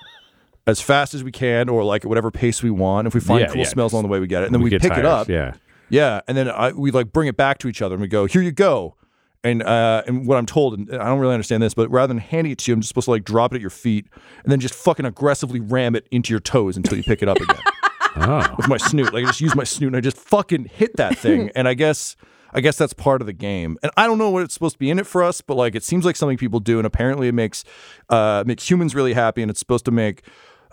As 0.68 0.80
fast 0.80 1.16
as 1.16 1.24
we 1.24 1.32
can, 1.32 1.70
or 1.70 1.84
like 1.84 2.06
at 2.06 2.08
whatever 2.08 2.30
pace 2.30 2.62
we 2.62 2.70
want. 2.70 3.08
If 3.08 3.16
we 3.16 3.20
find 3.20 3.40
Yeah, 3.42 3.48
cool 3.48 3.58
yeah. 3.58 3.64
smells 3.68 3.94
along 3.94 4.04
the 4.04 4.10
way, 4.10 4.20
we 4.20 4.28
get 4.28 4.44
it, 4.44 4.46
and 4.46 4.54
then 4.54 4.62
we, 4.62 4.70
get 4.70 4.80
pick 4.84 4.96
it 4.96 5.06
up. 5.06 5.28
Yeah. 5.28 5.56
Yeah, 5.90 6.22
and 6.28 6.38
then 6.38 6.48
I, 6.50 6.72
we 6.72 6.92
like 6.92 7.12
bring 7.12 7.28
it 7.28 7.36
back 7.36 7.58
to 7.60 7.68
each 7.68 7.82
other 7.82 7.96
and 7.96 8.02
we 8.02 8.08
go, 8.08 8.26
"Here 8.26 8.44
you 8.44 8.52
go." 8.52 8.96
And 9.44 9.64
uh, 9.64 10.04
and 10.06 10.28
what 10.28 10.38
I'm 10.38 10.46
told, 10.46 10.78
and 10.78 10.94
I 10.94 11.06
don't 11.06 11.18
really 11.20 11.34
understand 11.34 11.64
this, 11.64 11.74
but 11.74 11.90
rather 11.90 12.08
than 12.14 12.20
handing 12.20 12.52
it 12.52 12.60
to 12.60 12.72
you, 12.72 12.76
I'm 12.76 12.82
just 12.82 12.90
supposed 12.90 13.06
to 13.06 13.12
like 13.12 13.24
drop 13.24 13.54
it 13.54 13.56
at 13.56 13.62
your 13.62 13.72
feet 13.72 14.06
and 14.44 14.52
then 14.52 14.60
just 14.60 14.76
fucking 14.76 15.04
aggressively 15.06 15.60
ram 15.60 15.96
it 15.96 16.08
into 16.12 16.32
your 16.32 16.40
toes 16.40 16.78
until 16.78 16.96
you 16.96 17.04
pick 17.04 17.24
it 17.24 17.28
up 17.28 17.38
again 17.42 17.58
Oh, 18.18 18.54
with 18.56 18.68
my 18.68 18.78
snoot. 18.78 19.12
Like 19.16 19.24
I 19.24 19.28
just 19.28 19.42
use 19.42 19.56
my 19.56 19.64
snoot 19.64 19.88
and 19.88 19.96
I 19.98 20.02
just 20.02 20.18
fucking 20.18 20.66
hit 20.66 20.96
that 20.98 21.18
thing. 21.18 21.50
and 21.56 21.68
I 21.68 21.74
guess 21.74 22.16
I 22.54 22.62
guess 22.62 22.78
that's 22.78 22.94
part 22.94 23.22
of 23.22 23.28
the 23.28 23.34
game. 23.34 23.78
And 23.82 23.92
I 23.98 24.08
don't 24.08 24.18
know 24.18 24.30
what 24.30 24.44
it's 24.44 24.54
supposed 24.54 24.76
to 24.76 24.80
be 24.80 24.90
in 24.90 25.00
it 25.00 25.08
for 25.08 25.24
us, 25.24 25.42
but 25.42 25.56
like 25.56 25.76
it 25.76 25.84
seems 25.84 26.06
like 26.06 26.16
something 26.16 26.38
people 26.38 26.60
do, 26.60 26.78
and 26.78 26.86
apparently 26.86 27.28
it 27.28 27.34
makes 27.34 27.64
uh 28.10 28.44
makes 28.46 28.70
humans 28.70 28.96
really 28.96 29.14
happy, 29.14 29.42
and 29.42 29.50
it's 29.50 29.60
supposed 29.60 29.86
to 29.86 29.92
make 29.92 30.24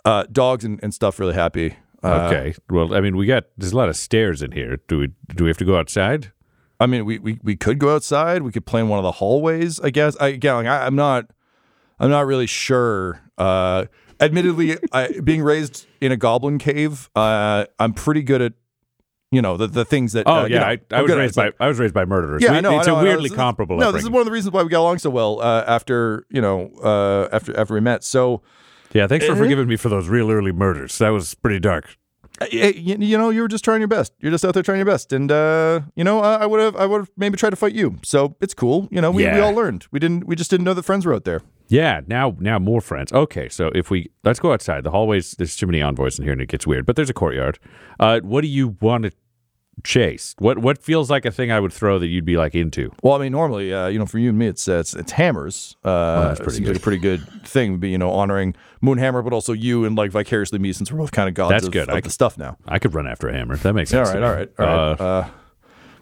uh 0.05 0.25
dogs 0.31 0.65
and, 0.65 0.81
and 0.83 0.95
stuff 0.95 1.19
really 1.19 1.35
happy. 1.35 1.77
Uh, 2.03 2.31
okay. 2.31 2.55
Well, 2.71 2.95
I 2.95 3.01
mean, 3.01 3.17
we 3.17 3.27
got 3.27 3.45
there's 3.57 3.73
a 3.73 3.77
lot 3.77 3.89
of 3.89 3.97
stairs 3.97 4.43
in 4.43 4.53
here. 4.53 4.79
Do 4.89 4.99
we 4.99 5.09
do 5.35 5.45
we 5.45 5.51
have 5.51 5.59
to 5.59 5.65
go 5.65 5.77
outside? 5.77 6.33
I 6.81 6.87
mean, 6.87 7.05
we, 7.05 7.19
we 7.19 7.41
we 7.43 7.57
could 7.57 7.79
go 7.79 7.95
outside. 7.95 8.43
We 8.43 8.53
could 8.53 8.67
play 8.67 8.81
in 8.81 8.89
one 8.89 8.99
of 8.99 9.03
the 9.03 9.13
hallways. 9.13 9.81
I 9.81 9.91
guess. 9.91 10.17
I 10.21 10.29
again, 10.29 10.55
like, 10.55 10.67
I, 10.67 10.87
I'm 10.87 10.97
not. 10.97 11.31
I'm 12.01 12.11
not 12.11 12.27
really 12.27 12.47
sure. 12.47 13.21
Uh, 13.37 13.87
admittedly, 14.21 14.77
I, 14.93 15.21
being 15.23 15.43
raised 15.43 15.87
in 16.01 16.13
a 16.13 16.17
goblin 16.17 16.59
cave, 16.59 17.11
uh, 17.17 17.67
I'm 17.81 17.93
pretty 17.93 18.23
good 18.23 18.41
at, 18.41 18.53
you 19.31 19.43
know, 19.43 19.57
the, 19.57 19.67
the 19.67 19.85
things 19.85 20.13
that. 20.15 20.25
Oh 20.27 20.41
uh, 20.41 20.45
you 20.47 20.55
yeah, 20.55 20.61
know, 20.61 20.67
I, 20.67 20.79
I'm 20.93 21.03
was 21.05 21.15
raised 21.15 21.35
by 21.37 21.45
like- 21.47 21.55
I 21.61 21.69
was 21.69 21.79
raised 21.79 21.95
by 21.95 22.05
murderers. 22.05 22.43
yeah, 22.43 22.53
We- 22.53 22.57
I 22.59 22.61
know. 22.61 22.79
It's 22.79 22.89
I 22.89 22.91
know, 22.93 22.97
a 22.97 23.01
I 23.01 23.03
know. 23.03 23.09
weirdly 23.09 23.27
is- 23.27 23.33
comparable. 23.37 23.77
No, 23.79 23.93
this 23.93 24.03
is 24.03 24.11
one 24.11 24.21
of 24.21 24.27
the 24.27 24.33
reasons 24.33 24.53
why 24.53 24.63
we 24.63 24.71
got 24.71 24.81
along 24.81 24.99
so 24.99 25.11
well 25.11 25.41
uh, 25.41 25.65
after 25.67 26.25
you 26.31 26.41
know 26.41 26.71
uh, 26.83 27.29
after 27.33 27.57
after 27.59 27.75
we 27.75 27.81
met. 27.81 28.05
So 28.05 28.43
Yeah, 28.93 29.07
thanks 29.07 29.27
for 29.27 29.33
Uh-huh. 29.33 29.43
forgiving 29.43 29.69
me 29.69 29.77
for 29.77 29.89
those 29.91 30.09
real 30.09 30.31
early 30.31 30.53
murders. 30.53 30.97
That 30.99 31.11
was 31.11 31.35
pretty 31.35 31.61
dark. 31.61 31.97
uh, 32.41 32.47
you, 32.51 32.97
you 33.01 33.19
know, 33.19 33.31
you 33.31 33.43
were 33.43 33.49
just 33.49 33.65
trying 33.65 33.81
your 33.81 33.89
best. 33.89 34.13
You're 34.21 34.31
just 34.31 34.45
out 34.45 34.55
there 34.55 34.63
trying 34.63 34.79
your 34.79 34.87
best, 34.87 35.13
and 35.13 35.31
uh, 35.31 35.81
you 35.97 36.05
know, 36.05 36.21
I 36.21 36.47
would 36.47 36.61
have 36.61 36.77
I 36.77 36.87
would 36.87 37.01
have 37.03 37.11
maybe 37.17 37.37
tried 37.37 37.51
to 37.51 37.57
fight 37.57 37.75
you. 37.75 37.97
So 38.05 38.37
it's 38.41 38.55
cool. 38.55 38.89
You 38.91 39.01
know, 39.03 39.11
we, 39.11 39.25
we 39.25 39.41
all 39.41 39.53
learned. 39.53 39.87
We 39.91 39.99
didn't. 39.99 40.25
We 40.27 40.37
just 40.37 40.49
didn't 40.51 40.65
know 40.65 40.73
that 40.75 40.85
friends 40.85 41.05
were 41.05 41.13
out 41.15 41.25
there. 41.25 41.43
Yeah, 41.69 42.01
now 42.07 42.35
now 42.41 42.59
more 42.59 42.81
friends. 42.81 43.13
Okay, 43.13 43.49
so 43.49 43.69
if 43.75 43.91
we 43.91 44.11
let's 44.25 44.41
go 44.41 44.53
outside. 44.53 44.85
The 44.85 44.91
hallways 44.91 45.33
there's 45.33 45.57
too 45.57 45.67
many 45.67 45.81
envoys 45.83 46.19
in 46.19 46.25
here 46.25 46.33
and 46.33 46.41
it 46.41 46.49
gets 46.49 46.67
weird. 46.67 46.87
But 46.87 46.97
there's 46.97 47.11
a 47.11 47.15
courtyard. 47.15 47.59
Uh, 48.01 48.21
what 48.21 48.41
do 48.43 48.49
you 48.49 48.77
want 48.81 49.05
to 49.05 49.13
chase? 49.85 50.35
What 50.39 50.59
what 50.59 50.79
feels 50.79 51.11
like 51.11 51.25
a 51.25 51.31
thing 51.31 51.51
I 51.53 51.61
would 51.61 51.73
throw 51.73 51.99
that 51.99 52.07
you'd 52.07 52.25
be 52.25 52.37
like 52.37 52.55
into? 52.55 52.91
Well, 53.03 53.15
I 53.15 53.19
mean, 53.19 53.33
normally, 53.33 53.73
uh, 53.73 53.87
you 53.89 53.99
know, 53.99 54.07
for 54.07 54.19
you 54.19 54.31
and 54.31 54.39
me, 54.39 54.47
it's 54.47 54.67
uh, 54.67 54.79
it's, 54.79 54.95
it's 54.95 55.13
hammers. 55.13 55.77
Uh, 55.85 56.29
that's 56.29 56.41
it 56.41 56.43
pretty 56.43 56.57
seems 56.57 56.69
like 56.69 56.77
a 56.79 56.81
pretty 56.81 56.99
good 56.99 57.21
thing. 57.45 57.79
Be 57.79 57.91
you 57.91 57.99
know, 57.99 58.11
honoring 58.11 58.55
Moonhammer, 58.83 59.23
but 59.23 59.33
also 59.33 59.53
you 59.53 59.85
and 59.85 59.95
like 59.97 60.11
vicariously 60.11 60.59
me, 60.59 60.73
since 60.73 60.91
we're 60.91 60.99
both 60.99 61.13
kind 61.13 61.29
of 61.29 61.35
gods 61.35 61.51
That's 61.51 61.67
of, 61.67 61.73
good. 61.73 61.89
of 61.91 61.95
I 61.95 62.01
the 62.01 62.09
c- 62.09 62.15
stuff 62.15 62.39
now. 62.39 62.57
I 62.67 62.79
could 62.79 62.95
run 62.95 63.07
after 63.07 63.29
a 63.29 63.33
hammer. 63.33 63.57
That 63.57 63.75
makes 63.75 63.91
sense. 63.91 64.09
right, 64.09 64.23
all 64.23 64.33
right, 64.33 64.51
all 64.59 64.67
right. 64.67 65.01
Uh, 65.01 65.05
Uh, 65.05 65.29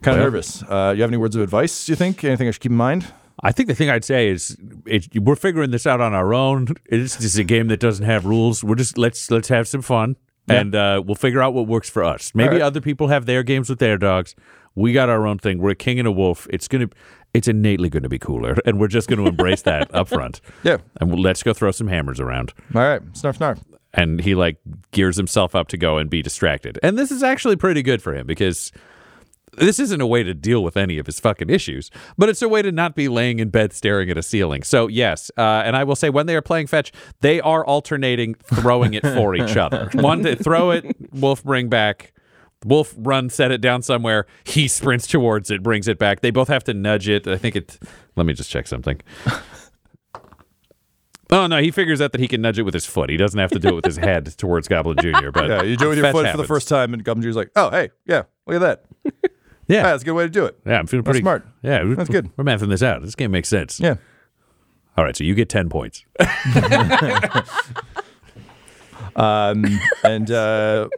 kind 0.03 0.19
of 0.19 0.25
nervous. 0.25 0.63
Uh, 0.63 0.93
you 0.97 1.03
have 1.03 1.11
any 1.11 1.17
words 1.17 1.35
of 1.37 1.43
advice? 1.43 1.87
Do 1.87 1.93
you 1.93 1.97
think 1.97 2.23
anything 2.23 2.47
I 2.49 2.53
should 2.53 2.61
keep 2.63 2.71
in 2.73 2.77
mind? 2.77 3.07
I 3.43 3.53
think 3.53 3.69
the 3.69 3.75
thing 3.75 3.91
I'd 3.91 4.05
say 4.05 4.29
is 4.29 4.57
it, 4.87 5.23
we're 5.23 5.37
figuring 5.37 5.71
this 5.71 5.87
out 5.87 6.01
on 6.01 6.15
our 6.15 6.33
own. 6.33 6.69
It's 6.87 7.17
just 7.17 7.39
a 7.39 7.45
game 7.45 7.69
that 7.69 7.81
doesn't 7.81 8.05
have 8.05 8.25
rules. 8.25 8.65
We're 8.65 8.77
just 8.77 8.97
let's 8.97 9.31
let's 9.31 9.49
have 9.49 9.69
some 9.69 9.83
fun 9.83 10.17
and 10.49 10.75
uh, 10.75 11.03
we'll 11.05 11.17
figure 11.17 11.43
out 11.43 11.55
what 11.55 11.67
works 11.67 11.91
for 11.91 12.05
us. 12.05 12.35
Maybe 12.35 12.55
right. 12.55 12.63
other 12.63 12.81
people 12.81 13.09
have 13.09 13.27
their 13.27 13.43
games 13.43 13.69
with 13.69 13.79
their 13.79 13.99
dogs. 13.99 14.35
We 14.75 14.93
got 14.93 15.09
our 15.09 15.27
own 15.27 15.39
thing. 15.39 15.59
We're 15.59 15.71
a 15.71 15.75
king 15.75 15.99
and 15.99 16.07
a 16.07 16.13
wolf. 16.13 16.47
It's 16.51 16.69
gonna 16.69 16.89
it's 17.35 17.49
innately 17.49 17.91
going 17.91 18.03
to 18.03 18.09
be 18.09 18.19
cooler, 18.19 18.57
and 18.67 18.81
we're 18.81 18.89
just 18.89 19.09
going 19.09 19.23
to 19.23 19.29
embrace 19.29 19.63
that 19.63 19.95
up 19.95 20.09
front. 20.09 20.41
Yeah. 20.63 20.79
And 21.01 21.11
we'll, 21.11 21.21
let's 21.21 21.43
go 21.43 21.53
throw 21.53 21.71
some 21.71 21.89
hammers 21.89 22.21
around. 22.21 22.53
All 22.75 22.83
right, 22.83 23.03
snarf, 23.13 23.39
snarf. 23.39 23.63
And 23.93 24.21
he 24.21 24.35
like 24.35 24.59
gears 24.91 25.17
himself 25.17 25.55
up 25.55 25.69
to 25.69 25.77
go 25.77 25.99
and 25.99 26.11
be 26.11 26.23
distracted. 26.23 26.79
And 26.83 26.99
this 26.99 27.11
is 27.11 27.23
actually 27.23 27.57
pretty 27.57 27.83
good 27.83 28.03
for 28.03 28.15
him 28.15 28.27
because 28.27 28.73
this 29.59 29.79
isn't 29.81 30.01
a 30.01 30.07
way 30.07 30.23
to 30.23 30.35
deal 30.35 30.63
with 30.63 30.77
any 30.77 30.99
of 30.99 31.07
his 31.07 31.21
fucking 31.21 31.51
issues, 31.51 31.91
but 32.17 32.29
it's 32.29 32.43
a 32.43 32.49
way 32.49 32.63
to 32.63 32.73
not 32.73 32.95
be 32.95 33.09
laying 33.09 33.39
in 33.39 33.49
bed 33.51 33.73
staring 33.73 34.11
at 34.11 34.19
a 34.19 34.23
ceiling. 34.23 34.63
So 34.63 34.87
yes, 34.89 35.31
uh, 35.37 35.63
and 35.65 35.77
I 35.77 35.85
will 35.85 35.97
say 35.97 36.11
when 36.11 36.27
they 36.27 36.37
are 36.37 36.43
playing 36.43 36.67
fetch, 36.67 36.93
they 37.21 37.41
are 37.41 37.65
alternating 37.65 38.35
throwing 38.35 38.95
it 38.95 39.03
for 39.03 39.35
each 39.35 39.57
other. 39.57 39.91
One 39.95 40.23
to 40.23 40.37
throw 40.37 40.71
it, 40.71 40.97
Wolf 41.13 41.43
bring 41.45 41.69
back. 41.69 42.13
Wolf 42.65 42.95
run, 42.97 43.29
set 43.31 43.53
it 43.53 43.61
down 43.61 43.83
somewhere. 43.83 44.27
He 44.45 44.67
sprints 44.67 45.07
towards 45.07 45.51
it, 45.51 45.63
brings 45.63 45.89
it 45.89 45.99
back. 45.99 46.21
They 46.21 46.31
both 46.31 46.49
have 46.49 46.65
to 46.65 46.75
nudge 46.75 47.09
it. 47.09 47.29
I 47.29 47.37
think 47.37 47.55
it. 47.55 47.79
Let 48.17 48.27
me 48.27 48.33
just 48.33 48.51
check 48.51 48.67
something. 48.67 49.01
Oh 51.29 51.47
no, 51.49 51.61
he 51.61 51.71
figures 51.73 52.01
out 52.01 52.13
that 52.13 52.21
he 52.21 52.29
can 52.29 52.41
nudge 52.41 52.59
it 52.59 52.63
with 52.63 52.75
his 52.75 52.87
foot. 52.87 53.11
He 53.11 53.17
doesn't 53.17 53.39
have 53.39 53.51
to 53.51 53.59
do 53.59 53.69
it 53.69 53.75
with 53.75 53.85
his 53.85 53.97
head 53.97 54.27
towards 54.39 54.69
Goblin 54.69 54.97
Junior. 55.01 55.33
But 55.33 55.49
Yeah, 55.49 55.63
you 55.63 55.77
do 55.77 55.87
it 55.87 55.89
with 55.91 55.99
your 55.99 56.05
fetch 56.07 56.13
foot 56.15 56.31
for 56.31 56.37
the 56.37 56.45
first 56.45 56.69
time, 56.69 56.95
and 56.95 57.03
Goblin 57.03 57.23
Junior's 57.23 57.37
like, 57.37 57.51
"Oh, 57.57 57.69
hey, 57.71 57.91
yeah, 58.07 58.23
look 58.47 58.63
at 58.63 58.83
that." 59.05 59.25
Yeah. 59.69 59.83
that's 59.83 60.03
a 60.03 60.05
good 60.07 60.13
way 60.13 60.25
to 60.25 60.31
do 60.31 60.45
it. 60.45 60.59
Yeah, 60.67 60.79
I'm 60.79 60.87
feeling 60.87 61.03
That's 61.05 61.15
pretty 61.15 61.23
smart. 61.25 61.47
Yeah, 61.63 61.83
we- 61.85 61.95
That's 61.95 62.09
good. 62.11 62.31
We're 62.37 62.45
mathing 62.45 62.69
this 62.69 62.83
out. 62.83 63.03
This 63.03 63.15
game 63.15 63.31
makes 63.33 63.49
sense. 63.49 63.81
Yeah. 63.81 63.97
All 64.97 65.05
right, 65.05 65.17
so 65.17 65.25
you 65.25 65.35
get 65.35 65.49
ten 65.49 65.69
points. 65.69 66.05
Um, 69.15 69.65
and 70.05 70.31
uh, 70.31 70.89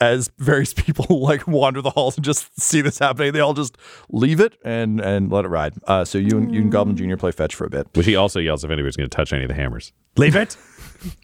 as 0.00 0.30
various 0.38 0.74
people 0.74 1.20
like 1.20 1.46
wander 1.46 1.80
the 1.80 1.90
halls 1.90 2.16
and 2.16 2.24
just 2.24 2.60
see 2.60 2.80
this 2.80 2.98
happening, 2.98 3.32
they 3.32 3.38
all 3.40 3.54
just 3.54 3.78
leave 4.08 4.40
it 4.40 4.58
and 4.64 5.00
and 5.00 5.30
let 5.30 5.44
it 5.44 5.48
ride. 5.48 5.74
Uh, 5.86 6.04
so 6.04 6.18
you 6.18 6.36
and 6.38 6.52
you 6.54 6.62
and 6.62 6.72
Goblin 6.72 6.96
Junior 6.96 7.16
play 7.16 7.30
fetch 7.30 7.54
for 7.54 7.64
a 7.66 7.70
bit. 7.70 7.86
Which 7.94 8.06
he 8.06 8.16
also 8.16 8.40
yells 8.40 8.64
if 8.64 8.70
anybody's 8.70 8.96
going 8.96 9.08
to 9.08 9.14
touch 9.16 9.32
any 9.32 9.42
of 9.44 9.48
the 9.48 9.54
hammers. 9.54 9.92
Leave 10.16 10.34
it. 10.34 10.56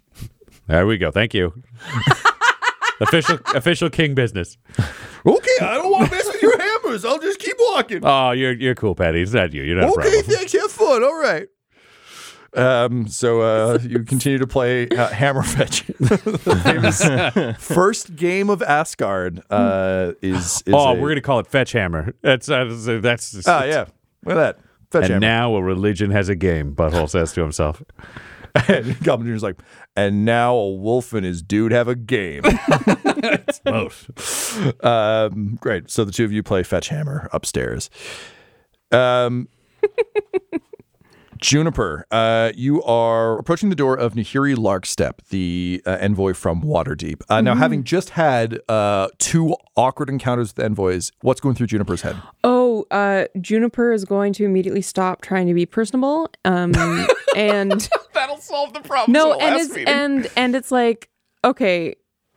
there 0.68 0.86
we 0.86 0.98
go. 0.98 1.10
Thank 1.10 1.34
you. 1.34 1.52
official 3.00 3.38
official 3.54 3.90
king 3.90 4.14
business. 4.14 4.56
Okay, 5.26 5.50
I 5.60 5.74
don't 5.74 5.90
want 5.90 6.08
to 6.10 6.14
mess 6.16 6.26
with 6.26 6.42
your 6.42 6.55
hammers. 6.86 7.04
I'll 7.04 7.18
just 7.18 7.38
keep 7.38 7.56
walking. 7.58 8.00
Oh, 8.02 8.30
you're 8.32 8.52
you're 8.52 8.74
cool, 8.74 8.94
Patty. 8.94 9.22
It's 9.22 9.32
not 9.32 9.52
you. 9.52 9.62
You're 9.62 9.76
not 9.80 9.84
a 9.90 9.92
Okay, 9.92 10.10
problem. 10.22 10.36
thanks. 10.36 10.52
Have 10.52 10.70
fun. 10.70 11.02
All 11.04 11.18
right. 11.20 11.48
Um, 12.54 13.06
so 13.06 13.42
uh, 13.42 13.78
you 13.82 14.02
continue 14.04 14.38
to 14.38 14.46
play 14.46 14.88
uh, 14.88 15.08
Hammer 15.08 15.42
Fetch. 15.42 15.86
the 15.98 16.60
famous 16.64 17.04
first 17.62 18.16
game 18.16 18.48
of 18.48 18.62
Asgard 18.62 19.42
uh, 19.50 20.12
is, 20.22 20.62
is 20.64 20.72
Oh, 20.72 20.88
a- 20.90 20.94
we're 20.94 21.08
gonna 21.10 21.20
call 21.20 21.38
it 21.38 21.46
fetch 21.46 21.72
hammer. 21.72 22.14
That's 22.22 22.48
uh, 22.48 22.98
that's 23.02 23.46
Ah, 23.46 23.64
yeah. 23.64 23.86
Look 24.24 24.36
at 24.36 24.56
that. 24.56 24.58
Fetch 24.90 25.02
And 25.10 25.12
Hammer. 25.14 25.20
now 25.20 25.54
a 25.56 25.62
religion 25.62 26.10
has 26.12 26.28
a 26.30 26.34
game. 26.36 26.74
Butthole 26.74 27.10
says 27.10 27.32
to 27.34 27.42
himself. 27.42 27.82
And 28.68 28.98
Goblin 29.02 29.26
Junior's 29.26 29.42
like, 29.42 29.56
and 29.96 30.24
now 30.24 30.54
a 30.54 30.70
wolf 30.72 31.12
and 31.12 31.24
his 31.26 31.42
dude 31.42 31.72
have 31.72 31.88
a 31.88 31.94
game. 31.94 32.42
It's 33.48 33.58
both. 33.60 34.84
um, 34.84 35.56
great. 35.60 35.90
So 35.90 36.04
the 36.04 36.12
two 36.12 36.24
of 36.24 36.32
you 36.32 36.42
play 36.42 36.62
Fetch 36.62 36.88
Hammer 36.88 37.28
upstairs. 37.32 37.90
Um, 38.92 39.48
Juniper, 41.38 42.06
uh, 42.10 42.52
you 42.56 42.82
are 42.84 43.38
approaching 43.38 43.68
the 43.68 43.76
door 43.76 43.94
of 43.94 44.14
Nahiri 44.14 44.56
Larkstep, 44.56 45.18
the 45.28 45.82
uh, 45.84 45.98
envoy 46.00 46.32
from 46.32 46.62
Waterdeep. 46.62 47.20
Uh, 47.28 47.42
Now, 47.42 47.54
having 47.54 47.84
just 47.84 48.10
had 48.10 48.58
uh, 48.70 49.08
two 49.18 49.54
awkward 49.76 50.08
encounters 50.08 50.54
with 50.56 50.64
envoys, 50.64 51.12
what's 51.20 51.40
going 51.40 51.54
through 51.54 51.66
Juniper's 51.66 52.00
head? 52.02 52.16
Oh, 52.42 52.55
uh, 52.90 53.26
Juniper 53.40 53.92
is 53.92 54.04
going 54.04 54.32
to 54.34 54.44
immediately 54.44 54.82
stop 54.82 55.22
trying 55.22 55.46
to 55.46 55.54
be 55.54 55.66
personable. 55.66 56.30
Um, 56.44 56.72
and 57.36 57.88
That'll 58.14 58.38
solve 58.38 58.72
the 58.72 58.80
problem. 58.80 59.12
no, 59.12 59.34
and 59.34 59.56
it's 59.60 59.76
and 59.76 60.30
and 60.36 60.54
it's 60.56 60.70
like 60.72 61.08
okay, 61.44 61.94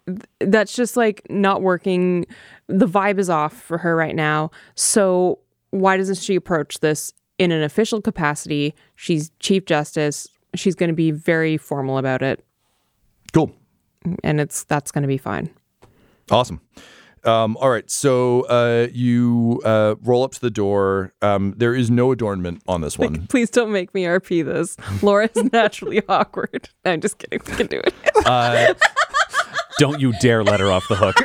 th- 0.07 0.19
that's 0.39 0.75
just 0.75 0.97
like 0.97 1.21
not 1.29 1.61
working. 1.61 2.25
The 2.67 2.87
vibe 2.87 3.17
is 3.19 3.29
off 3.29 3.53
for 3.53 3.77
her 3.79 3.95
right 3.95 4.15
now. 4.15 4.51
So 4.75 5.39
why 5.71 5.97
doesn't 5.97 6.15
she 6.17 6.35
approach 6.35 6.79
this 6.79 7.13
in 7.37 7.51
an 7.51 7.63
official 7.63 8.01
capacity? 8.01 8.75
She's 8.95 9.31
chief 9.39 9.65
justice. 9.65 10.27
She's 10.55 10.75
going 10.75 10.89
to 10.89 10.95
be 10.95 11.11
very 11.11 11.57
formal 11.57 11.97
about 11.99 12.21
it, 12.21 12.43
Cool. 13.33 13.51
and 14.23 14.41
it's 14.41 14.63
that's 14.63 14.91
going 14.91 15.03
to 15.03 15.07
be 15.07 15.17
fine. 15.17 15.49
Awesome. 16.31 16.59
Um, 17.25 17.57
all 17.57 17.69
right, 17.69 17.89
so 17.89 18.41
uh, 18.43 18.87
you 18.91 19.61
uh, 19.65 19.95
roll 20.01 20.23
up 20.23 20.31
to 20.33 20.41
the 20.41 20.49
door. 20.49 21.13
Um, 21.21 21.53
there 21.57 21.73
is 21.75 21.89
no 21.89 22.11
adornment 22.11 22.61
on 22.67 22.81
this 22.81 22.97
one. 22.97 23.27
Please 23.29 23.49
don't 23.49 23.71
make 23.71 23.93
me 23.93 24.03
RP 24.03 24.45
this. 24.45 24.77
Laura 25.01 25.29
is 25.33 25.43
naturally 25.53 26.01
awkward. 26.07 26.69
I'm 26.85 27.01
just 27.01 27.17
kidding. 27.17 27.41
We 27.47 27.53
can 27.55 27.67
do 27.67 27.79
it. 27.79 27.93
Uh, 28.25 28.73
don't 29.79 30.01
you 30.01 30.11
dare 30.19 30.43
let 30.43 30.59
her 30.59 30.69
off 30.69 30.87
the 30.89 30.95
hook. 30.95 31.15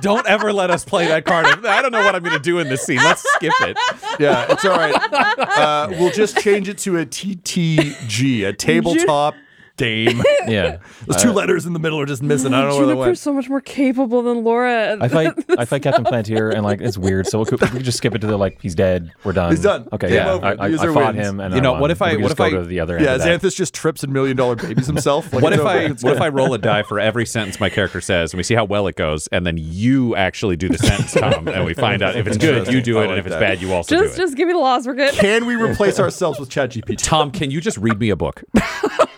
don't 0.00 0.24
ever 0.26 0.52
let 0.52 0.70
us 0.70 0.84
play 0.84 1.08
that 1.08 1.24
card. 1.24 1.44
I 1.66 1.82
don't 1.82 1.90
know 1.90 2.04
what 2.04 2.14
I'm 2.14 2.22
going 2.22 2.36
to 2.36 2.42
do 2.42 2.60
in 2.60 2.68
this 2.68 2.82
scene. 2.82 2.98
Let's 2.98 3.22
skip 3.34 3.52
it. 3.62 3.76
Yeah, 4.20 4.46
it's 4.48 4.64
all 4.64 4.76
right. 4.76 4.94
Uh, 4.94 5.88
we'll 5.90 6.12
just 6.12 6.38
change 6.38 6.68
it 6.68 6.78
to 6.78 6.98
a 6.98 7.04
TTG, 7.04 8.46
a 8.46 8.52
tabletop 8.52 9.34
dame. 9.76 10.22
Yeah. 10.48 10.78
Those 11.06 11.22
two 11.22 11.30
letters 11.30 11.66
in 11.66 11.72
the 11.72 11.78
middle 11.78 12.00
are 12.00 12.04
just 12.06 12.20
missing. 12.20 12.52
I 12.52 12.62
don't 12.62 12.70
know 12.70 12.76
where 12.78 12.86
they 12.86 12.92
Juniper's 12.94 13.06
went. 13.06 13.18
so 13.18 13.32
much 13.32 13.48
more 13.48 13.60
capable 13.60 14.22
than 14.22 14.42
Laura. 14.42 14.98
I 15.00 15.06
fight 15.06 15.32
I 15.56 15.64
fight 15.66 15.82
Captain 15.84 16.02
Plantier 16.04 16.52
and 16.52 16.64
like 16.64 16.80
it's 16.80 16.98
weird. 16.98 17.28
So 17.28 17.38
we 17.38 17.44
could, 17.44 17.60
we 17.60 17.68
could 17.68 17.84
just 17.84 17.98
skip 17.98 18.12
it 18.16 18.18
to 18.22 18.26
the 18.26 18.36
like 18.36 18.60
he's 18.60 18.74
dead. 18.74 19.12
We're 19.22 19.34
done. 19.34 19.52
He's 19.52 19.62
done. 19.62 19.88
Okay. 19.92 20.08
Game 20.08 20.16
yeah. 20.16 20.32
over. 20.32 20.44
I, 20.46 20.50
I, 20.50 20.66
I 20.66 20.76
fought 20.92 21.14
wins. 21.14 21.28
him 21.28 21.38
and 21.38 21.54
You 21.54 21.60
I 21.60 21.62
know, 21.62 21.72
won. 21.72 21.80
what 21.82 21.90
if 21.92 22.02
I- 22.02 22.08
We 22.08 22.14
could 22.16 22.22
what 22.22 22.28
just 22.30 22.32
if 22.32 22.38
go 22.38 22.58
I- 22.58 22.60
to 22.62 22.64
the 22.66 22.80
other 22.80 22.94
Yeah, 23.00 23.12
end 23.12 23.22
of 23.22 23.40
that. 23.40 23.40
Xanthus 23.42 23.54
just 23.54 23.72
trips 23.72 24.02
and 24.02 24.12
million 24.12 24.36
dollar 24.36 24.56
babies 24.56 24.88
himself. 24.88 25.32
Like, 25.32 25.44
What 25.44 25.52
if 25.52 25.60
over. 25.60 25.68
I 25.68 25.88
what 25.88 26.04
if. 26.16 26.20
I 26.20 26.28
roll 26.28 26.52
a 26.54 26.58
die 26.58 26.82
for 26.82 26.98
every 26.98 27.24
sentence 27.24 27.60
my 27.60 27.70
character 27.70 28.00
says 28.00 28.32
and 28.32 28.38
we 28.38 28.42
see 28.42 28.54
how 28.56 28.64
well 28.64 28.88
it 28.88 28.96
goes 28.96 29.28
and 29.28 29.46
then 29.46 29.56
you 29.58 30.16
actually 30.16 30.56
do 30.56 30.68
the 30.68 30.78
sentence, 30.78 31.12
Tom, 31.12 31.46
and 31.46 31.64
we 31.64 31.74
find 31.74 32.02
out 32.02 32.16
if 32.16 32.26
it's 32.26 32.36
good, 32.36 32.66
you 32.66 32.82
do 32.82 32.98
it, 33.00 33.08
and 33.10 33.18
if 33.18 33.26
it's 33.26 33.36
bad, 33.36 33.62
you 33.62 33.72
also 33.72 33.94
just 33.94 34.16
do 34.16 34.22
it. 34.22 34.24
just 34.24 34.36
give 34.36 34.48
me 34.48 34.54
the 34.54 34.58
laws. 34.58 34.88
We're 34.88 34.94
good. 34.94 35.14
Can 35.14 35.46
we 35.46 35.54
replace 35.54 36.00
ourselves 36.00 36.40
with 36.40 36.50
ChatGPT? 36.50 36.96
Tom, 36.98 37.30
can 37.30 37.52
you 37.52 37.60
just 37.60 37.78
read 37.78 38.00
me 38.00 38.10
a 38.10 38.16
book? 38.16 38.42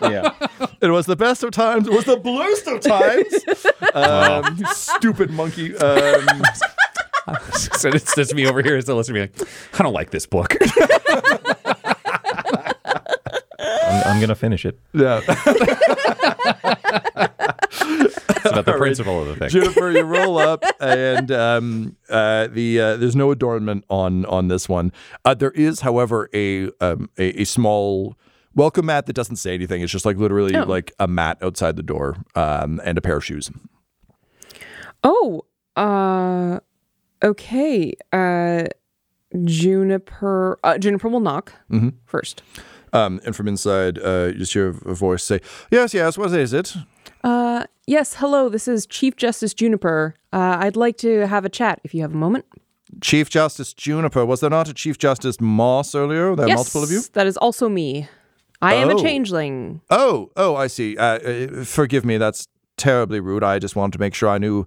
yeah. 0.01 0.31
It 0.81 0.89
was 0.89 1.05
the 1.05 1.15
best 1.15 1.43
of 1.43 1.51
times. 1.51 1.87
It 1.87 1.93
was 1.93 2.05
the 2.05 2.17
bluest 2.17 2.67
of 2.67 2.81
times. 2.81 3.33
um, 3.93 4.57
you 4.57 4.65
stupid 4.67 5.31
monkey. 5.31 5.75
Um, 5.77 6.25
so 7.53 7.89
it's 7.89 8.15
just 8.15 8.33
me 8.35 8.45
over 8.45 8.61
here 8.61 8.75
as 8.75 8.85
the 8.85 8.95
listener 8.95 9.13
being 9.15 9.29
like, 9.37 9.49
I 9.79 9.83
don't 9.83 9.93
like 9.93 10.11
this 10.11 10.25
book. 10.25 10.55
I'm, 13.59 14.03
I'm 14.05 14.21
gonna 14.21 14.35
finish 14.35 14.65
it. 14.65 14.79
yeah. 14.93 15.21
It's 18.45 18.51
about 18.51 18.65
the 18.65 18.73
principle 18.77 19.21
of 19.21 19.27
the 19.27 19.35
thing. 19.35 19.49
Juniper, 19.49 19.89
you 19.91 20.03
roll 20.03 20.37
up, 20.37 20.63
and 20.79 21.31
um, 21.31 21.95
uh, 22.09 22.47
the 22.47 22.79
uh, 22.79 22.97
there's 22.97 23.15
no 23.15 23.31
adornment 23.31 23.85
on 23.89 24.25
on 24.25 24.49
this 24.49 24.69
one. 24.69 24.91
Uh, 25.23 25.33
there 25.33 25.51
is, 25.51 25.79
however, 25.81 26.29
a, 26.33 26.69
um, 26.79 27.09
a 27.17 27.41
a 27.41 27.45
small 27.45 28.15
welcome 28.55 28.85
mat 28.87 29.05
that 29.05 29.13
doesn't 29.13 29.35
say 29.35 29.53
anything. 29.53 29.81
It's 29.81 29.91
just 29.91 30.05
like 30.05 30.17
literally 30.17 30.55
Oh. 30.55 30.63
like 30.63 30.91
a 30.99 31.07
mat 31.07 31.37
outside 31.41 31.75
the 31.75 31.83
door, 31.83 32.17
um, 32.35 32.81
and 32.83 32.97
a 32.97 33.01
pair 33.01 33.17
of 33.17 33.25
shoes. 33.25 33.51
Oh, 35.03 35.45
uh, 35.75 36.59
okay. 37.23 37.93
Uh, 38.11 38.63
Juniper. 39.43 40.57
Uh, 40.63 40.77
Juniper 40.77 41.09
will 41.09 41.19
knock 41.19 41.53
first. 42.05 42.41
Um, 42.93 43.19
and 43.25 43.35
from 43.35 43.47
inside, 43.47 43.99
uh, 43.99 44.27
you 44.31 44.39
just 44.39 44.53
hear 44.53 44.69
a 44.69 44.93
voice 44.93 45.23
say, 45.23 45.41
"Yes, 45.69 45.93
yes. 45.93 46.17
What 46.17 46.31
is 46.33 46.53
it?" 46.53 46.75
Uh, 47.23 47.65
yes. 47.87 48.15
Hello. 48.15 48.47
This 48.47 48.67
is 48.67 48.85
Chief 48.85 49.15
Justice 49.17 49.53
Juniper. 49.53 50.15
Uh, 50.31 50.57
I'd 50.59 50.77
like 50.77 50.97
to 50.97 51.27
have 51.27 51.43
a 51.43 51.49
chat 51.49 51.81
if 51.83 51.93
you 51.93 52.01
have 52.03 52.13
a 52.13 52.17
moment. 52.17 52.45
Chief 53.01 53.29
Justice 53.29 53.73
Juniper. 53.73 54.25
Was 54.25 54.39
there 54.39 54.49
not 54.49 54.69
a 54.69 54.73
Chief 54.73 54.97
Justice 54.97 55.41
Moss 55.41 55.93
earlier? 55.93 56.35
There 56.35 56.45
are 56.45 56.49
yes, 56.49 56.57
multiple 56.57 56.83
of 56.83 56.91
you. 56.91 57.01
That 57.13 57.27
is 57.27 57.35
also 57.37 57.67
me. 57.67 58.07
I 58.61 58.75
am 58.75 58.89
Oh. 58.89 58.97
a 58.97 59.01
changeling. 59.01 59.81
Oh, 59.89 60.31
oh, 60.35 60.55
I 60.55 60.67
see. 60.67 60.97
Uh, 60.97 61.03
uh, 61.19 61.63
forgive 61.63 62.05
me. 62.05 62.17
That's 62.17 62.47
terribly 62.77 63.19
rude. 63.19 63.43
I 63.43 63.59
just 63.59 63.75
wanted 63.75 63.93
to 63.93 63.99
make 63.99 64.13
sure 64.13 64.29
I 64.29 64.37
knew 64.37 64.65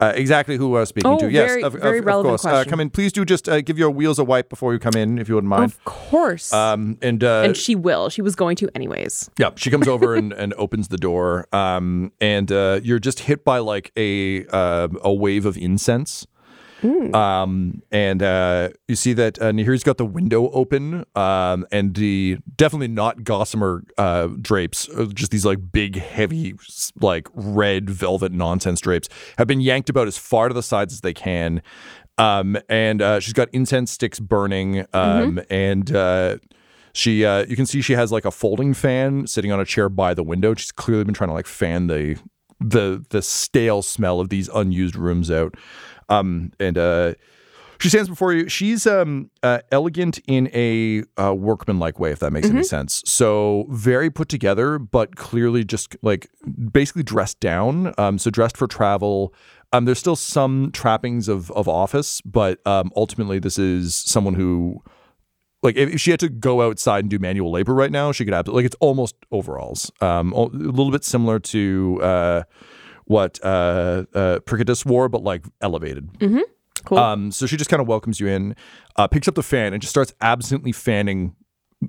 uh, 0.00 0.12
exactly 0.14 0.56
who 0.56 0.76
I 0.76 0.80
was 0.80 0.90
speaking 0.90 1.10
Oh, 1.10 1.18
to. 1.18 1.28
Yes, 1.30 1.48
very- 1.50 1.62
of, 1.64 1.74
of- 1.74 1.80
very 1.80 1.98
of 1.98 2.04
relevant 2.06 2.40
course. 2.40 2.44
Uh, 2.44 2.64
come 2.68 2.78
in. 2.78 2.88
Please 2.90 3.12
do 3.12 3.24
just 3.24 3.48
uh, 3.48 3.60
give 3.60 3.78
your 3.78 3.90
wheels 3.90 4.18
a 4.20 4.24
wipe 4.24 4.48
before 4.48 4.72
you 4.72 4.78
come 4.78 4.94
in, 4.96 5.18
if 5.18 5.28
you 5.28 5.34
wouldn't 5.34 5.48
mind. 5.48 5.64
Of 5.64 5.84
course. 5.84 6.52
Um, 6.52 6.98
and 7.02 7.24
uh, 7.24 7.42
and 7.44 7.56
she 7.56 7.74
will. 7.74 8.08
She 8.08 8.22
was 8.22 8.36
going 8.36 8.54
to 8.56 8.68
anyways. 8.76 9.28
yeah, 9.38 9.50
she 9.56 9.70
comes 9.70 9.88
over 9.88 10.14
and, 10.14 10.32
and 10.42 10.54
opens 10.54 10.86
the 10.88 10.98
door. 10.98 11.46
Um, 11.52 12.12
and 12.20 12.50
uh, 12.52 12.78
you're 12.82 13.00
just 13.00 13.20
hit 13.20 13.44
by 13.44 13.58
like 13.58 13.90
a 13.96 14.46
uh, 14.46 14.88
a 15.02 15.12
wave 15.12 15.46
of 15.46 15.56
incense. 15.56 16.26
Um, 16.82 17.82
and 17.90 18.22
uh, 18.22 18.70
you 18.86 18.94
see 18.94 19.12
that 19.14 19.40
uh, 19.40 19.50
Nahiri's 19.50 19.82
got 19.82 19.98
the 19.98 20.06
window 20.06 20.50
open, 20.50 21.04
um, 21.14 21.66
and 21.72 21.94
the 21.94 22.38
definitely 22.56 22.88
not 22.88 23.24
gossamer 23.24 23.84
uh, 23.96 24.28
drapes, 24.40 24.88
uh, 24.90 25.06
just 25.06 25.30
these 25.30 25.44
like 25.44 25.72
big, 25.72 25.96
heavy, 25.96 26.54
like 27.00 27.28
red 27.34 27.90
velvet 27.90 28.32
nonsense 28.32 28.80
drapes, 28.80 29.08
have 29.38 29.46
been 29.46 29.60
yanked 29.60 29.90
about 29.90 30.06
as 30.06 30.16
far 30.16 30.48
to 30.48 30.54
the 30.54 30.62
sides 30.62 30.92
as 30.92 31.00
they 31.00 31.14
can. 31.14 31.62
Um, 32.16 32.58
and 32.68 33.00
uh, 33.00 33.20
she's 33.20 33.32
got 33.32 33.48
incense 33.52 33.92
sticks 33.92 34.18
burning, 34.18 34.86
um, 34.92 35.40
and 35.50 35.94
uh, 35.94 36.38
she 36.92 37.24
uh, 37.24 37.44
you 37.46 37.54
can 37.54 37.64
see 37.64 37.80
she 37.80 37.92
has 37.92 38.10
like 38.10 38.24
a 38.24 38.30
folding 38.32 38.74
fan 38.74 39.26
sitting 39.26 39.52
on 39.52 39.60
a 39.60 39.64
chair 39.64 39.88
by 39.88 40.14
the 40.14 40.24
window. 40.24 40.54
She's 40.54 40.72
clearly 40.72 41.04
been 41.04 41.14
trying 41.14 41.30
to 41.30 41.34
like 41.34 41.46
fan 41.46 41.86
the 41.86 42.18
the 42.60 43.04
the 43.10 43.22
stale 43.22 43.82
smell 43.82 44.20
of 44.20 44.28
these 44.28 44.48
unused 44.48 44.96
rooms 44.96 45.30
out. 45.30 45.54
Um, 46.08 46.52
and 46.58 46.78
uh, 46.78 47.14
she 47.80 47.88
stands 47.88 48.08
before 48.08 48.32
you. 48.32 48.48
She's 48.48 48.86
um, 48.86 49.30
uh, 49.42 49.60
elegant 49.70 50.18
in 50.26 50.50
a 50.52 51.04
uh, 51.20 51.34
workmanlike 51.34 52.00
way, 52.00 52.10
if 52.10 52.18
that 52.18 52.32
makes 52.32 52.48
any 52.48 52.64
sense. 52.64 53.02
So 53.06 53.66
very 53.70 54.10
put 54.10 54.28
together, 54.28 54.78
but 54.78 55.16
clearly 55.16 55.64
just 55.64 55.96
like 56.02 56.28
basically 56.72 57.04
dressed 57.04 57.38
down. 57.40 57.94
Um, 57.96 58.18
so 58.18 58.30
dressed 58.30 58.56
for 58.56 58.66
travel. 58.66 59.32
Um, 59.72 59.84
there's 59.84 59.98
still 59.98 60.16
some 60.16 60.70
trappings 60.72 61.28
of 61.28 61.50
of 61.52 61.68
office, 61.68 62.20
but 62.22 62.66
um, 62.66 62.90
ultimately 62.96 63.38
this 63.38 63.58
is 63.58 63.94
someone 63.94 64.34
who 64.34 64.82
like 65.62 65.76
if 65.76 66.00
she 66.00 66.10
had 66.10 66.20
to 66.20 66.28
go 66.28 66.62
outside 66.62 67.00
and 67.00 67.10
do 67.10 67.18
manual 67.18 67.50
labor 67.50 67.74
right 67.74 67.90
now, 67.90 68.12
she 68.12 68.24
could 68.24 68.34
have 68.34 68.48
like 68.48 68.64
it's 68.64 68.76
almost 68.80 69.16
overalls. 69.30 69.90
Um, 70.00 70.32
a 70.32 70.42
little 70.42 70.92
bit 70.92 71.04
similar 71.04 71.38
to 71.40 72.00
uh, 72.02 72.42
what 73.06 73.38
uh, 73.44 74.04
uh, 74.14 74.38
wore, 74.86 75.08
but 75.08 75.22
like 75.22 75.44
elevated. 75.60 76.10
Cool. 76.84 76.98
Um, 76.98 77.32
so 77.32 77.46
she 77.46 77.56
just 77.56 77.68
kind 77.68 77.82
of 77.82 77.88
welcomes 77.88 78.20
you 78.20 78.28
in, 78.28 78.54
uh, 78.96 79.08
picks 79.08 79.26
up 79.26 79.34
the 79.34 79.42
fan, 79.42 79.72
and 79.72 79.82
just 79.82 79.90
starts 79.90 80.14
absently 80.20 80.72
fanning 80.72 81.34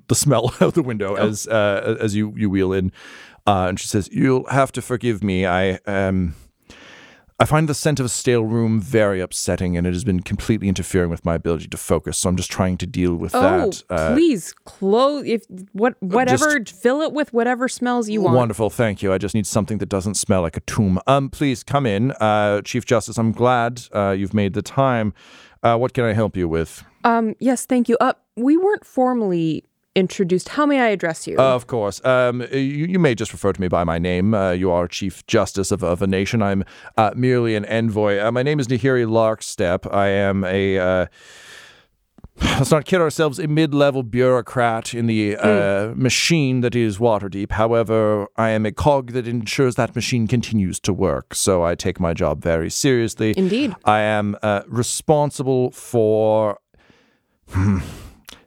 the 0.08 0.14
smell 0.14 0.54
out 0.60 0.74
the 0.74 0.82
window 0.82 1.14
as 1.14 1.46
uh, 1.46 1.96
as 2.00 2.14
you 2.14 2.34
you 2.36 2.50
wheel 2.50 2.72
in. 2.72 2.92
Uh, 3.46 3.66
and 3.68 3.78
she 3.80 3.86
says, 3.86 4.08
"You'll 4.12 4.46
have 4.48 4.72
to 4.72 4.82
forgive 4.82 5.22
me. 5.22 5.46
I 5.46 5.74
um." 5.86 6.34
I 7.40 7.46
find 7.46 7.70
the 7.70 7.74
scent 7.74 7.98
of 7.98 8.04
a 8.04 8.10
stale 8.10 8.44
room 8.44 8.82
very 8.82 9.18
upsetting, 9.18 9.74
and 9.74 9.86
it 9.86 9.94
has 9.94 10.04
been 10.04 10.20
completely 10.20 10.68
interfering 10.68 11.08
with 11.08 11.24
my 11.24 11.34
ability 11.34 11.68
to 11.68 11.76
focus. 11.78 12.18
So 12.18 12.28
I'm 12.28 12.36
just 12.36 12.50
trying 12.50 12.76
to 12.76 12.86
deal 12.86 13.16
with 13.16 13.34
oh, 13.34 13.40
that. 13.40 13.82
Uh, 13.88 14.12
please 14.12 14.52
close 14.64 15.24
if 15.24 15.46
what 15.72 15.94
whatever 16.00 16.62
fill 16.66 17.00
it 17.00 17.14
with 17.14 17.32
whatever 17.32 17.66
smells 17.66 18.10
you 18.10 18.20
want. 18.20 18.36
Wonderful, 18.36 18.68
thank 18.68 19.02
you. 19.02 19.10
I 19.10 19.16
just 19.16 19.34
need 19.34 19.46
something 19.46 19.78
that 19.78 19.88
doesn't 19.88 20.16
smell 20.16 20.42
like 20.42 20.58
a 20.58 20.60
tomb. 20.60 21.00
Um, 21.06 21.30
please 21.30 21.64
come 21.64 21.86
in, 21.86 22.12
uh, 22.12 22.60
Chief 22.60 22.84
Justice. 22.84 23.16
I'm 23.16 23.32
glad 23.32 23.84
uh, 23.94 24.10
you've 24.10 24.34
made 24.34 24.52
the 24.52 24.62
time. 24.62 25.14
Uh, 25.62 25.78
what 25.78 25.94
can 25.94 26.04
I 26.04 26.12
help 26.12 26.36
you 26.36 26.46
with? 26.46 26.84
Um, 27.04 27.34
yes, 27.38 27.64
thank 27.64 27.88
you. 27.88 27.96
Uh, 28.02 28.12
we 28.36 28.58
weren't 28.58 28.84
formally 28.84 29.64
introduced. 29.94 30.50
How 30.50 30.66
may 30.66 30.80
I 30.80 30.88
address 30.88 31.26
you? 31.26 31.38
Uh, 31.38 31.54
of 31.54 31.66
course. 31.66 32.04
Um, 32.04 32.42
you, 32.52 32.86
you 32.86 32.98
may 32.98 33.14
just 33.14 33.32
refer 33.32 33.52
to 33.52 33.60
me 33.60 33.68
by 33.68 33.84
my 33.84 33.98
name. 33.98 34.34
Uh, 34.34 34.52
you 34.52 34.70
are 34.70 34.86
Chief 34.86 35.26
Justice 35.26 35.70
of, 35.70 35.82
of 35.82 36.02
a 36.02 36.06
nation. 36.06 36.42
I'm 36.42 36.64
uh, 36.96 37.12
merely 37.14 37.56
an 37.56 37.64
envoy. 37.64 38.20
Uh, 38.20 38.30
my 38.30 38.42
name 38.42 38.60
is 38.60 38.68
Nahiri 38.68 39.06
Larkstep. 39.06 39.92
I 39.92 40.08
am 40.08 40.44
a. 40.44 40.78
Uh, 40.78 41.06
let's 42.42 42.70
not 42.70 42.84
kid 42.84 43.00
ourselves, 43.00 43.38
a 43.38 43.46
mid 43.46 43.74
level 43.74 44.02
bureaucrat 44.02 44.94
in 44.94 45.06
the 45.06 45.36
uh, 45.36 45.92
machine 45.94 46.60
that 46.60 46.74
is 46.74 46.98
Waterdeep. 46.98 47.52
However, 47.52 48.28
I 48.36 48.50
am 48.50 48.64
a 48.64 48.72
cog 48.72 49.12
that 49.12 49.26
ensures 49.26 49.74
that 49.74 49.94
machine 49.94 50.26
continues 50.26 50.80
to 50.80 50.92
work. 50.92 51.34
So 51.34 51.64
I 51.64 51.74
take 51.74 52.00
my 52.00 52.14
job 52.14 52.42
very 52.42 52.70
seriously. 52.70 53.34
Indeed. 53.36 53.74
I 53.84 54.00
am 54.00 54.36
uh, 54.42 54.62
responsible 54.66 55.70
for. 55.72 56.58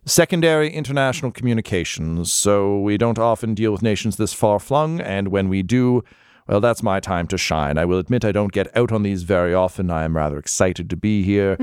Secondary 0.06 0.70
international 0.70 1.32
communications, 1.32 2.34
so 2.34 2.78
we 2.80 2.98
don't 2.98 3.18
often 3.18 3.54
deal 3.54 3.72
with 3.72 3.82
nations 3.82 4.18
this 4.18 4.34
far 4.34 4.60
flung, 4.60 5.00
and 5.00 5.30
when 5.30 5.48
we 5.48 5.64
do, 5.64 6.04
well, 6.46 6.60
that's 6.60 6.84
my 6.84 7.00
time 7.00 7.26
to 7.28 7.38
shine. 7.38 7.78
I 7.78 7.86
will 7.86 8.00
admit 8.00 8.26
I 8.26 8.34
don't 8.34 8.52
get 8.52 8.76
out 8.76 8.92
on 8.92 9.04
these 9.04 9.24
very 9.24 9.54
often. 9.54 9.90
I 9.90 10.04
am 10.04 10.18
rather 10.18 10.38
excited 10.38 10.90
to 10.90 10.98
be 10.98 11.24
here. 11.24 11.56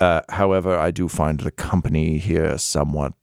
Uh, 0.00 0.22
however, 0.28 0.76
I 0.76 0.90
do 0.90 1.08
find 1.08 1.38
the 1.38 1.52
company 1.52 2.18
here 2.18 2.58
somewhat 2.58 3.22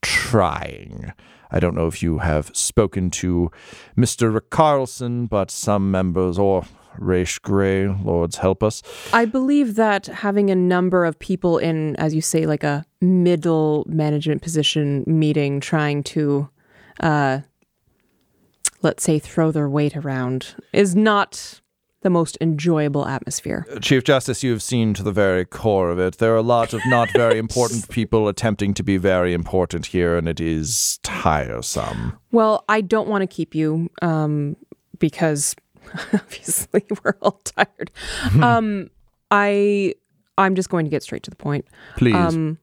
trying. 0.00 1.12
I 1.50 1.58
don't 1.58 1.74
know 1.74 1.88
if 1.88 2.04
you 2.04 2.18
have 2.18 2.50
spoken 2.54 3.10
to 3.10 3.50
Mr. 3.96 4.40
Carlson, 4.48 5.26
but 5.26 5.50
some 5.50 5.90
members, 5.90 6.38
or 6.38 6.64
Raish 6.98 7.38
Gray, 7.38 7.88
Lords 7.88 8.36
help 8.36 8.62
us, 8.62 8.82
I 9.12 9.24
believe 9.24 9.74
that 9.76 10.06
having 10.06 10.50
a 10.50 10.54
number 10.54 11.04
of 11.04 11.18
people 11.18 11.58
in, 11.58 11.96
as 11.96 12.14
you 12.14 12.20
say, 12.20 12.46
like 12.46 12.64
a 12.64 12.84
middle 13.00 13.84
management 13.88 14.42
position 14.42 15.04
meeting, 15.06 15.60
trying 15.60 16.02
to, 16.04 16.48
uh, 17.00 17.40
let's 18.82 19.02
say, 19.02 19.18
throw 19.18 19.50
their 19.50 19.68
weight 19.68 19.96
around, 19.96 20.54
is 20.72 20.94
not 20.94 21.60
the 22.02 22.10
most 22.10 22.36
enjoyable 22.40 23.06
atmosphere. 23.06 23.66
Chief 23.80 24.04
Justice, 24.04 24.42
you 24.42 24.50
have 24.50 24.62
seen 24.62 24.92
to 24.94 25.02
the 25.02 25.12
very 25.12 25.44
core 25.44 25.90
of 25.90 25.98
it. 25.98 26.18
There 26.18 26.32
are 26.32 26.36
a 26.36 26.42
lot 26.42 26.72
of 26.72 26.80
not 26.86 27.10
very 27.12 27.38
important 27.46 27.88
people 27.88 28.28
attempting 28.28 28.74
to 28.74 28.82
be 28.82 28.96
very 28.96 29.32
important 29.32 29.86
here, 29.86 30.16
and 30.16 30.28
it 30.28 30.40
is 30.40 30.98
tiresome. 31.02 32.18
Well, 32.32 32.64
I 32.68 32.80
don't 32.80 33.08
want 33.08 33.22
to 33.22 33.26
keep 33.26 33.54
you 33.54 33.88
um, 34.02 34.56
because 34.98 35.54
obviously 36.12 36.84
we're 37.04 37.16
all 37.22 37.40
tired. 37.44 37.90
um, 38.40 38.90
I 39.30 39.94
I'm 40.38 40.54
just 40.54 40.68
going 40.70 40.84
to 40.86 40.90
get 40.90 41.02
straight 41.02 41.22
to 41.24 41.30
the 41.30 41.36
point. 41.36 41.66
Please. 41.96 42.14
Um, 42.14 42.58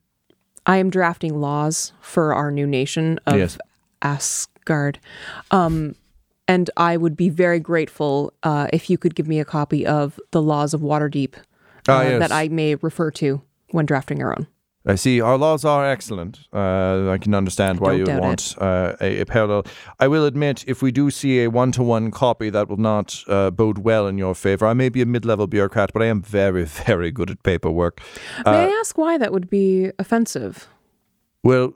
I 0.66 0.78
am 0.78 0.90
drafting 0.90 1.40
laws 1.40 1.94
for 2.02 2.34
our 2.34 2.52
new 2.52 2.68
nation 2.68 3.20
of 3.26 3.38
Yes. 3.38 3.58
Asgard. 4.02 5.00
Um, 5.52 5.96
and 6.48 6.70
I 6.78 6.98
would 6.98 7.16
be 7.16 7.30
very 7.30 7.60
grateful 7.60 8.34
uh, 8.44 8.68
if 8.74 8.90
you 8.90 8.98
could 8.98 9.16
give 9.16 9.28
me 9.28 9.40
a 9.40 9.46
copy 9.46 9.86
of 9.86 10.20
the 10.32 10.42
laws 10.42 10.74
of 10.74 10.82
Waterdeep 10.82 11.36
uh, 11.36 11.42
Ah, 11.88 12.02
yes. 12.04 12.20
that 12.20 12.32
I 12.32 12.48
may 12.50 12.76
refer 12.76 13.12
to 13.12 13.42
when 13.72 13.86
drafting 13.86 14.22
our 14.24 14.32
own. 14.38 14.48
I 14.86 14.96
see. 14.96 15.20
Our 15.20 15.38
laws 15.38 15.66
are 15.66 15.86
excellent. 15.86 16.40
Uh, 16.54 17.10
I 17.10 17.18
can 17.18 17.36
understand 17.36 17.80
why 17.80 17.94
you 17.94 18.06
would 18.06 18.20
want 18.20 18.56
uh, 18.60 18.96
a, 19.02 19.22
a 19.22 19.26
parallel. 19.26 19.66
I 20.00 20.08
will 20.08 20.26
admit, 20.26 20.64
if 20.68 20.82
we 20.82 20.92
do 20.92 21.12
see 21.12 21.44
a 21.44 21.50
one-to-one 21.50 22.12
copy, 22.12 22.50
that 22.50 22.70
will 22.70 22.78
not 22.78 23.24
uh, 23.28 23.52
bode 23.52 23.80
well 23.80 24.08
in 24.08 24.18
your 24.18 24.34
favor. 24.34 24.66
I 24.66 24.74
may 24.74 24.88
be 24.90 25.02
a 25.02 25.06
mid-level 25.06 25.48
bureaucrat, 25.48 25.92
but 25.94 26.02
I 26.02 26.06
am 26.06 26.22
very, 26.22 26.64
very 26.88 27.12
good 27.12 27.30
at 27.30 27.44
paperwork. 27.44 28.02
May 28.46 28.52
I 28.52 28.68
ask 28.80 28.98
why 28.98 29.18
that 29.18 29.34
would 29.34 29.50
be 29.50 29.92
offensive? 30.00 30.68
Well, 31.44 31.74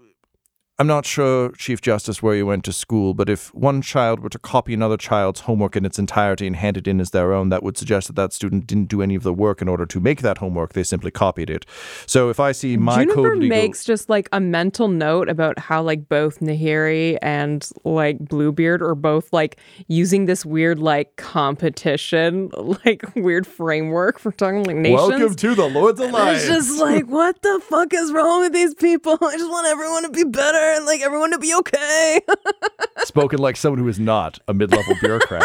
I'm 0.80 0.88
not 0.88 1.06
sure, 1.06 1.52
Chief 1.52 1.82
Justice, 1.82 2.24
where 2.24 2.34
you 2.34 2.48
went 2.48 2.66
to 2.66 2.74
school, 2.74 3.14
but 3.14 3.30
if 3.30 3.54
one 3.54 3.84
child 3.84 4.22
were 4.22 4.30
to 4.30 4.40
copy 4.40 4.74
another 4.74 4.98
child's 4.98 5.42
homework 5.42 5.76
in 5.76 5.86
its 5.86 6.00
entirety 6.00 6.48
and 6.48 6.56
hand 6.56 6.78
it 6.78 6.88
in 6.88 7.00
as 7.00 7.12
their 7.12 7.32
own, 7.32 7.50
that 7.50 7.62
would 7.62 7.78
suggest 7.78 8.08
that 8.08 8.16
that 8.16 8.34
student 8.34 8.66
didn't 8.66 8.86
do 8.86 9.00
any 9.00 9.14
of 9.14 9.22
the 9.22 9.36
work 9.36 9.62
in 9.62 9.68
order 9.68 9.86
to 9.86 10.00
make 10.00 10.22
that 10.24 10.40
homework. 10.40 10.74
They 10.74 10.82
simply 10.82 11.12
copied 11.12 11.52
it. 11.52 11.68
So 12.08 12.32
if 12.32 12.40
I 12.40 12.54
see 12.54 12.76
my 12.76 13.04
Juniper 13.04 13.14
code 13.22 13.38
legal, 13.38 13.50
makes 13.50 13.84
just 13.84 14.10
like 14.10 14.28
a 14.32 14.40
mental 14.40 14.88
note 14.88 15.30
about 15.30 15.60
how 15.60 15.84
like 15.84 16.10
both 16.10 16.40
Nahiri 16.40 17.20
and 17.22 17.70
like 17.84 18.18
Bluebeard 18.18 18.82
are 18.82 18.96
both 18.96 19.32
like 19.32 19.60
using 19.88 20.26
this 20.26 20.44
weird 20.44 20.80
like 20.80 21.16
competition, 21.18 22.50
like 22.84 23.04
weird 23.16 23.46
framework 23.46 24.18
for 24.18 24.32
talking 24.32 24.64
like 24.64 24.78
nations. 24.78 25.08
welcome 25.08 25.36
to 25.36 25.54
the 25.54 25.70
Lord's 25.70 26.00
Alliance. 26.00 26.46
It's 26.46 26.48
just 26.48 26.82
like, 26.82 27.06
what 27.06 27.40
the 27.44 27.62
fuck 27.64 27.94
is 27.94 28.12
wrong 28.12 28.42
with 28.42 28.54
these 28.54 28.74
people? 28.74 29.14
I 29.22 29.38
just 29.38 29.52
want 29.52 29.68
everyone 29.68 30.02
to 30.02 30.10
be 30.10 30.24
better 30.24 30.63
and 30.72 30.86
like 30.86 31.02
everyone 31.02 31.32
to 31.32 31.40
be 31.40 31.54
okay. 31.56 32.20
spoken 33.00 33.40
like 33.40 33.56
someone 33.58 33.80
who 33.80 33.88
is 33.88 34.00
not 34.00 34.40
a 34.48 34.54
mid-level 34.54 34.96
bureaucrat. 35.02 35.44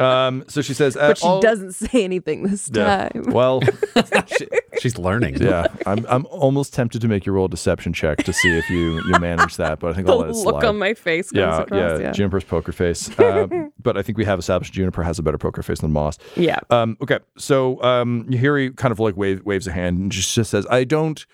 um, 0.00 0.44
so 0.48 0.62
she 0.62 0.72
says, 0.74 0.96
uh, 0.96 1.08
but 1.08 1.18
she 1.18 1.26
all- 1.26 1.40
doesn't 1.40 1.72
say 1.72 2.02
anything 2.04 2.42
this 2.44 2.70
Yeah. 2.72 3.08
time. 3.10 3.24
Well, 3.32 3.60
She's 4.80 4.98
learning. 4.98 5.36
yeah, 5.40 5.66
I'm 5.86 6.04
I'm 6.08 6.26
almost 6.26 6.74
tempted 6.74 7.00
to 7.02 7.08
make 7.08 7.26
you 7.26 7.32
roll 7.32 7.44
a 7.46 7.48
deception 7.48 7.92
check 7.92 8.18
to 8.24 8.32
see 8.32 8.50
if 8.58 8.68
you 8.68 9.00
you 9.06 9.18
manage 9.20 9.56
that, 9.56 9.78
but 9.78 9.90
I 9.90 9.94
think 9.94 10.06
The 10.06 10.12
I'll 10.12 10.18
let 10.18 10.30
it 10.30 10.36
look 10.36 10.64
on 10.64 10.78
my 10.78 10.94
face 10.94 11.30
comes 11.30 11.38
yeah, 11.38 11.60
across. 11.62 11.78
yeah, 11.78 11.98
Yeah. 11.98 12.10
Juniper's 12.12 12.44
poker 12.44 12.72
face. 12.72 13.08
Um, 13.18 13.72
but 13.82 13.96
I 13.96 14.02
think 14.02 14.18
we 14.18 14.24
have 14.24 14.38
established 14.38 14.72
Juniper 14.72 15.02
has 15.02 15.18
a 15.18 15.22
better 15.22 15.38
poker 15.38 15.62
face 15.62 15.80
than 15.80 15.92
Moss. 15.92 16.18
yeah. 16.34 16.58
Um, 16.70 16.96
okay, 17.02 17.18
so 17.38 17.80
um, 17.82 18.24
Nahiri 18.28 18.76
kind 18.76 18.90
of 18.92 18.98
like 18.98 19.16
wave, 19.16 19.44
waves 19.44 19.66
a 19.66 19.72
hand 19.72 19.98
and 19.98 20.10
just, 20.12 20.34
just 20.34 20.50
says, 20.50 20.66
I 20.70 20.84
don't 20.84 21.24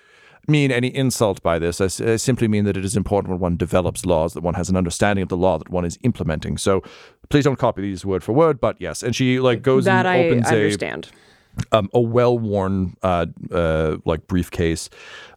mean 0.47 0.71
any 0.71 0.87
insult 0.87 1.41
by 1.43 1.59
this. 1.59 1.79
I 1.81 1.87
simply 2.17 2.47
mean 2.47 2.65
that 2.65 2.77
it 2.77 2.85
is 2.85 2.95
important 2.95 3.31
when 3.31 3.39
one 3.39 3.57
develops 3.57 4.05
laws 4.05 4.33
that 4.33 4.41
one 4.41 4.55
has 4.55 4.69
an 4.69 4.75
understanding 4.75 5.23
of 5.23 5.29
the 5.29 5.37
law 5.37 5.57
that 5.57 5.69
one 5.69 5.85
is 5.85 5.99
implementing. 6.03 6.57
So 6.57 6.81
please 7.29 7.43
don't 7.43 7.57
copy 7.57 7.81
these 7.81 8.05
word 8.05 8.23
for 8.23 8.33
word, 8.33 8.59
but 8.59 8.79
yes. 8.79 9.03
And 9.03 9.15
she 9.15 9.39
like 9.39 9.61
goes 9.61 9.85
that 9.85 10.05
and 10.05 10.07
I 10.07 10.25
opens 10.25 10.51
a 10.51 10.77
um, 11.71 11.89
a 11.93 11.99
well-worn 11.99 12.95
uh, 13.03 13.25
uh, 13.51 13.97
like 14.05 14.25
briefcase, 14.27 14.89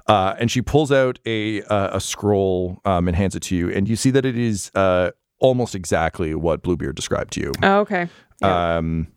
uh, 0.07 0.35
and 0.39 0.51
she 0.51 0.63
pulls 0.63 0.93
out 0.93 1.19
a 1.27 1.63
uh, 1.63 1.97
a 1.97 2.01
scroll 2.01 2.81
um, 2.85 3.09
and 3.09 3.17
hands 3.17 3.35
it 3.35 3.43
to 3.45 3.57
you, 3.57 3.71
and 3.71 3.89
you 3.89 3.97
see 3.97 4.11
that 4.11 4.25
it 4.25 4.39
is 4.39 4.71
uh, 4.75 5.11
almost 5.41 5.75
exactly 5.75 6.35
what 6.35 6.63
Bluebeard 6.63 6.95
described 6.95 7.33
to 7.33 7.41
you. 7.41 7.53
Oh, 7.63 7.81
okay. 7.81 8.09
Um, 8.43 9.09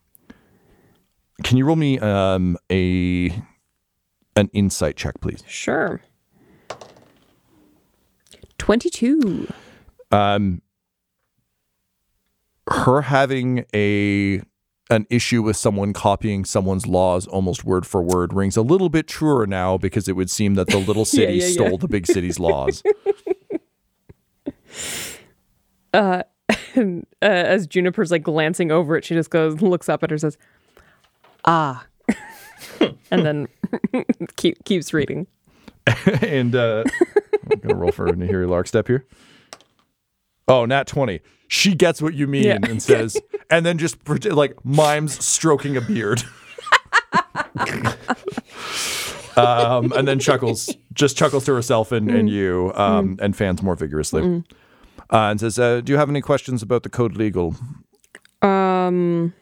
can 1.43 1.57
you 1.57 1.65
roll 1.65 1.75
me 1.75 1.99
um, 1.99 2.57
a 2.71 3.29
an 4.37 4.49
insight 4.53 4.95
check, 4.95 5.19
please? 5.19 5.43
Sure. 5.47 6.01
22. 8.57 9.51
Um, 10.11 10.61
her 12.69 13.01
having 13.01 13.65
a 13.73 14.41
an 14.89 15.05
issue 15.09 15.43
with 15.43 15.57
someone 15.57 15.91
copying 15.91 16.45
someone's 16.45 16.87
laws 16.87 17.27
almost 17.27 17.65
word 17.65 17.85
for 17.85 18.01
word 18.01 18.31
rings 18.31 18.55
a 18.55 18.61
little 18.61 18.87
bit 18.87 19.05
truer 19.05 19.45
now 19.45 19.77
because 19.77 20.07
it 20.07 20.13
would 20.13 20.29
seem 20.29 20.55
that 20.55 20.67
the 20.67 20.77
little 20.77 21.03
city 21.17 21.33
yeah, 21.35 21.45
yeah. 21.45 21.51
stole 21.51 21.77
the 21.77 21.89
big 21.89 22.07
city's 22.07 22.39
laws. 22.39 22.81
uh, 25.93 26.23
as 27.21 27.67
Juniper's 27.67 28.11
like 28.11 28.23
glancing 28.23 28.71
over 28.71 28.95
it, 28.95 29.03
she 29.03 29.13
just 29.13 29.29
goes, 29.29 29.61
looks 29.61 29.89
up 29.89 30.03
at 30.03 30.11
her, 30.11 30.17
says, 30.17 30.37
"Ah," 31.43 31.85
and 33.11 33.25
then 33.25 33.47
keep, 34.35 34.63
keeps 34.65 34.93
reading. 34.93 35.27
and 36.21 36.55
uh, 36.55 36.83
I'm 37.51 37.59
gonna 37.59 37.75
roll 37.75 37.91
for 37.91 38.07
a 38.07 38.11
Nahiri 38.13 38.47
Larkstep 38.47 38.87
here. 38.87 39.05
Oh, 40.47 40.65
nat 40.65 40.87
twenty. 40.87 41.21
She 41.47 41.75
gets 41.75 42.01
what 42.01 42.13
you 42.13 42.27
mean 42.27 42.43
Yeah. 42.43 42.57
and 42.63 42.81
says, 42.83 43.17
and 43.49 43.65
then 43.65 43.77
just 43.77 44.03
pretend, 44.03 44.35
like 44.35 44.57
mimes 44.65 45.23
stroking 45.23 45.77
a 45.77 45.81
beard. 45.81 46.23
um, 49.37 49.91
and 49.93 50.07
then 50.07 50.19
chuckles, 50.19 50.75
just 50.93 51.15
chuckles 51.17 51.45
to 51.45 51.53
herself 51.53 51.91
and, 51.91 52.09
and 52.09 52.29
you, 52.29 52.71
um, 52.75 53.17
and 53.21 53.35
fans 53.35 53.61
more 53.61 53.75
vigorously. 53.75 54.43
Uh, 55.09 55.29
and 55.31 55.39
says, 55.39 55.57
uh, 55.57 55.79
"Do 55.81 55.93
you 55.93 55.97
have 55.97 56.09
any 56.09 56.21
questions 56.21 56.61
about 56.61 56.83
the 56.83 56.89
code 56.89 57.15
legal?" 57.15 57.55
Um, 58.41 59.33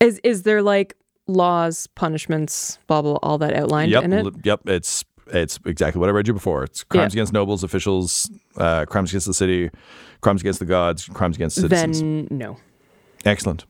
is 0.00 0.20
is 0.22 0.42
there 0.42 0.60
like 0.60 0.96
laws, 1.28 1.86
punishments, 1.94 2.78
blah 2.88 3.02
blah, 3.02 3.18
all 3.22 3.38
that 3.38 3.54
outlined 3.54 3.92
Yep, 3.92 4.04
in 4.04 4.12
it. 4.12 4.34
yep. 4.44 4.60
It's 4.66 5.04
it's 5.30 5.58
exactly 5.66 6.00
what 6.00 6.08
I 6.08 6.12
read 6.12 6.26
you 6.26 6.32
before. 6.34 6.64
It's 6.64 6.82
crimes 6.84 7.14
Yeah. 7.14 7.18
against 7.18 7.32
nobles, 7.34 7.62
officials, 7.62 8.30
uh, 8.56 8.86
crimes 8.86 9.10
against 9.10 9.26
the 9.26 9.34
city, 9.34 9.70
crimes 10.22 10.40
against 10.40 10.58
the 10.58 10.64
gods, 10.64 11.04
crimes 11.06 11.36
against 11.36 11.56
citizens. 11.56 12.00
Then 12.00 12.28
no, 12.30 12.56
Excellent. 13.26 13.66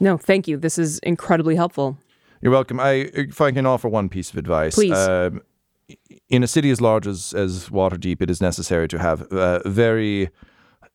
no, 0.00 0.16
thank 0.16 0.48
you. 0.48 0.56
This 0.56 0.78
is 0.78 0.98
incredibly 1.00 1.54
helpful. 1.54 1.98
You're 2.40 2.52
welcome. 2.52 2.80
I, 2.80 3.10
if 3.12 3.42
I 3.42 3.50
can 3.52 3.66
offer 3.66 3.88
one 3.88 4.08
piece 4.08 4.30
of 4.30 4.38
advice, 4.38 4.74
Please. 4.74 4.92
Um, 4.96 5.42
in 6.30 6.42
a 6.42 6.46
city 6.46 6.70
as 6.70 6.80
large 6.80 7.06
as 7.06 7.34
as 7.34 7.68
Waterdeep, 7.68 8.22
it 8.22 8.30
is 8.30 8.40
necessary 8.40 8.88
to 8.88 8.98
have 8.98 9.22
uh, 9.32 9.60
very 9.68 10.30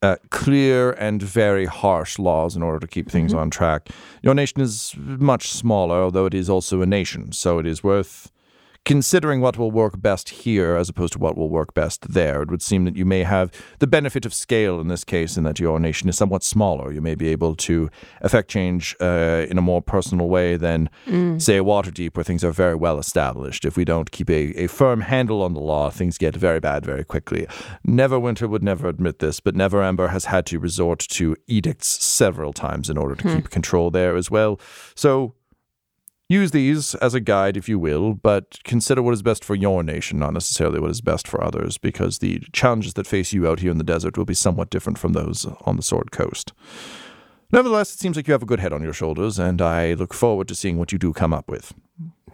uh, 0.05 0.17
clear 0.29 0.91
and 0.91 1.21
very 1.21 1.65
harsh 1.65 2.19
laws 2.19 2.55
in 2.55 2.61
order 2.61 2.79
to 2.79 2.87
keep 2.87 3.09
things 3.09 3.33
on 3.33 3.49
track. 3.49 3.89
Your 4.21 4.35
nation 4.35 4.61
is 4.61 4.93
much 4.97 5.51
smaller, 5.51 6.03
although 6.03 6.27
it 6.27 6.33
is 6.33 6.49
also 6.49 6.81
a 6.81 6.85
nation, 6.85 7.31
so 7.31 7.57
it 7.57 7.65
is 7.65 7.83
worth 7.83 8.31
considering 8.85 9.41
what 9.41 9.57
will 9.57 9.71
work 9.71 9.99
best 9.99 10.29
here 10.29 10.75
as 10.75 10.89
opposed 10.89 11.13
to 11.13 11.19
what 11.19 11.35
will 11.35 11.49
work 11.49 11.73
best 11.73 12.13
there. 12.13 12.43
It 12.43 12.49
would 12.51 12.61
seem 12.61 12.85
that 12.85 12.95
you 12.95 13.03
may 13.03 13.23
have 13.23 13.51
the 13.79 13.87
benefit 13.87 14.25
of 14.25 14.33
scale 14.33 14.79
in 14.79 14.87
this 14.87 15.03
case, 15.03 15.37
in 15.37 15.43
that 15.43 15.59
your 15.59 15.79
nation 15.79 16.07
is 16.07 16.15
somewhat 16.17 16.43
smaller. 16.43 16.91
You 16.91 17.01
may 17.01 17.15
be 17.15 17.29
able 17.29 17.55
to 17.55 17.89
affect 18.21 18.49
change 18.49 18.95
uh, 19.01 19.47
in 19.49 19.57
a 19.57 19.61
more 19.61 19.81
personal 19.81 20.29
way 20.29 20.55
than, 20.55 20.89
say, 21.39 21.59
Waterdeep, 21.59 22.15
where 22.15 22.23
things 22.23 22.43
are 22.43 22.51
very 22.51 22.75
well 22.75 22.99
established. 22.99 23.65
If 23.65 23.75
we 23.75 23.85
don't 23.85 24.11
keep 24.11 24.29
a, 24.29 24.53
a 24.63 24.67
firm 24.67 25.01
handle 25.01 25.41
on 25.41 25.53
the 25.53 25.59
law, 25.59 25.89
things 25.89 26.19
get 26.19 26.35
very 26.35 26.59
bad 26.59 26.85
very 26.85 27.03
quickly. 27.03 27.47
Neverwinter 27.87 28.47
would 28.47 28.63
never 28.63 28.87
admit 28.87 29.19
this, 29.19 29.39
but 29.39 29.55
Neverember 29.55 30.11
has 30.11 30.25
had 30.25 30.45
to 30.47 30.59
resort 30.59 30.99
to 30.99 31.35
edicts 31.47 32.03
several 32.03 32.53
times 32.53 32.89
in 32.89 32.97
order 32.97 33.15
to 33.15 33.35
keep 33.35 33.49
control 33.49 33.89
there 33.89 34.15
as 34.15 34.29
well. 34.29 34.59
So 34.95 35.33
Use 36.27 36.49
these 36.51 36.95
as 36.95 37.13
a 37.13 37.19
guide, 37.19 37.55
if 37.55 37.69
you 37.69 37.77
will, 37.77 38.15
but 38.15 38.57
consider 38.63 39.01
what 39.03 39.13
is 39.13 39.21
best 39.21 39.45
for 39.45 39.53
your 39.53 39.83
nation, 39.83 40.17
not 40.17 40.33
necessarily 40.33 40.79
what 40.79 40.89
is 40.89 40.99
best 41.01 41.27
for 41.27 41.43
others, 41.43 41.77
because 41.77 42.17
the 42.17 42.39
challenges 42.51 42.95
that 42.95 43.05
face 43.05 43.31
you 43.31 43.47
out 43.47 43.59
here 43.59 43.69
in 43.69 43.77
the 43.77 43.83
desert 43.83 44.17
will 44.17 44.25
be 44.25 44.33
somewhat 44.33 44.71
different 44.71 44.97
from 44.97 45.13
those 45.13 45.45
on 45.65 45.75
the 45.75 45.83
Sword 45.83 46.11
Coast. 46.11 46.51
Nevertheless, 47.51 47.93
it 47.93 47.99
seems 47.99 48.15
like 48.15 48.27
you 48.27 48.31
have 48.31 48.41
a 48.41 48.47
good 48.47 48.59
head 48.59 48.73
on 48.73 48.81
your 48.81 48.91
shoulders, 48.91 49.37
and 49.37 49.61
I 49.61 49.93
look 49.93 50.15
forward 50.15 50.47
to 50.47 50.55
seeing 50.55 50.79
what 50.79 50.91
you 50.91 50.97
do 50.97 51.13
come 51.13 51.31
up 51.31 51.47
with. 51.47 51.73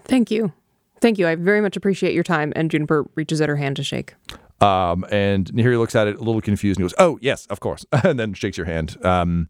Thank 0.06 0.32
you, 0.32 0.54
thank 1.02 1.20
you. 1.20 1.28
I 1.28 1.36
very 1.36 1.60
much 1.60 1.76
appreciate 1.76 2.14
your 2.14 2.24
time. 2.24 2.54
And 2.56 2.72
Juniper 2.72 3.06
reaches 3.16 3.42
out 3.42 3.50
her 3.50 3.58
hand 3.58 3.76
to 3.76 3.84
shake. 3.84 4.14
Um, 4.62 5.06
and 5.12 5.52
Nahiri 5.52 5.78
looks 5.78 5.96
at 5.96 6.08
it 6.08 6.18
a 6.18 6.24
little 6.24 6.39
confused 6.39 6.80
and 6.80 6.86
goes, 6.86 6.94
"Oh, 6.98 7.18
yes, 7.22 7.46
of 7.48 7.60
course," 7.60 7.86
and 7.92 8.20
then 8.20 8.34
shakes 8.34 8.58
your 8.58 8.68
hand, 8.68 9.04
um, 9.04 9.50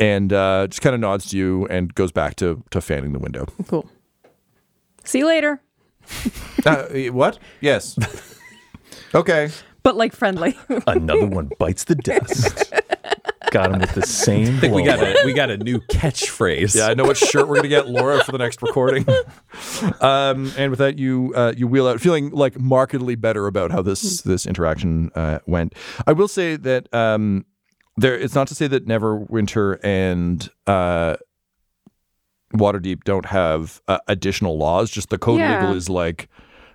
and 0.00 0.32
uh, 0.32 0.66
just 0.66 0.80
kind 0.80 0.94
of 0.94 1.00
nods 1.00 1.28
to 1.30 1.36
you 1.36 1.66
and 1.66 1.94
goes 1.94 2.10
back 2.10 2.34
to 2.36 2.64
to 2.70 2.80
fanning 2.80 3.12
the 3.12 3.20
window. 3.20 3.46
Cool. 3.68 3.88
See 5.04 5.18
you 5.18 5.26
later. 5.26 5.62
uh, 6.66 6.86
what? 7.10 7.38
Yes. 7.60 7.96
okay. 9.14 9.50
But 9.82 9.96
like 9.96 10.14
friendly. 10.14 10.58
Another 10.86 11.26
one 11.26 11.50
bites 11.58 11.84
the 11.84 11.94
dust. 11.94 12.72
Got 13.50 13.72
him 13.72 13.80
with 13.80 13.94
the 13.94 14.06
same. 14.06 14.56
I 14.56 14.60
think 14.60 14.74
we 14.74 14.84
got 14.84 15.00
a 15.00 15.22
we 15.24 15.32
got 15.32 15.50
a 15.50 15.56
new 15.56 15.80
catchphrase. 15.80 16.76
Yeah, 16.76 16.86
I 16.86 16.94
know 16.94 17.04
what 17.04 17.16
shirt 17.16 17.48
we're 17.48 17.56
gonna 17.56 17.68
get 17.68 17.88
Laura 17.88 18.22
for 18.22 18.32
the 18.32 18.38
next 18.38 18.62
recording. 18.62 19.04
Um, 20.00 20.52
and 20.56 20.70
with 20.70 20.78
that, 20.78 20.98
you 20.98 21.32
uh, 21.34 21.52
you 21.56 21.66
wheel 21.66 21.88
out, 21.88 22.00
feeling 22.00 22.30
like 22.30 22.60
markedly 22.60 23.16
better 23.16 23.48
about 23.48 23.72
how 23.72 23.82
this 23.82 24.20
this 24.22 24.46
interaction 24.46 25.10
uh, 25.16 25.40
went. 25.46 25.74
I 26.06 26.12
will 26.12 26.28
say 26.28 26.56
that 26.56 26.94
um, 26.94 27.44
there. 28.00 28.18
It's 28.18 28.34
not 28.34 28.48
to 28.48 28.54
say 28.54 28.66
that 28.66 28.86
Neverwinter 28.86 29.78
and 29.82 30.48
uh, 30.66 31.16
Waterdeep 32.54 33.04
don't 33.04 33.26
have 33.26 33.80
uh, 33.88 33.98
additional 34.08 34.58
laws. 34.58 34.90
Just 34.90 35.10
the 35.10 35.18
code 35.18 35.38
Yeah. 35.38 35.60
legal 35.60 35.76
is 35.76 35.88
like 35.88 36.28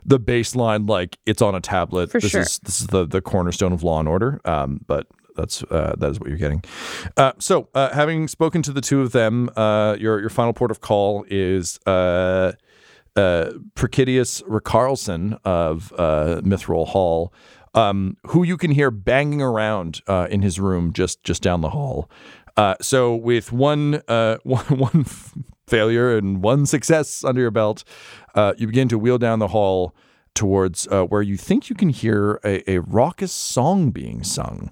the 0.06 0.20
baseline. 0.20 0.88
Like 0.90 1.18
it's 1.26 1.42
on 1.42 1.54
a 1.56 1.60
tablet. 1.62 2.12
For 2.12 2.20
this 2.22 2.32
sure. 2.32 2.42
is 2.42 2.60
this 2.60 2.80
is 2.82 2.88
the 2.88 3.06
the 3.06 3.22
cornerstone 3.22 3.74
of 3.74 3.84
law 3.84 4.00
and 4.00 4.08
order. 4.08 4.40
Um, 4.46 4.82
but 4.88 5.08
that's 5.36 5.64
uh, 5.64 5.96
that 5.98 6.12
is 6.12 6.20
what 6.20 6.30
you're 6.30 6.38
getting. 6.38 6.64
Uh, 7.18 7.34
so, 7.40 7.68
uh, 7.76 7.94
having 7.94 8.30
spoken 8.30 8.62
to 8.62 8.72
the 8.72 8.80
two 8.80 9.02
of 9.02 9.12
them, 9.12 9.50
uh, 9.58 9.98
your 10.00 10.22
your 10.22 10.30
final 10.30 10.54
port 10.54 10.72
of 10.72 10.80
call 10.80 11.26
is 11.30 11.78
uh, 11.86 12.54
uh, 13.18 13.52
Perkidius 13.76 14.44
Ricarlson 14.44 15.38
of 15.44 15.92
uh, 15.98 16.40
Mithril 16.46 16.88
Hall, 16.88 17.34
um, 17.76 18.18
who 18.28 18.44
you 18.44 18.58
can 18.58 18.72
hear 18.72 18.90
banging 18.90 19.42
around 19.42 20.02
uh, 20.08 20.28
in 20.32 20.42
his 20.42 20.60
room 20.60 20.94
just 20.94 21.24
just 21.24 21.44
down 21.44 21.62
the 21.62 21.70
hall. 21.70 22.10
Uh, 22.58 22.76
so, 22.82 23.14
with 23.14 23.52
one 23.52 24.02
uh, 24.08 24.38
one, 24.44 24.66
one 24.66 25.06
failure 25.68 26.18
and 26.18 26.42
one 26.42 26.66
success 26.66 27.24
under 27.24 27.42
your 27.42 27.52
belt, 27.52 27.84
uh, 28.34 28.54
you 28.58 28.68
begin 28.68 28.88
to 28.88 28.98
wheel 28.98 29.18
down 29.18 29.40
the 29.40 29.50
hall 29.50 29.94
towards 30.34 30.88
uh, 30.90 31.04
where 31.04 31.22
you 31.22 31.38
think 31.38 31.70
you 31.70 31.76
can 31.76 31.90
hear 31.90 32.40
a, 32.44 32.70
a 32.70 32.80
raucous 32.80 33.32
song 33.32 33.92
being 33.92 34.24
sung. 34.24 34.72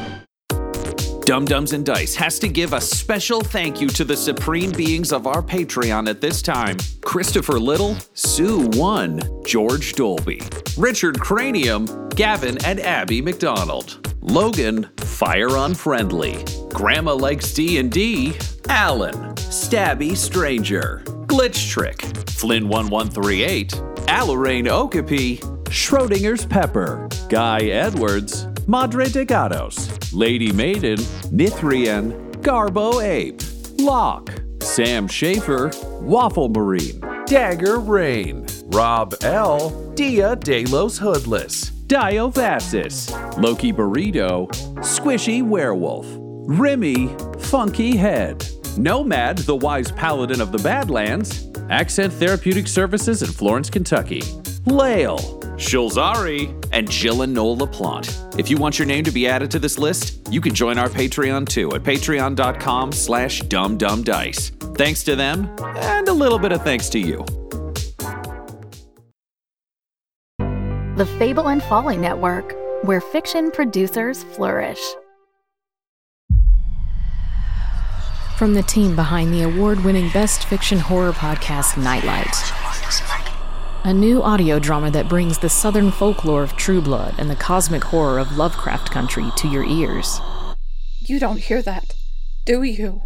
Dumb 1.31 1.45
Dumbs 1.45 1.71
and 1.71 1.85
Dice 1.85 2.13
has 2.15 2.39
to 2.39 2.49
give 2.49 2.73
a 2.73 2.81
special 2.81 3.39
thank 3.39 3.79
you 3.79 3.87
to 3.87 4.03
the 4.03 4.17
supreme 4.17 4.69
beings 4.69 5.13
of 5.13 5.27
our 5.27 5.41
Patreon 5.41 6.09
at 6.09 6.19
this 6.19 6.41
time. 6.41 6.75
Christopher 7.05 7.57
Little, 7.57 7.95
Sue 8.13 8.67
One, 8.73 9.21
George 9.45 9.93
Dolby, 9.93 10.41
Richard 10.77 11.21
Cranium, 11.21 12.09
Gavin 12.09 12.57
and 12.65 12.81
Abby 12.81 13.21
McDonald, 13.21 14.13
Logan, 14.19 14.89
Fire 14.97 15.55
Unfriendly, 15.55 16.43
Grandma 16.73 17.13
Likes 17.13 17.53
D&D, 17.53 18.33
Alan, 18.67 19.15
Stabby 19.35 20.17
Stranger, 20.17 21.01
Glitch 21.27 21.69
Trick, 21.69 21.99
Flynn1138, 21.99 23.69
Alarain 24.07 24.67
Okapi, 24.67 25.37
Schrodinger's 25.69 26.45
Pepper, 26.45 27.07
Guy 27.29 27.67
Edwards, 27.67 28.47
Madre 28.71 29.09
de 29.09 29.25
Gatos, 29.25 30.13
Lady 30.13 30.53
Maiden, 30.53 30.95
Nithrian, 31.29 32.31
Garbo 32.37 33.03
Ape, 33.03 33.41
Locke, 33.81 34.41
Sam 34.61 35.09
Schaefer, 35.09 35.71
Waffle 35.99 36.47
Marine, 36.47 37.01
Dagger 37.25 37.79
Rain, 37.79 38.47
Rob 38.67 39.13
L, 39.23 39.71
Dia 39.95 40.37
De 40.37 40.63
Los 40.67 40.97
Hoodless, 40.97 41.71
Diovasis, 41.87 43.11
Loki 43.37 43.73
Burrito, 43.73 44.47
Squishy 44.77 45.45
Werewolf, 45.45 46.07
Remy, 46.09 47.13
Funky 47.39 47.97
Head, 47.97 48.47
Nomad, 48.77 49.39
the 49.39 49.55
Wise 49.57 49.91
Paladin 49.91 50.39
of 50.39 50.53
the 50.53 50.59
Badlands, 50.59 51.49
Accent 51.69 52.13
Therapeutic 52.13 52.69
Services 52.69 53.21
in 53.21 53.31
Florence, 53.31 53.69
Kentucky, 53.69 54.21
Lael, 54.65 55.40
Shulzari, 55.61 56.51
and 56.71 56.89
Jill 56.89 57.21
and 57.21 57.33
Noel 57.33 57.55
LaPlante. 57.57 58.39
If 58.39 58.49
you 58.49 58.57
want 58.57 58.79
your 58.79 58.87
name 58.87 59.03
to 59.03 59.11
be 59.11 59.27
added 59.27 59.51
to 59.51 59.59
this 59.59 59.77
list, 59.77 60.27
you 60.31 60.41
can 60.41 60.55
join 60.55 60.79
our 60.79 60.89
Patreon 60.89 61.47
too 61.47 61.73
at 61.75 61.83
patreon.com 61.83 62.91
slash 62.91 63.43
dumbdumbdice. 63.43 64.75
Thanks 64.75 65.03
to 65.03 65.15
them, 65.15 65.49
and 65.77 66.07
a 66.07 66.13
little 66.13 66.39
bit 66.39 66.51
of 66.51 66.63
thanks 66.63 66.89
to 66.89 66.99
you. 66.99 67.23
The 70.97 71.05
Fable 71.19 71.49
and 71.49 71.61
Folly 71.63 71.97
Network, 71.97 72.55
where 72.83 72.99
fiction 72.99 73.51
producers 73.51 74.23
flourish. 74.23 74.81
From 78.37 78.55
the 78.55 78.63
team 78.63 78.95
behind 78.95 79.31
the 79.31 79.43
award 79.43 79.83
winning 79.83 80.09
best 80.09 80.45
fiction 80.45 80.79
horror 80.79 81.11
podcast, 81.11 81.77
Nightlight. 81.77 82.60
A 83.83 83.91
new 83.91 84.21
audio 84.21 84.59
drama 84.59 84.91
that 84.91 85.09
brings 85.09 85.39
the 85.39 85.49
southern 85.49 85.89
folklore 85.89 86.43
of 86.43 86.55
True 86.55 86.81
Blood 86.81 87.15
and 87.17 87.31
the 87.31 87.35
cosmic 87.35 87.83
horror 87.83 88.19
of 88.19 88.37
Lovecraft 88.37 88.91
Country 88.91 89.25
to 89.37 89.47
your 89.47 89.63
ears. 89.63 90.21
You 90.99 91.19
don't 91.19 91.39
hear 91.39 91.63
that, 91.63 91.95
do 92.45 92.61
you? 92.61 93.01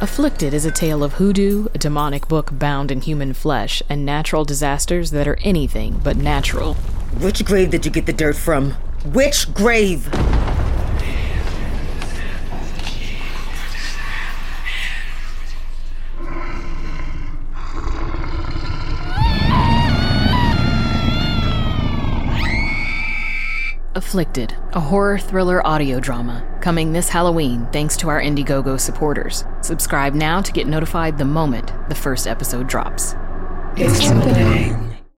Afflicted 0.00 0.54
is 0.54 0.64
a 0.64 0.70
tale 0.70 1.02
of 1.02 1.14
hoodoo, 1.14 1.66
a 1.74 1.78
demonic 1.78 2.28
book 2.28 2.50
bound 2.52 2.92
in 2.92 3.00
human 3.00 3.34
flesh, 3.34 3.82
and 3.88 4.06
natural 4.06 4.44
disasters 4.44 5.10
that 5.10 5.26
are 5.26 5.38
anything 5.42 6.00
but 6.04 6.16
natural. 6.16 6.74
Which 7.18 7.44
grave 7.44 7.70
did 7.70 7.84
you 7.84 7.90
get 7.90 8.06
the 8.06 8.12
dirt 8.12 8.36
from? 8.36 8.70
Which 9.06 9.52
grave? 9.52 10.08
Afflicted, 23.96 24.54
a 24.72 24.78
horror 24.78 25.18
thriller 25.18 25.66
audio 25.66 25.98
drama, 25.98 26.46
coming 26.60 26.92
this 26.92 27.08
Halloween 27.08 27.66
thanks 27.72 27.96
to 27.96 28.08
our 28.08 28.20
Indiegogo 28.22 28.78
supporters. 28.78 29.44
Subscribe 29.62 30.14
now 30.14 30.40
to 30.40 30.52
get 30.52 30.68
notified 30.68 31.18
the 31.18 31.24
moment 31.24 31.72
the 31.88 31.96
first 31.96 32.28
episode 32.28 32.68
drops. 32.68 33.16
It's 33.76 33.98
happening. 33.98 34.89